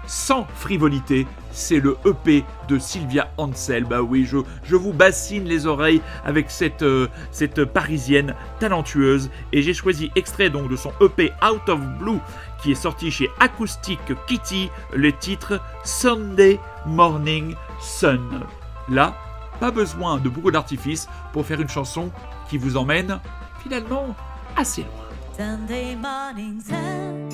sans 0.05 0.45
frivolité, 0.55 1.25
c'est 1.51 1.79
le 1.79 1.97
EP 2.05 2.43
de 2.67 2.77
Sylvia 2.77 3.31
Ansel. 3.37 3.85
Bah 3.85 4.01
oui, 4.01 4.25
je, 4.25 4.37
je 4.63 4.75
vous 4.75 4.93
bassine 4.93 5.45
les 5.45 5.65
oreilles 5.65 6.01
avec 6.25 6.51
cette, 6.51 6.83
euh, 6.83 7.07
cette 7.31 7.65
parisienne 7.65 8.35
talentueuse. 8.59 9.31
Et 9.51 9.63
j'ai 9.63 9.73
choisi 9.73 10.11
extrait 10.15 10.49
donc 10.51 10.69
de 10.69 10.75
son 10.75 10.91
EP 11.01 11.31
Out 11.43 11.69
of 11.69 11.79
Blue 11.97 12.19
qui 12.61 12.71
est 12.71 12.75
sorti 12.75 13.09
chez 13.09 13.29
Acoustic 13.39 13.99
Kitty, 14.27 14.69
le 14.93 15.11
titre 15.11 15.59
Sunday 15.83 16.59
Morning 16.85 17.55
Sun. 17.79 18.41
Là, 18.89 19.15
pas 19.59 19.71
besoin 19.71 20.17
de 20.17 20.29
beaucoup 20.29 20.51
d'artifice 20.51 21.07
pour 21.31 21.45
faire 21.45 21.61
une 21.61 21.69
chanson 21.69 22.11
qui 22.49 22.57
vous 22.57 22.77
emmène 22.77 23.19
finalement 23.61 24.15
assez 24.55 24.81
loin. 24.83 24.89
Sunday 25.35 25.95
morning 25.95 26.61
sun, 26.61 27.29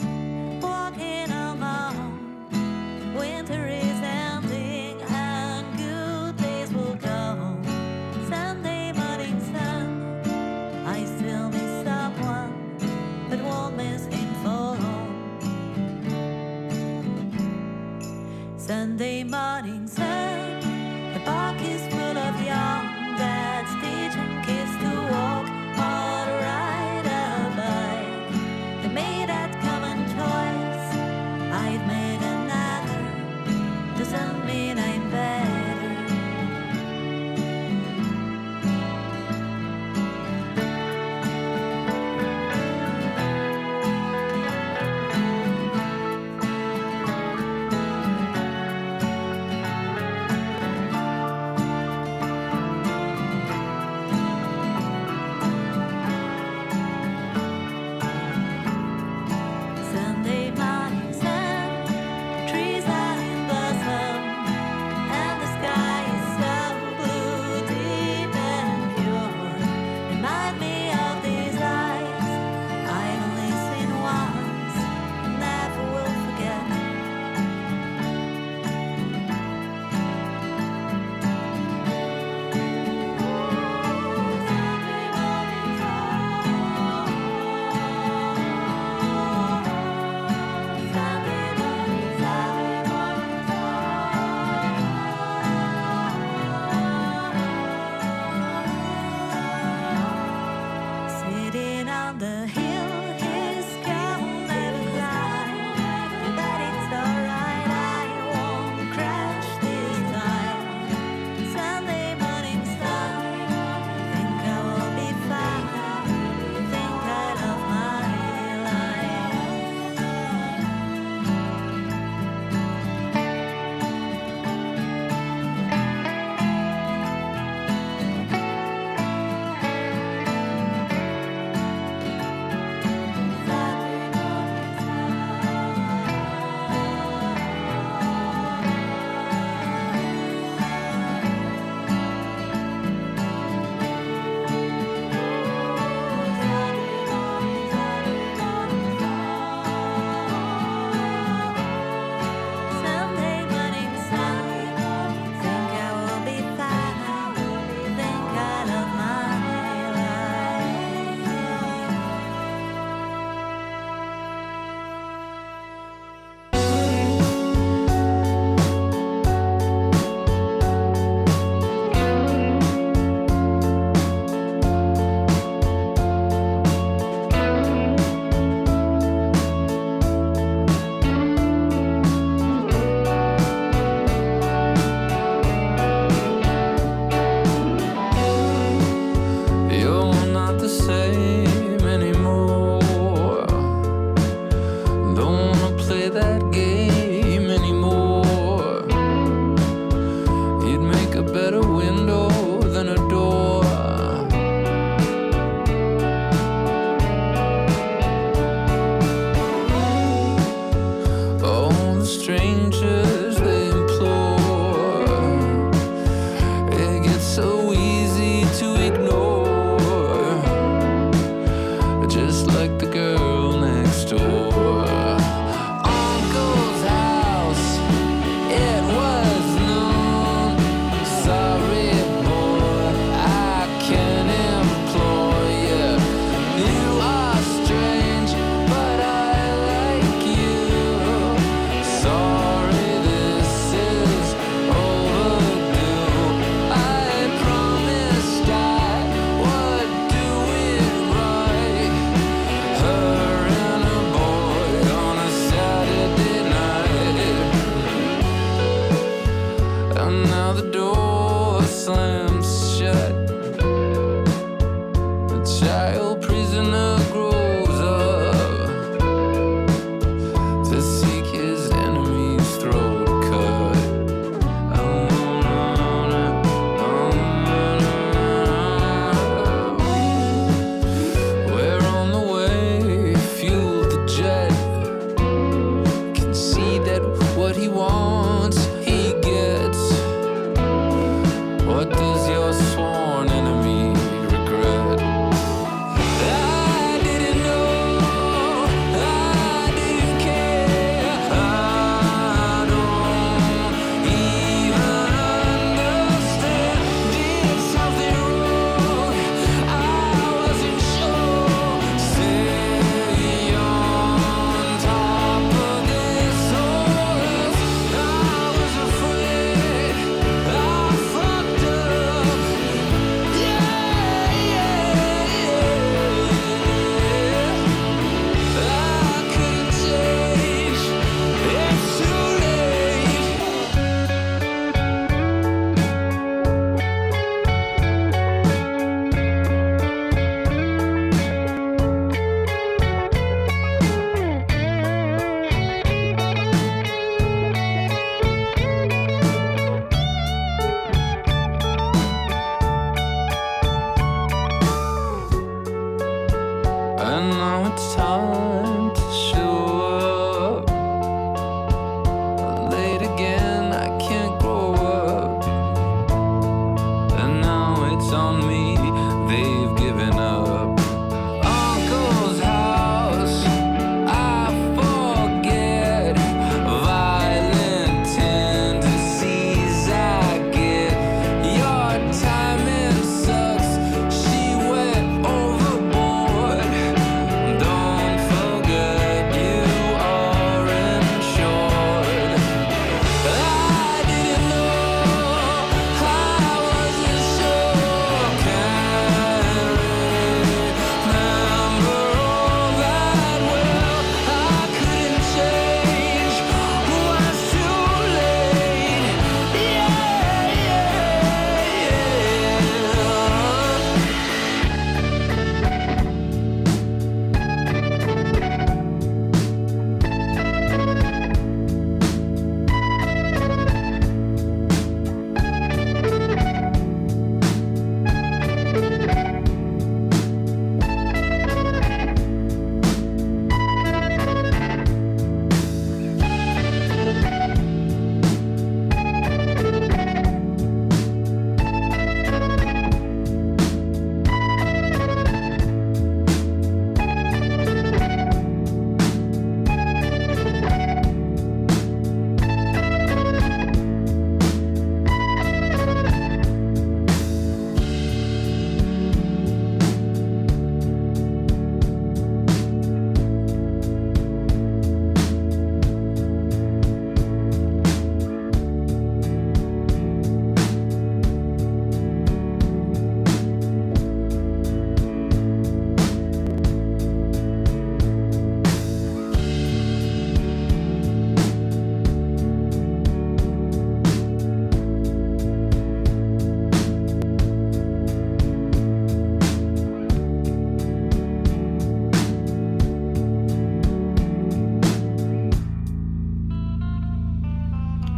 walking 0.61 1.29
along. 1.31 2.17
Winter 3.17 3.67
is 3.67 3.99
ending 4.01 5.01
and 5.09 5.65
good 5.77 6.37
days 6.37 6.71
will 6.71 6.97
come. 7.01 7.61
Sunday 8.29 8.93
morning 8.93 9.39
sun, 9.51 10.21
I 10.87 11.03
still 11.17 11.49
miss 11.49 11.83
someone, 11.83 12.53
but 13.29 13.39
won't 13.43 13.75
miss 13.75 14.05
him 14.05 14.33
for 14.43 14.77
long. 14.79 15.09
Sunday 18.57 19.23
morning 19.25 19.87
sun, 19.87 20.08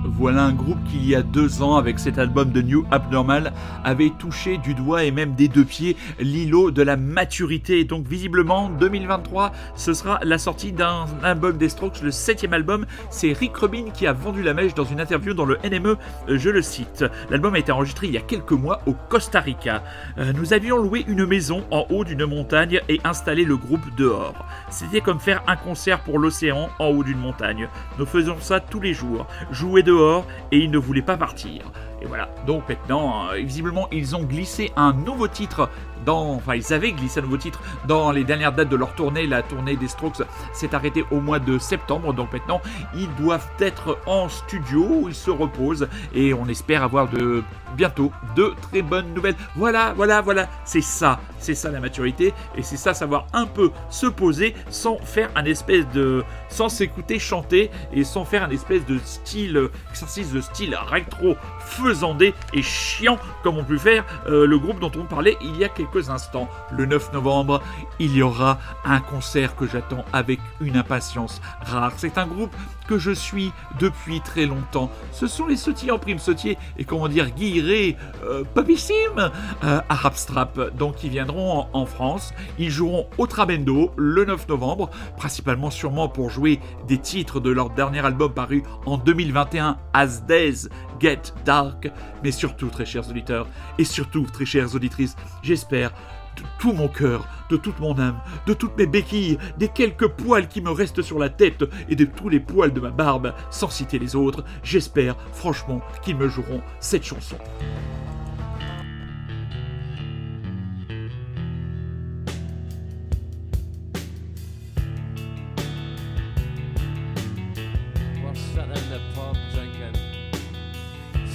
Voilà 0.03 0.43
un 0.43 0.53
groupe 0.53 0.83
qui, 0.85 0.97
il 0.97 1.07
y 1.07 1.15
a 1.15 1.21
deux 1.21 1.61
ans, 1.61 1.75
avec 1.75 1.99
cet 1.99 2.17
album 2.17 2.51
de 2.51 2.61
New 2.61 2.85
Abnormal, 2.89 3.53
avait 3.83 4.11
touché 4.17 4.57
du 4.57 4.73
doigt 4.73 5.03
et 5.03 5.11
même 5.11 5.35
des 5.35 5.47
deux 5.47 5.63
pieds 5.63 5.95
l'îlot 6.19 6.71
de 6.71 6.81
la 6.81 6.97
maturité. 6.97 7.83
Donc, 7.83 8.07
visiblement, 8.07 8.69
2023, 8.69 9.51
ce 9.75 9.93
sera 9.93 10.19
la 10.23 10.39
sortie 10.39 10.71
d'un 10.71 11.05
album 11.23 11.57
des 11.57 11.69
Strokes, 11.69 12.01
le 12.01 12.09
septième 12.09 12.53
album. 12.53 12.85
C'est 13.11 13.31
Rick 13.31 13.55
Rubin 13.57 13.91
qui 13.93 14.07
a 14.07 14.13
vendu 14.13 14.41
la 14.41 14.55
mèche 14.55 14.73
dans 14.73 14.83
une 14.83 14.99
interview 14.99 15.33
dans 15.33 15.45
le 15.45 15.59
NME, 15.63 15.97
je 16.27 16.49
le 16.49 16.61
cite. 16.61 17.05
L'album 17.29 17.53
a 17.53 17.59
été 17.59 17.71
enregistré 17.71 18.07
il 18.07 18.13
y 18.13 18.17
a 18.17 18.21
quelques 18.21 18.51
mois 18.51 18.81
au 18.87 18.95
Costa 19.09 19.39
Rica. 19.39 19.83
Euh, 20.17 20.33
nous 20.33 20.53
avions 20.53 20.77
loué 20.77 21.05
une 21.07 21.25
maison 21.25 21.63
en 21.69 21.85
haut 21.89 22.03
d'une 22.03 22.25
montagne 22.25 22.81
et 22.89 22.99
installé 23.03 23.45
le 23.45 23.55
groupe 23.55 23.85
dehors. 23.97 24.45
C'était 24.69 25.01
comme 25.01 25.19
faire 25.19 25.43
un 25.47 25.55
concert 25.55 25.99
pour 25.99 26.17
l'océan 26.17 26.69
en 26.79 26.87
haut 26.87 27.03
d'une 27.03 27.19
montagne. 27.19 27.67
Nous 27.99 28.05
faisions 28.05 28.37
ça 28.39 28.59
tous 28.59 28.79
les 28.79 28.93
jours, 28.93 29.27
et 30.51 30.57
ils 30.57 30.71
ne 30.71 30.77
voulaient 30.77 31.01
pas 31.01 31.17
partir. 31.17 31.71
Et 32.01 32.05
voilà, 32.05 32.29
donc 32.47 32.67
maintenant, 32.67 33.29
euh, 33.31 33.35
visiblement, 33.37 33.87
ils 33.91 34.15
ont 34.15 34.23
glissé 34.23 34.71
un 34.75 34.93
nouveau 34.93 35.27
titre 35.27 35.69
dans. 36.05 36.35
Enfin, 36.35 36.55
ils 36.55 36.73
avaient 36.73 36.91
glissé 36.91 37.19
un 37.19 37.23
nouveau 37.23 37.37
titre 37.37 37.59
dans 37.87 38.11
les 38.11 38.23
dernières 38.23 38.53
dates 38.53 38.69
de 38.69 38.75
leur 38.75 38.93
tournée. 38.95 39.27
La 39.27 39.41
tournée 39.41 39.75
des 39.75 39.87
Strokes 39.87 40.21
s'est 40.53 40.73
arrêtée 40.75 41.05
au 41.11 41.19
mois 41.19 41.39
de 41.39 41.57
septembre, 41.57 42.13
donc 42.13 42.33
maintenant, 42.33 42.61
ils 42.95 43.13
doivent 43.15 43.47
être 43.59 43.99
en 44.05 44.29
studio, 44.29 45.05
ils 45.07 45.15
se 45.15 45.31
reposent 45.31 45.87
et 46.13 46.33
on 46.33 46.47
espère 46.47 46.83
avoir 46.83 47.07
bientôt 47.75 48.11
de 48.35 48.53
très 48.61 48.81
bonnes 48.81 49.13
nouvelles. 49.13 49.35
Voilà, 49.55 49.93
voilà, 49.95 50.21
voilà, 50.21 50.49
c'est 50.65 50.81
ça, 50.81 51.19
C'est 51.39 51.55
ça 51.55 51.71
la 51.71 51.79
maturité 51.79 52.33
et 52.55 52.63
c'est 52.63 52.77
ça 52.77 52.93
savoir 52.93 53.27
un 53.33 53.45
peu 53.45 53.71
se 53.89 54.07
poser 54.07 54.55
sans 54.69 54.97
faire 54.97 55.29
un 55.35 55.45
espèce 55.45 55.87
de. 55.89 56.23
sans 56.49 56.69
s'écouter 56.69 57.19
chanter 57.19 57.71
et 57.93 58.03
sans 58.03 58.25
faire 58.25 58.43
un 58.43 58.49
espèce 58.49 58.85
de 58.85 58.99
style, 59.03 59.69
exercice 59.89 60.31
de 60.31 60.41
style 60.41 60.77
rétro 60.89 61.35
faisandé 61.65 62.33
et 62.53 62.61
chiant 62.61 63.17
comme 63.43 63.57
on 63.57 63.63
peut 63.63 63.77
faire 63.77 64.05
euh, 64.27 64.45
le 64.45 64.59
groupe 64.59 64.79
dont 64.79 64.91
on 64.97 65.05
parlait 65.05 65.37
il 65.41 65.57
y 65.57 65.63
a 65.63 65.69
quelques 65.69 65.90
instants. 66.09 66.49
Le 66.71 66.85
9 66.85 67.13
novembre, 67.13 67.61
il 67.99 68.15
y 68.15 68.21
aura 68.21 68.59
un 68.85 68.99
concert 68.99 69.55
que 69.55 69.67
j'attends 69.67 70.05
avec 70.13 70.39
une 70.59 70.77
impatience 70.77 71.41
rare. 71.61 71.93
C'est 71.97 72.17
un 72.17 72.27
groupe 72.27 72.55
que 72.87 72.97
je 72.97 73.11
suis 73.11 73.51
depuis 73.79 74.21
très 74.21 74.45
longtemps. 74.45 74.89
Ce 75.11 75.27
sont 75.27 75.47
les 75.47 75.55
sautiers 75.55 75.91
en 75.91 75.99
prime 75.99 76.19
sautier 76.19 76.57
et 76.77 76.83
comment 76.83 77.07
dire 77.07 77.29
guillerés, 77.29 77.95
euh, 78.25 78.43
popissime 78.53 79.31
euh, 79.63 79.81
Arab 79.87 80.13
Strap. 80.15 80.75
Donc 80.77 81.03
ils 81.03 81.09
viendront 81.09 81.59
en, 81.59 81.69
en 81.73 81.85
France. 81.85 82.33
Ils 82.57 82.69
joueront 82.69 83.07
au 83.17 83.27
Trabendo 83.27 83.91
le 83.97 84.25
9 84.25 84.47
novembre, 84.49 84.89
principalement 85.17 85.69
sûrement 85.69 86.09
pour 86.09 86.29
jouer 86.29 86.59
des 86.87 86.97
titres 86.97 87.39
de 87.39 87.49
leur 87.49 87.69
dernier 87.69 88.05
album 88.05 88.33
paru 88.33 88.63
en 88.85 88.97
2021, 88.97 89.77
As 89.93 90.23
Days 90.25 90.67
Get 91.01 91.33
Dark. 91.45 91.91
Mais 92.23 92.31
surtout, 92.31 92.69
très 92.69 92.85
chers 92.85 93.09
auditeurs, 93.09 93.47
et 93.77 93.83
surtout, 93.83 94.25
très 94.31 94.45
chères 94.45 94.75
auditrices, 94.75 95.15
j'espère 95.41 95.91
de 96.37 96.43
tout 96.59 96.71
mon 96.71 96.87
cœur, 96.87 97.27
de 97.49 97.57
toute 97.57 97.79
mon 97.79 97.97
âme, 97.99 98.19
de 98.47 98.53
toutes 98.53 98.77
mes 98.77 98.85
béquilles, 98.85 99.37
des 99.57 99.67
quelques 99.67 100.07
poils 100.07 100.47
qui 100.47 100.61
me 100.61 100.71
restent 100.71 101.01
sur 101.01 101.19
la 101.19 101.29
tête 101.29 101.65
et 101.89 101.95
de 101.95 102.05
tous 102.05 102.29
les 102.29 102.39
poils 102.39 102.71
de 102.71 102.79
ma 102.79 102.91
barbe, 102.91 103.33
sans 103.49 103.69
citer 103.69 103.99
les 103.99 104.15
autres, 104.15 104.45
j'espère 104.63 105.17
franchement 105.33 105.81
qu'ils 106.01 106.15
me 106.15 106.29
joueront 106.29 106.61
cette 106.79 107.03
chanson. 107.03 107.37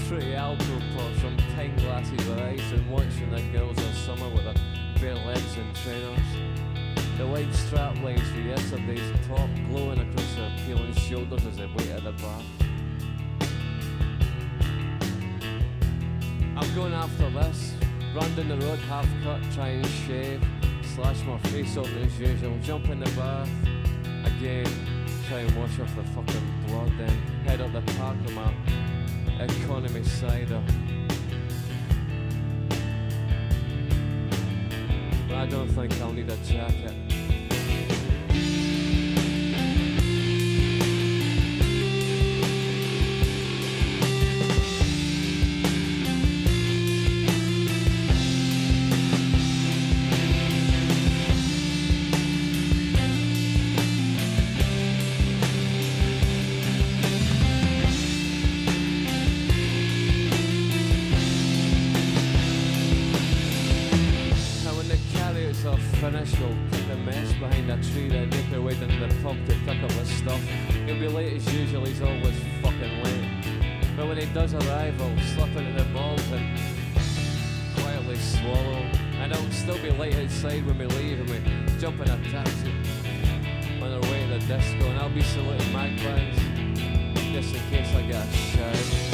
Three 0.06 0.34
alcohol 0.34 0.80
pops 0.96 1.18
from 1.18 1.36
pint 1.56 1.76
glasses 1.78 2.28
with 2.28 2.38
ice 2.38 2.70
and 2.70 2.88
watching 2.88 3.28
the 3.28 3.42
girls 3.50 3.76
of 3.76 3.92
summer 3.96 4.28
with 4.28 4.44
their 4.44 4.54
bare 5.00 5.26
legs 5.26 5.56
and 5.56 5.74
trainers. 5.74 6.20
The 7.18 7.26
white 7.26 7.52
strap 7.52 8.00
lines 8.04 8.22
for 8.30 8.38
yesterday's 8.38 9.26
top 9.26 9.50
glowing 9.68 9.98
across 9.98 10.34
their 10.36 10.52
peeling 10.64 10.94
shoulders 10.94 11.44
as 11.46 11.56
they 11.56 11.66
wait 11.66 11.90
at 11.90 12.04
the 12.04 12.12
bar. 12.12 12.40
I'm 16.56 16.74
going 16.76 16.92
after 16.92 17.28
this. 17.30 17.74
Run 18.14 18.32
down 18.36 18.48
the 18.48 18.64
road, 18.64 18.78
half 18.88 19.08
cut, 19.24 19.40
try 19.54 19.68
and 19.70 19.86
shave. 19.86 20.40
Slash 20.94 21.20
my 21.24 21.38
face 21.50 21.76
open 21.76 21.98
as 21.98 22.20
usual. 22.20 22.56
Jump 22.62 22.88
in 22.90 23.00
the 23.00 23.10
bath. 23.10 23.50
Again, 24.24 24.66
try 25.28 25.40
and 25.40 25.56
wash 25.56 25.80
off 25.80 25.96
the 25.96 26.04
fucking 26.14 26.64
blood. 26.68 26.92
Then 26.96 27.10
head 27.44 27.60
up 27.60 27.72
the 27.72 27.82
park 27.94 28.16
with 28.24 28.34
my 28.34 28.54
economy 29.40 30.02
cider. 30.04 30.62
But 35.28 35.36
I 35.36 35.46
don't 35.46 35.68
think 35.68 35.92
I'll 36.00 36.12
need 36.12 36.30
a 36.30 36.36
jacket. 36.38 37.05
A 67.78 67.92
tree, 67.92 68.08
then 68.08 68.28
make 68.30 68.52
our 68.52 68.60
way 68.60 68.74
down 68.74 68.88
to 68.88 69.06
the 69.06 69.22
pub 69.22 69.36
to 69.46 69.54
pick 69.64 69.82
up 69.82 69.90
his 69.92 70.08
stuff. 70.08 70.40
He'll 70.86 70.98
be 70.98 71.08
late 71.08 71.34
as 71.34 71.54
usual, 71.54 71.84
he's 71.84 72.00
always 72.00 72.34
fucking 72.62 73.02
late. 73.02 73.96
But 73.96 74.08
when 74.08 74.18
he 74.18 74.26
does 74.26 74.54
arrive, 74.54 75.00
I'll 75.00 75.18
slip 75.34 75.56
into 75.56 75.82
the 75.82 75.88
balls 75.92 76.22
and 76.32 76.58
quietly 77.80 78.16
swallow. 78.16 78.82
And 79.20 79.32
I'll 79.32 79.50
still 79.50 79.78
be 79.82 79.90
late 79.90 80.14
outside 80.16 80.66
when 80.66 80.78
we 80.78 80.86
leave 80.86 81.20
and 81.20 81.30
we 81.30 81.78
jump 81.80 82.00
in 82.00 82.10
a 82.10 82.30
taxi 82.30 82.72
on 83.80 83.92
our 83.92 84.00
way 84.10 84.26
to 84.28 84.38
the 84.38 84.46
disco. 84.46 84.84
And 84.90 84.98
I'll 84.98 85.10
be 85.10 85.22
saluting 85.22 85.72
my 85.72 85.90
magpies 85.90 86.36
just 87.32 87.54
in 87.54 87.60
case 87.70 87.94
I 87.94 88.02
get 88.02 88.26
a. 88.26 89.05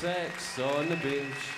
sex 0.00 0.58
on 0.58 0.84
the 0.90 0.96
beach. 1.02 1.56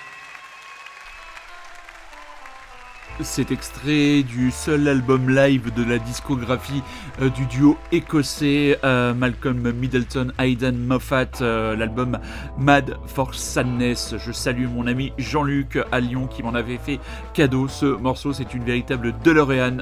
Cet 3.20 3.50
extrait 3.50 4.22
du 4.22 4.52
seul 4.52 4.86
album 4.86 5.28
live 5.28 5.74
de 5.74 5.82
la 5.82 5.98
discographie 5.98 6.84
euh, 7.20 7.30
du 7.30 7.46
duo 7.46 7.76
écossais 7.90 8.78
euh, 8.84 9.12
Malcolm 9.12 9.72
Middleton, 9.72 10.32
Aidan 10.38 10.74
Moffat, 10.74 11.40
euh, 11.40 11.74
l'album 11.74 12.16
Mad 12.56 12.96
for 13.06 13.34
Sadness. 13.34 14.14
Je 14.24 14.30
salue 14.30 14.68
mon 14.68 14.86
ami 14.86 15.12
Jean-Luc 15.18 15.80
à 15.90 15.98
Lyon 15.98 16.28
qui 16.28 16.44
m'en 16.44 16.54
avait 16.54 16.78
fait 16.78 17.00
cadeau. 17.34 17.66
Ce 17.66 17.86
morceau, 17.86 18.32
c'est 18.32 18.54
une 18.54 18.62
véritable 18.62 19.14
DeLorean 19.24 19.78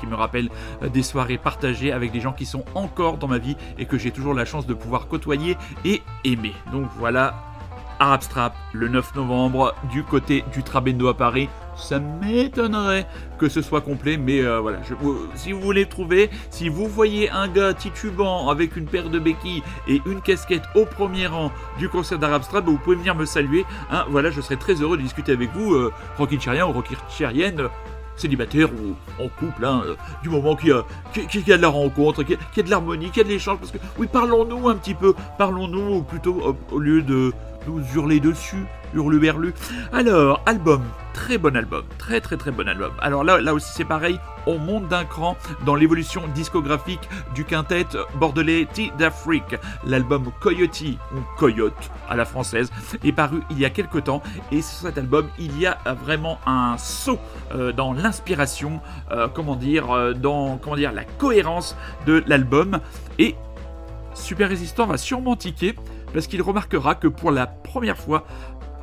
qui 0.00 0.06
me 0.06 0.14
rappelle 0.14 0.48
des 0.90 1.02
soirées 1.02 1.36
partagées 1.36 1.92
avec 1.92 2.12
des 2.12 2.20
gens 2.20 2.32
qui 2.32 2.46
sont 2.46 2.64
encore 2.74 3.18
dans 3.18 3.28
ma 3.28 3.38
vie 3.38 3.56
et 3.78 3.84
que 3.84 3.98
j'ai 3.98 4.10
toujours 4.10 4.32
la 4.32 4.46
chance 4.46 4.66
de 4.66 4.72
pouvoir 4.72 5.06
côtoyer 5.06 5.58
et 5.84 6.00
aimer. 6.24 6.54
Donc 6.72 6.86
voilà, 6.96 7.34
Arab 7.98 8.22
Strap 8.22 8.54
le 8.72 8.88
9 8.88 9.14
novembre 9.16 9.74
du 9.90 10.02
côté 10.02 10.44
du 10.52 10.62
Trabendo 10.62 11.08
à 11.08 11.16
Paris. 11.16 11.48
Ça 11.76 11.98
m'étonnerait 11.98 13.06
que 13.38 13.48
ce 13.48 13.60
soit 13.62 13.80
complet, 13.80 14.16
mais 14.16 14.40
euh, 14.40 14.60
voilà. 14.60 14.78
Si 15.34 15.52
vous 15.52 15.60
voulez 15.60 15.86
trouver, 15.86 16.30
si 16.50 16.68
vous 16.68 16.86
voyez 16.86 17.30
un 17.30 17.48
gars 17.48 17.74
titubant 17.74 18.48
avec 18.48 18.76
une 18.76 18.86
paire 18.86 19.10
de 19.10 19.18
béquilles 19.18 19.62
et 19.88 20.00
une 20.06 20.20
casquette 20.20 20.62
au 20.76 20.84
premier 20.84 21.26
rang 21.26 21.50
du 21.78 21.88
concert 21.88 22.18
d'Arab 22.18 22.42
Strap, 22.42 22.64
vous 22.66 22.78
pouvez 22.78 22.96
venir 22.96 23.14
me 23.14 23.24
saluer. 23.24 23.64
hein. 23.90 24.04
voilà, 24.08 24.30
je 24.30 24.40
serais 24.40 24.56
très 24.56 24.74
heureux 24.74 24.96
de 24.96 25.02
discuter 25.02 25.32
avec 25.32 25.50
vous, 25.52 25.74
euh, 25.74 25.92
Rocky 26.16 26.38
ou 26.48 26.72
Rocky 26.72 26.94
célibataire 28.16 28.68
ou 28.72 28.94
en 29.22 29.28
couple, 29.28 29.64
hein, 29.64 29.82
euh, 29.86 29.94
du 30.22 30.28
moment 30.28 30.54
qu'il 30.56 30.68
y, 30.68 30.72
a- 30.72 31.56
de 31.56 31.62
la 31.62 31.68
rencontre, 31.68 32.22
qu'il 32.22 32.36
y 32.56 32.60
a, 32.60 32.62
de 32.62 32.70
l'harmonie, 32.70 33.08
qu'il 33.10 33.18
y 33.18 33.20
a 33.20 33.24
de 33.24 33.28
l'échange. 33.28 33.58
Parce 33.58 33.72
que, 33.72 33.78
oui, 33.98 34.06
parlons-nous 34.10 34.68
un 34.68 34.76
petit 34.76 34.94
peu, 34.94 35.14
parlons-nous 35.38 36.02
plutôt 36.02 36.56
au 36.70 36.78
lieu 36.78 37.02
de 37.02 37.32
nous 37.66 37.80
hurler 37.94 38.20
dessus, 38.20 38.64
hurluberlu. 38.94 39.54
Alors, 39.92 40.40
album, 40.46 40.82
très 41.14 41.38
bon 41.38 41.56
album, 41.56 41.84
très 41.98 42.20
très 42.20 42.36
très 42.36 42.50
bon 42.50 42.68
album. 42.68 42.92
Alors 43.00 43.24
là, 43.24 43.40
là 43.40 43.54
aussi 43.54 43.70
c'est 43.72 43.84
pareil, 43.84 44.18
on 44.46 44.58
monte 44.58 44.88
d'un 44.88 45.04
cran 45.04 45.36
dans 45.64 45.74
l'évolution 45.74 46.22
discographique 46.34 47.08
du 47.34 47.44
quintet 47.44 47.86
bordelais 48.16 48.66
T 48.72 48.92
d'Afrique. 48.98 49.56
L'album 49.86 50.30
Coyote, 50.40 50.82
ou 51.14 51.20
Coyote 51.38 51.90
à 52.08 52.16
la 52.16 52.24
française, 52.24 52.70
est 53.02 53.12
paru 53.12 53.40
il 53.50 53.58
y 53.58 53.64
a 53.64 53.70
quelque 53.70 53.98
temps 53.98 54.22
et 54.52 54.60
sur 54.60 54.88
cet 54.88 54.98
album 54.98 55.28
il 55.38 55.58
y 55.58 55.66
a 55.66 55.78
euh, 55.86 55.94
vraiment 55.94 56.38
un 56.46 56.76
saut 56.78 57.18
euh, 57.54 57.72
dans 57.72 57.92
l'inspiration, 57.92 58.80
euh, 59.12 59.28
comment 59.32 59.56
dire, 59.56 60.14
dans 60.16 60.58
comment 60.58 60.76
dire 60.76 60.92
la 60.92 61.04
cohérence 61.04 61.76
de 62.06 62.22
l'album 62.26 62.80
et 63.18 63.36
Super 64.14 64.48
Résistant 64.48 64.86
va 64.86 64.96
sûrement 64.96 65.36
tiquer 65.36 65.74
parce 66.14 66.28
qu'il 66.28 66.40
remarquera 66.40 66.94
que 66.94 67.08
pour 67.08 67.32
la 67.32 67.46
première 67.46 67.98
fois, 67.98 68.24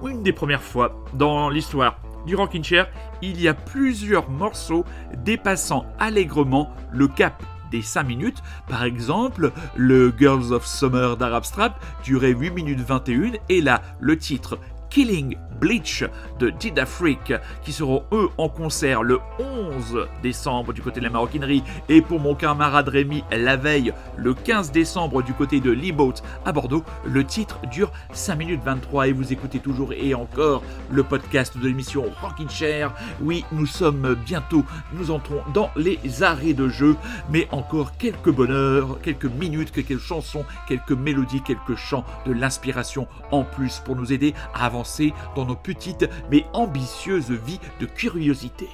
une 0.05 0.21
des 0.21 0.33
premières 0.33 0.61
fois 0.61 1.03
dans 1.13 1.49
l'histoire 1.49 1.97
du 2.27 2.35
Rockin' 2.35 2.63
Chair, 2.63 2.87
il 3.23 3.41
y 3.41 3.47
a 3.47 3.53
plusieurs 3.53 4.29
morceaux 4.29 4.85
dépassant 5.17 5.85
allègrement 5.97 6.69
le 6.91 7.07
cap 7.07 7.41
des 7.71 7.81
5 7.81 8.03
minutes? 8.03 8.43
Par 8.67 8.83
exemple, 8.83 9.53
le 9.75 10.13
Girls 10.15 10.51
of 10.51 10.65
Summer 10.65 11.15
d'Arab 11.15 11.45
Strap 11.45 11.81
durait 12.03 12.33
8 12.33 12.51
minutes 12.51 12.81
21 12.81 13.31
et 13.47 13.61
là, 13.61 13.81
le 13.99 14.17
titre 14.17 14.59
Killing 14.89 15.37
Bleach 15.61 16.03
de 16.39 16.49
Did 16.49 16.79
Afrique 16.79 17.33
qui 17.63 17.71
seront 17.71 18.03
eux 18.11 18.29
en 18.39 18.49
concert 18.49 19.03
le 19.03 19.19
11 19.39 20.07
décembre 20.23 20.73
du 20.73 20.81
côté 20.81 20.99
de 20.99 21.05
la 21.05 21.11
maroquinerie 21.11 21.63
et 21.87 22.01
pour 22.01 22.19
mon 22.19 22.33
camarade 22.33 22.89
Rémi 22.89 23.23
la 23.31 23.55
veille 23.55 23.93
le 24.17 24.33
15 24.33 24.71
décembre 24.71 25.21
du 25.21 25.33
côté 25.33 25.59
de 25.59 25.69
Liboat 25.69 26.15
à 26.45 26.51
Bordeaux. 26.51 26.83
Le 27.05 27.23
titre 27.23 27.59
dure 27.71 27.91
5 28.11 28.35
minutes 28.35 28.61
23 28.65 29.07
et 29.07 29.11
vous 29.13 29.31
écoutez 29.31 29.59
toujours 29.59 29.93
et 29.93 30.15
encore 30.15 30.63
le 30.89 31.03
podcast 31.03 31.57
de 31.57 31.67
l'émission 31.67 32.05
Rockin' 32.21 32.49
Chair. 32.49 32.93
Oui, 33.21 33.45
nous 33.51 33.67
sommes 33.67 34.15
bientôt, 34.25 34.65
nous 34.93 35.11
entrons 35.11 35.41
dans 35.53 35.69
les 35.75 36.23
arrêts 36.23 36.53
de 36.53 36.67
jeu, 36.67 36.95
mais 37.29 37.47
encore 37.51 37.97
quelques 37.97 38.31
bonheurs, 38.31 38.99
quelques 39.01 39.25
minutes, 39.25 39.71
quelques 39.71 39.99
chansons, 39.99 40.43
quelques 40.67 40.91
mélodies, 40.91 41.41
quelques 41.41 41.75
chants, 41.75 42.03
de 42.25 42.33
l'inspiration 42.33 43.07
en 43.31 43.43
plus 43.43 43.79
pour 43.85 43.95
nous 43.95 44.11
aider 44.11 44.33
à 44.53 44.65
avancer 44.65 45.13
dans 45.35 45.45
nos 45.45 45.50
petites 45.55 46.09
mais 46.29 46.45
ambitieuses 46.53 47.31
vies 47.31 47.59
de 47.79 47.85
curiosité. 47.85 48.69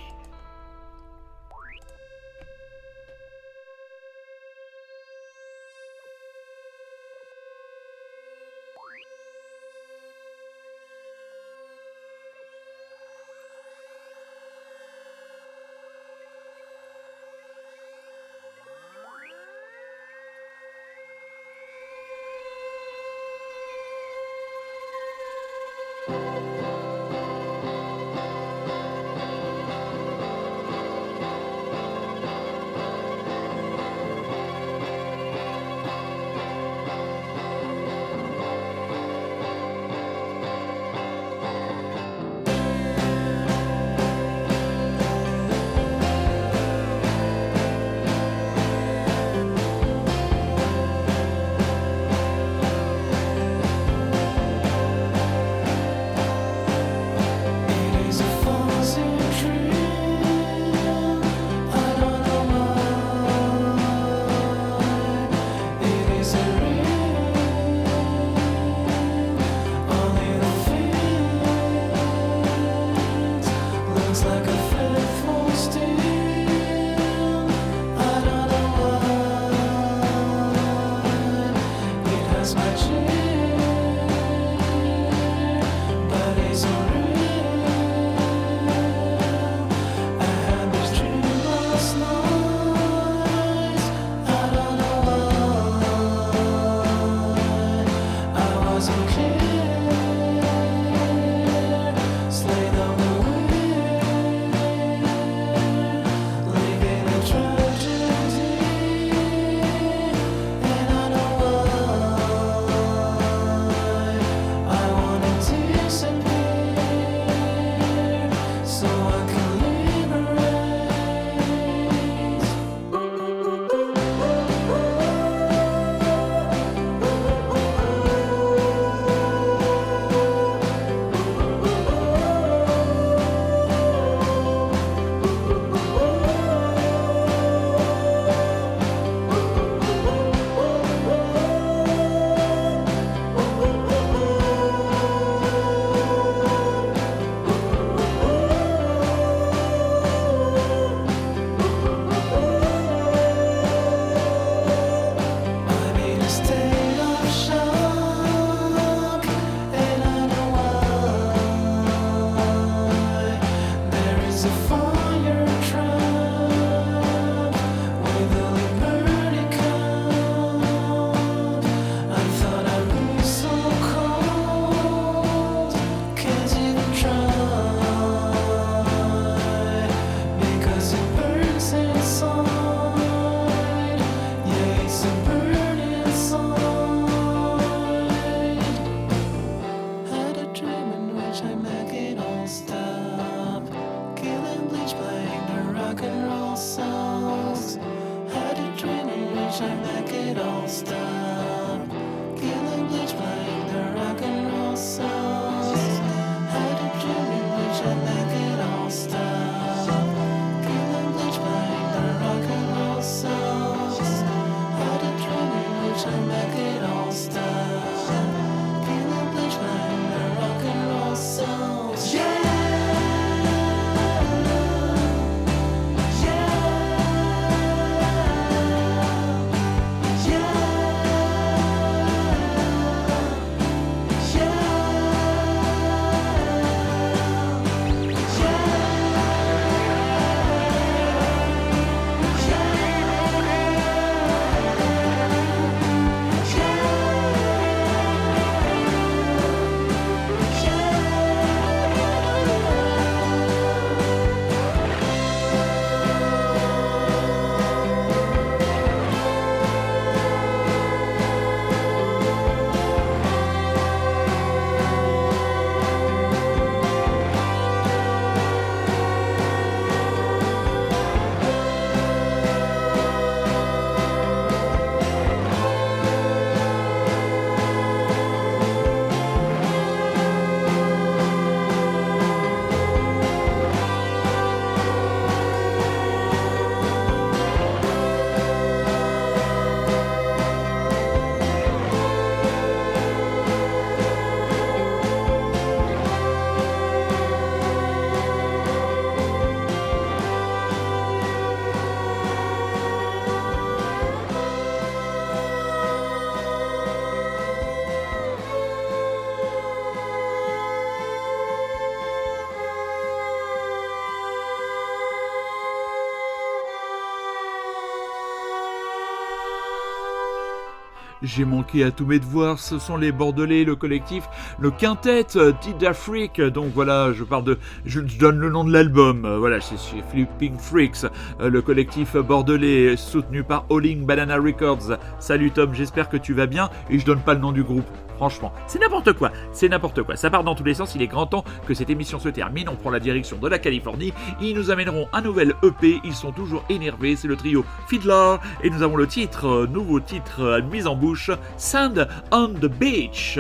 J'ai 321.28 321.44
manqué 321.44 321.84
à 321.84 321.92
tous 321.92 322.06
mes 322.06 322.20
devoirs, 322.20 322.58
ce 322.58 322.80
sont 322.80 322.96
les 322.96 323.12
Bordelais, 323.12 323.66
le 323.66 323.76
collectif, 323.76 324.24
le 324.60 324.72
quintet 324.72 325.26
euh, 325.36 325.52
Tid 325.60 325.78
d'Afrique. 325.78 326.40
Donc 326.40 326.72
voilà, 326.74 327.12
je 327.12 327.26
parle 327.26 327.44
de. 327.44 327.60
Je 327.86 328.00
donne 328.00 328.40
le 328.40 328.50
nom 328.50 328.64
de 328.64 328.72
l'album. 328.72 329.26
Euh, 329.26 329.38
Voilà, 329.38 329.60
c'est 329.60 329.76
Flipping 330.10 330.58
Freaks, 330.58 331.04
euh, 331.42 331.50
le 331.50 331.62
collectif 331.62 332.16
bordelais 332.16 332.96
soutenu 332.96 333.44
par 333.44 333.66
Alling 333.70 334.06
Banana 334.06 334.38
Records. 334.38 334.98
Salut 335.20 335.52
Tom, 335.52 335.74
j'espère 335.74 336.08
que 336.08 336.18
tu 336.18 336.34
vas 336.34 336.46
bien 336.46 336.70
et 336.90 336.98
je 336.98 337.06
donne 337.06 337.20
pas 337.20 337.34
le 337.34 337.42
nom 337.42 337.52
du 337.52 337.64
groupe. 337.64 337.86
Franchement, 338.18 338.52
c'est 338.66 338.80
n'importe 338.80 339.14
quoi, 339.14 339.32
c'est 339.52 339.70
n'importe 339.70 340.02
quoi. 340.02 340.16
Ça 340.16 340.32
part 340.32 340.44
dans 340.44 340.56
tous 340.56 340.64
les 340.64 340.74
sens, 340.74 340.96
il 340.96 341.02
est 341.04 341.08
grand 341.08 341.28
temps 341.28 341.46
que 341.68 341.76
cette 341.76 341.92
émission 341.92 342.20
se 342.20 342.30
termine. 342.30 342.68
On 342.68 342.76
prend 342.76 342.90
la 342.90 343.00
direction 343.00 343.38
de 343.38 343.48
la 343.48 343.60
Californie. 343.60 344.12
Ils 344.42 344.56
nous 344.56 344.72
amèneront 344.72 345.08
un 345.14 345.22
nouvel 345.22 345.54
EP. 345.64 346.02
Ils 346.04 346.16
sont 346.16 346.32
toujours 346.32 346.64
énervés. 346.70 347.16
C'est 347.16 347.28
le 347.28 347.36
trio 347.36 347.64
Fiddler. 347.88 348.38
Et 348.64 348.72
nous 348.72 348.82
avons 348.82 348.96
le 348.96 349.06
titre, 349.06 349.48
euh, 349.48 349.68
nouveau 349.68 350.00
titre 350.00 350.42
euh, 350.42 350.62
mis 350.64 350.88
en 350.88 350.96
bouche 350.96 351.30
Sand 351.58 352.08
on 352.32 352.50
the 352.50 352.66
Beach. 352.66 353.40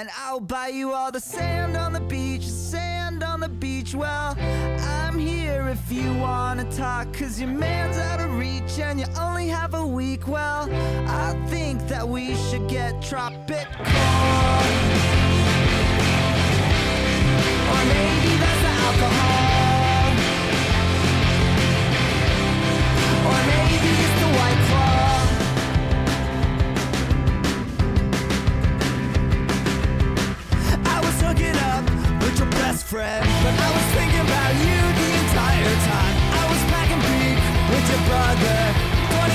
And 0.00 0.08
I'll 0.16 0.40
buy 0.40 0.68
you 0.68 0.94
all 0.94 1.12
the 1.12 1.20
sand 1.20 1.76
on 1.76 1.92
the 1.92 2.00
beach, 2.00 2.44
sand 2.44 3.22
on 3.22 3.38
the 3.38 3.50
beach. 3.50 3.94
Well, 3.94 4.34
I'm 4.38 5.18
here 5.18 5.68
if 5.68 5.92
you 5.92 6.14
wanna 6.14 6.64
talk, 6.72 7.12
cause 7.12 7.38
your 7.38 7.50
man's 7.50 7.98
out 7.98 8.18
of 8.18 8.32
reach 8.38 8.78
and 8.78 8.98
you 8.98 9.04
only 9.18 9.48
have 9.48 9.74
a 9.74 9.86
week. 9.86 10.26
Well, 10.26 10.70
I 11.06 11.34
think 11.48 11.86
that 11.88 12.08
we 12.08 12.34
should 12.34 12.66
get 12.66 13.02
tropical. 13.02 13.58
Or 17.72 17.82
maybe 17.92 18.32
that's 18.40 18.62
the 18.64 18.72
alcohol. 18.88 20.16
Or 23.28 23.40
maybe 23.48 23.69
your 32.40 32.50
best 32.52 32.86
friend, 32.86 33.20
but 33.44 33.52
I 33.52 33.68
was 33.68 33.86
thinking 33.92 34.24
about 34.24 34.52
you 34.64 34.80
the 34.96 35.08
entire 35.20 35.74
time. 35.92 36.14
I 36.40 36.44
was 36.48 36.62
packing 36.72 37.02
beef 37.04 37.36
with 37.68 37.84
your 37.92 38.02
brother. 38.08 38.60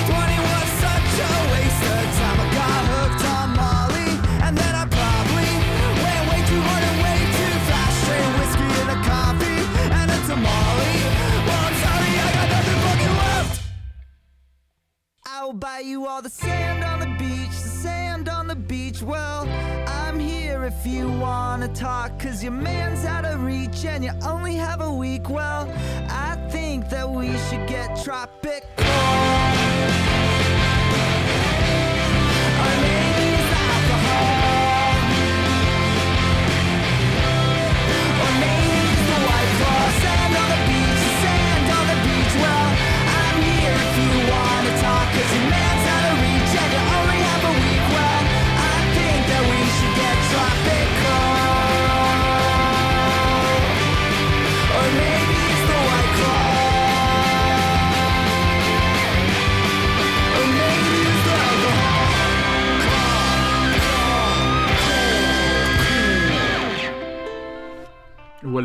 2020 0.10 0.42
was 0.50 0.68
such 0.82 1.14
a 1.22 1.34
waste 1.54 1.86
of 1.86 2.06
time. 2.18 2.38
I 2.42 2.48
got 2.58 2.82
hooked 2.90 3.24
on 3.30 3.48
Molly, 3.62 4.10
and 4.42 4.58
then 4.58 4.74
I 4.74 4.90
probably 4.90 5.52
went 6.02 6.24
way 6.34 6.42
too 6.50 6.62
hard 6.66 6.84
and 6.90 6.98
way 7.06 7.20
too 7.38 7.56
fast. 7.70 7.94
Straight 8.02 8.32
whiskey 8.42 8.70
and 8.74 8.90
a 8.90 9.00
coffee 9.06 9.62
and 10.02 10.08
a 10.10 10.20
tamale. 10.26 10.94
Well, 11.46 11.62
I'm 11.62 11.78
sorry, 11.86 12.10
I 12.10 12.30
got 12.34 12.48
nothing 12.58 12.80
fucking 12.90 13.16
left. 13.22 13.56
I'll 15.30 15.54
buy 15.54 15.80
you 15.86 16.08
all 16.08 16.24
the 16.24 16.34
sand 16.34 16.84
on 16.84 17.06
the 17.06 17.15
on 18.46 18.50
the 18.50 18.56
beach. 18.56 19.02
Well, 19.02 19.48
I'm 19.88 20.20
here 20.20 20.66
if 20.66 20.86
you 20.86 21.10
wanna 21.10 21.68
talk, 21.70 22.20
cause 22.20 22.44
your 22.44 22.52
man's 22.52 23.04
out 23.04 23.26
of 23.26 23.44
reach 23.44 23.86
and 23.86 24.04
you 24.04 24.12
only 24.24 24.56
have 24.56 24.82
a 24.82 24.94
week. 24.94 25.30
Well, 25.30 25.68
I 26.10 26.36
think 26.52 26.90
that 26.90 27.10
we 27.10 27.36
should 27.48 27.68
get 27.68 28.04
tropical. 28.04 28.86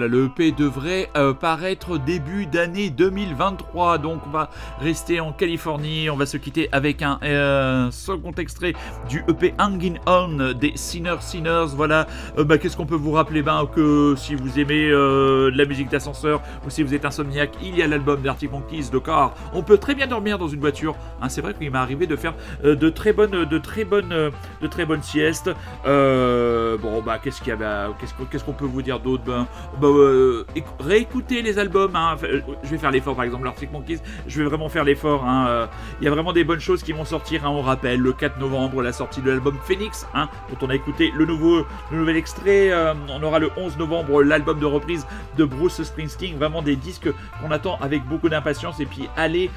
Voilà, 0.00 0.16
le 0.16 0.24
EP 0.24 0.52
devrait 0.52 1.10
euh, 1.14 1.34
paraître 1.34 1.98
début 1.98 2.46
d'année 2.46 2.88
2023. 2.88 3.98
Donc 3.98 4.22
on 4.26 4.30
va 4.30 4.48
rester 4.80 5.20
en 5.20 5.30
Californie. 5.30 6.08
On 6.08 6.16
va 6.16 6.24
se 6.24 6.38
quitter 6.38 6.70
avec 6.72 7.02
un 7.02 7.18
euh, 7.22 7.90
second 7.90 8.32
extrait 8.32 8.72
du 9.10 9.22
EP 9.28 9.52
Hanging 9.58 9.98
On 10.06 10.54
des 10.58 10.72
Sinners 10.74 11.20
Sinners. 11.20 11.66
Voilà, 11.74 12.06
Euh, 12.38 12.44
bah, 12.44 12.56
qu'est-ce 12.56 12.78
qu'on 12.78 12.86
peut 12.86 12.94
vous 12.94 13.10
rappeler? 13.10 13.42
Ben, 13.42 13.68
Que 13.74 14.14
si 14.16 14.34
vous 14.34 14.58
aimez 14.58 14.88
la 14.90 15.64
musique 15.66 15.90
d'ascenseur 15.90 16.40
ou 16.66 16.70
si 16.70 16.82
vous 16.82 16.94
êtes 16.94 17.04
insomniaque, 17.04 17.52
il 17.62 17.76
y 17.76 17.82
a 17.82 17.86
l'album 17.86 18.22
d'Arctic 18.22 18.50
Monkeys, 18.50 18.88
de 18.90 18.98
car 18.98 19.34
on 19.52 19.62
peut 19.62 19.76
très 19.76 19.94
bien 19.94 20.06
dormir 20.06 20.38
dans 20.38 20.48
une 20.48 20.60
voiture. 20.60 20.96
Hein, 21.20 21.28
c'est 21.28 21.42
vrai 21.42 21.52
qu'il 21.52 21.70
m'est 21.70 21.76
arrivé 21.76 22.06
de 22.06 22.16
faire 22.16 22.32
de 22.64 22.88
très 22.88 23.12
bonnes, 23.12 23.44
de 23.44 23.58
très 23.58 23.84
bonnes, 23.84 24.30
de 24.62 24.66
très 24.66 24.86
bonnes 24.86 25.02
siestes. 25.02 25.50
Bon, 25.84 27.02
bah, 27.04 27.18
qu'est-ce 27.22 27.40
qu'il 27.40 27.48
y 27.48 27.52
a 27.52 27.56
bah, 27.56 27.88
qu'est-ce 28.30 28.44
qu'on 28.44 28.52
peut 28.52 28.64
vous 28.64 28.80
dire 28.80 28.98
d'autre? 28.98 29.24
Ben, 29.24 29.46
bah, 29.78 29.89
euh, 29.98 30.46
éc- 30.56 30.64
réécoutez 30.80 31.42
les 31.42 31.58
albums. 31.58 31.94
hein. 31.96 32.16
Euh, 32.24 32.40
Je 32.62 32.68
vais 32.70 32.78
faire 32.78 32.90
l'effort, 32.90 33.14
par 33.16 33.24
exemple, 33.24 33.44
l'Arctic 33.44 33.70
Monkeys. 33.72 33.98
Je 34.26 34.42
vais 34.42 34.48
vraiment 34.48 34.68
faire 34.68 34.84
l'effort. 34.84 35.24
hein. 35.24 35.46
Euh, 35.48 35.66
Il 36.00 36.04
y 36.04 36.08
a 36.08 36.10
vraiment 36.10 36.32
des 36.32 36.44
bonnes 36.44 36.60
choses 36.60 36.82
qui 36.82 36.92
vont 36.92 37.04
sortir. 37.04 37.44
hein. 37.44 37.50
On 37.50 37.62
rappelle 37.62 38.00
le 38.00 38.12
4 38.12 38.38
novembre 38.38 38.82
la 38.82 38.92
sortie 38.92 39.20
de 39.20 39.30
l'album 39.30 39.56
Phoenix, 39.64 40.06
dont 40.14 40.56
on 40.66 40.70
a 40.70 40.74
écouté 40.74 41.12
le 41.16 41.24
nouveau, 41.26 41.64
nouvel 41.92 42.16
extrait. 42.16 42.70
On 43.08 43.22
aura 43.22 43.38
le 43.38 43.50
11 43.56 43.76
novembre 43.78 44.22
l'album 44.22 44.58
de 44.58 44.66
reprise 44.66 45.06
de 45.36 45.44
Bruce 45.44 45.82
Springsteen. 45.82 46.36
Vraiment 46.36 46.62
des 46.62 46.76
disques 46.76 47.08
qu'on 47.42 47.50
attend 47.50 47.78
avec 47.80 48.04
beaucoup 48.06 48.28
d'impatience. 48.28 48.80
Et 48.80 48.86
puis 48.86 49.08
allez 49.16 49.50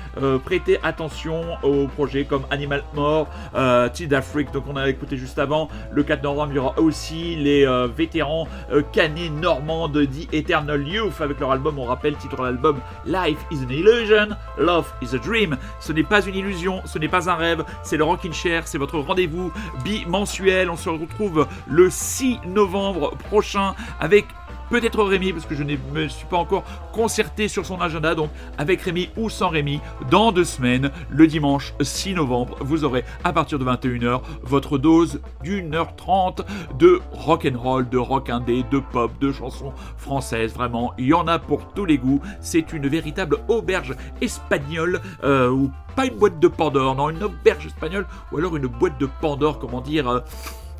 prêter 0.45 0.79
attention 0.83 1.41
aux 1.63 1.87
projets 1.87 2.25
comme 2.25 2.43
Animal 2.51 2.83
More, 2.93 3.27
euh, 3.55 3.89
Tid 3.89 4.13
Afrique, 4.13 4.51
donc 4.51 4.63
on 4.67 4.75
a 4.75 4.89
écouté 4.89 5.17
juste 5.17 5.39
avant. 5.39 5.69
Le 5.91 6.03
4 6.03 6.23
novembre, 6.23 6.51
il 6.51 6.55
y 6.55 6.59
aura 6.59 6.79
aussi 6.79 7.35
les 7.35 7.65
vétérans 7.95 8.47
canets 8.91 9.29
normands 9.31 9.87
de 9.87 10.03
Eternal 10.31 10.87
Youth 10.87 11.21
avec 11.21 11.39
leur 11.39 11.51
album, 11.51 11.79
on 11.79 11.85
rappelle, 11.85 12.15
titre 12.15 12.37
de 12.37 12.43
l'album 12.43 12.79
Life 13.05 13.39
is 13.51 13.63
an 13.63 13.69
Illusion, 13.69 14.29
Love 14.57 14.91
is 15.01 15.15
a 15.15 15.17
Dream. 15.17 15.57
Ce 15.79 15.91
n'est 15.91 16.03
pas 16.03 16.25
une 16.25 16.35
illusion, 16.35 16.81
ce 16.85 16.99
n'est 16.99 17.07
pas 17.07 17.29
un 17.29 17.35
rêve, 17.35 17.63
c'est 17.83 17.97
le 17.97 18.03
Rockin' 18.03 18.33
Chair, 18.33 18.67
c'est 18.67 18.77
votre 18.77 18.99
rendez-vous 18.99 19.51
bimensuel. 19.83 20.69
On 20.69 20.77
se 20.77 20.89
retrouve 20.89 21.47
le 21.67 21.89
6 21.89 22.39
novembre 22.45 23.15
prochain 23.29 23.75
avec 23.99 24.25
peut-être 24.73 25.03
Rémi, 25.03 25.31
parce 25.33 25.45
que 25.45 25.53
je 25.53 25.61
ne 25.61 25.75
me 25.93 26.07
suis 26.07 26.25
pas 26.25 26.37
encore 26.37 26.63
concerté 26.93 27.47
sur 27.47 27.63
son 27.63 27.79
agenda, 27.79 28.15
donc 28.15 28.31
avec 28.57 28.81
Rémi 28.81 29.09
ou 29.17 29.29
sans 29.29 29.49
Rémi, 29.49 29.79
dans 30.09 30.31
deux 30.31 30.45
semaines, 30.45 30.89
le 31.11 31.27
dimanche 31.27 31.75
6 31.79 32.15
novembre, 32.15 32.57
vous 32.59 32.83
aurez 32.83 33.05
à 33.23 33.31
partir 33.33 33.59
de 33.59 33.65
21h 33.65 34.21
votre 34.41 34.79
dose 34.79 35.21
d'une 35.43 35.75
heure 35.75 35.95
trente 35.95 36.41
de 36.79 36.99
rock 37.11 37.47
and 37.47 37.59
roll, 37.59 37.87
de 37.87 37.99
rock 37.99 38.31
indé, 38.31 38.65
de 38.71 38.79
pop, 38.79 39.11
de 39.21 39.31
chansons 39.31 39.73
françaises. 39.95 40.55
Vraiment, 40.55 40.95
il 40.97 41.05
y 41.05 41.13
en 41.13 41.27
a 41.27 41.37
pour 41.37 41.71
tous 41.75 41.85
les 41.85 41.99
goûts. 41.99 42.21
C'est 42.41 42.73
une 42.73 42.87
véritable 42.87 43.37
auberge 43.49 43.93
espagnole 44.21 45.01
euh, 45.23 45.51
ou 45.51 45.69
pas 45.95 46.07
une 46.07 46.15
boîte 46.15 46.39
de 46.39 46.47
Pandore, 46.47 46.95
non, 46.95 47.11
une 47.11 47.21
auberge 47.21 47.67
espagnole 47.67 48.07
ou 48.31 48.39
alors 48.39 48.55
une 48.57 48.65
boîte 48.65 48.99
de 48.99 49.07
Pandore, 49.21 49.59
comment 49.59 49.81
dire. 49.81 50.09
euh, 50.09 50.19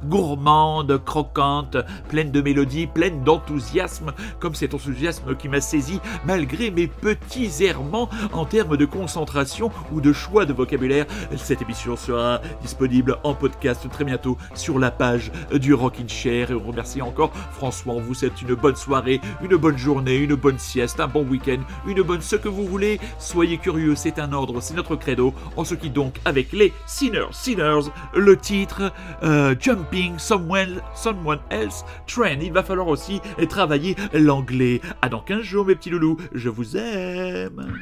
gourmande, 0.05 1.01
croquante, 1.03 1.77
pleine 2.09 2.31
de 2.31 2.41
mélodies, 2.41 2.88
pleine 2.88 3.23
d'enthousiasme, 3.23 4.13
comme 4.39 4.55
cet 4.55 4.73
enthousiasme 4.73 5.35
qui 5.35 5.49
m'a 5.49 5.61
saisi 5.61 5.99
malgré 6.25 6.71
mes 6.71 6.88
petits 6.88 7.63
errements 7.63 8.09
en 8.31 8.45
termes 8.45 8.77
de 8.77 8.85
concentration 8.85 9.71
ou 9.91 10.01
de 10.01 10.13
choix 10.13 10.45
de 10.45 10.53
vocabulaire. 10.53 11.05
Cette 11.38 11.61
émission 11.61 11.95
sera 11.95 12.41
disponible 12.61 13.17
en 13.23 13.34
podcast 13.34 13.89
très 13.89 14.03
bientôt 14.03 14.38
sur 14.53 14.80
la 14.80 14.91
page 14.91 15.31
du 15.53 15.73
Rockin' 15.73 16.09
Chair 16.09 16.51
et 16.51 16.55
on 16.55 16.67
remercie 16.67 17.01
encore 17.01 17.31
François. 17.51 17.93
On 17.93 18.01
vous 18.01 18.13
souhaite 18.13 18.41
une 18.41 18.55
bonne 18.55 18.75
soirée, 18.75 19.21
une 19.43 19.55
bonne 19.55 19.77
journée, 19.77 20.17
une 20.17 20.35
bonne 20.35 20.59
sieste, 20.59 20.99
un 20.99 21.07
bon 21.07 21.23
week-end, 21.23 21.59
une 21.88 22.01
bonne 22.01 22.21
ce 22.21 22.35
que 22.35 22.47
vous 22.47 22.65
voulez. 22.65 22.99
Soyez 23.19 23.57
curieux, 23.57 23.95
c'est 23.95 24.19
un 24.19 24.34
ordre, 24.34 24.61
c'est 24.61 24.73
notre 24.73 24.95
credo. 24.95 25.34
On 25.57 25.63
se 25.63 25.75
quitte 25.75 25.93
donc 25.93 26.19
avec 26.25 26.51
les 26.51 26.73
Sinners 26.85 27.23
Sinners, 27.31 27.89
le 28.15 28.38
titre 28.38 28.91
euh, 29.23 29.55
Jumping 29.94 30.18
Someone, 30.18 30.82
Someone 30.95 31.40
Else 31.52 31.86
Trend. 32.07 32.41
Il 32.41 32.52
va 32.52 32.64
falloir 32.64 32.88
aussi 32.88 33.22
travailler 33.48 33.95
l'anglais. 34.14 34.82
À 35.03 35.10
dans 35.10 35.22
15 35.22 35.41
jours 35.41 35.65
mes 35.65 35.76
petits 35.76 35.91
loulous, 35.91 36.18
je 36.34 36.49
vous 36.49 36.76
aime. 36.76 37.78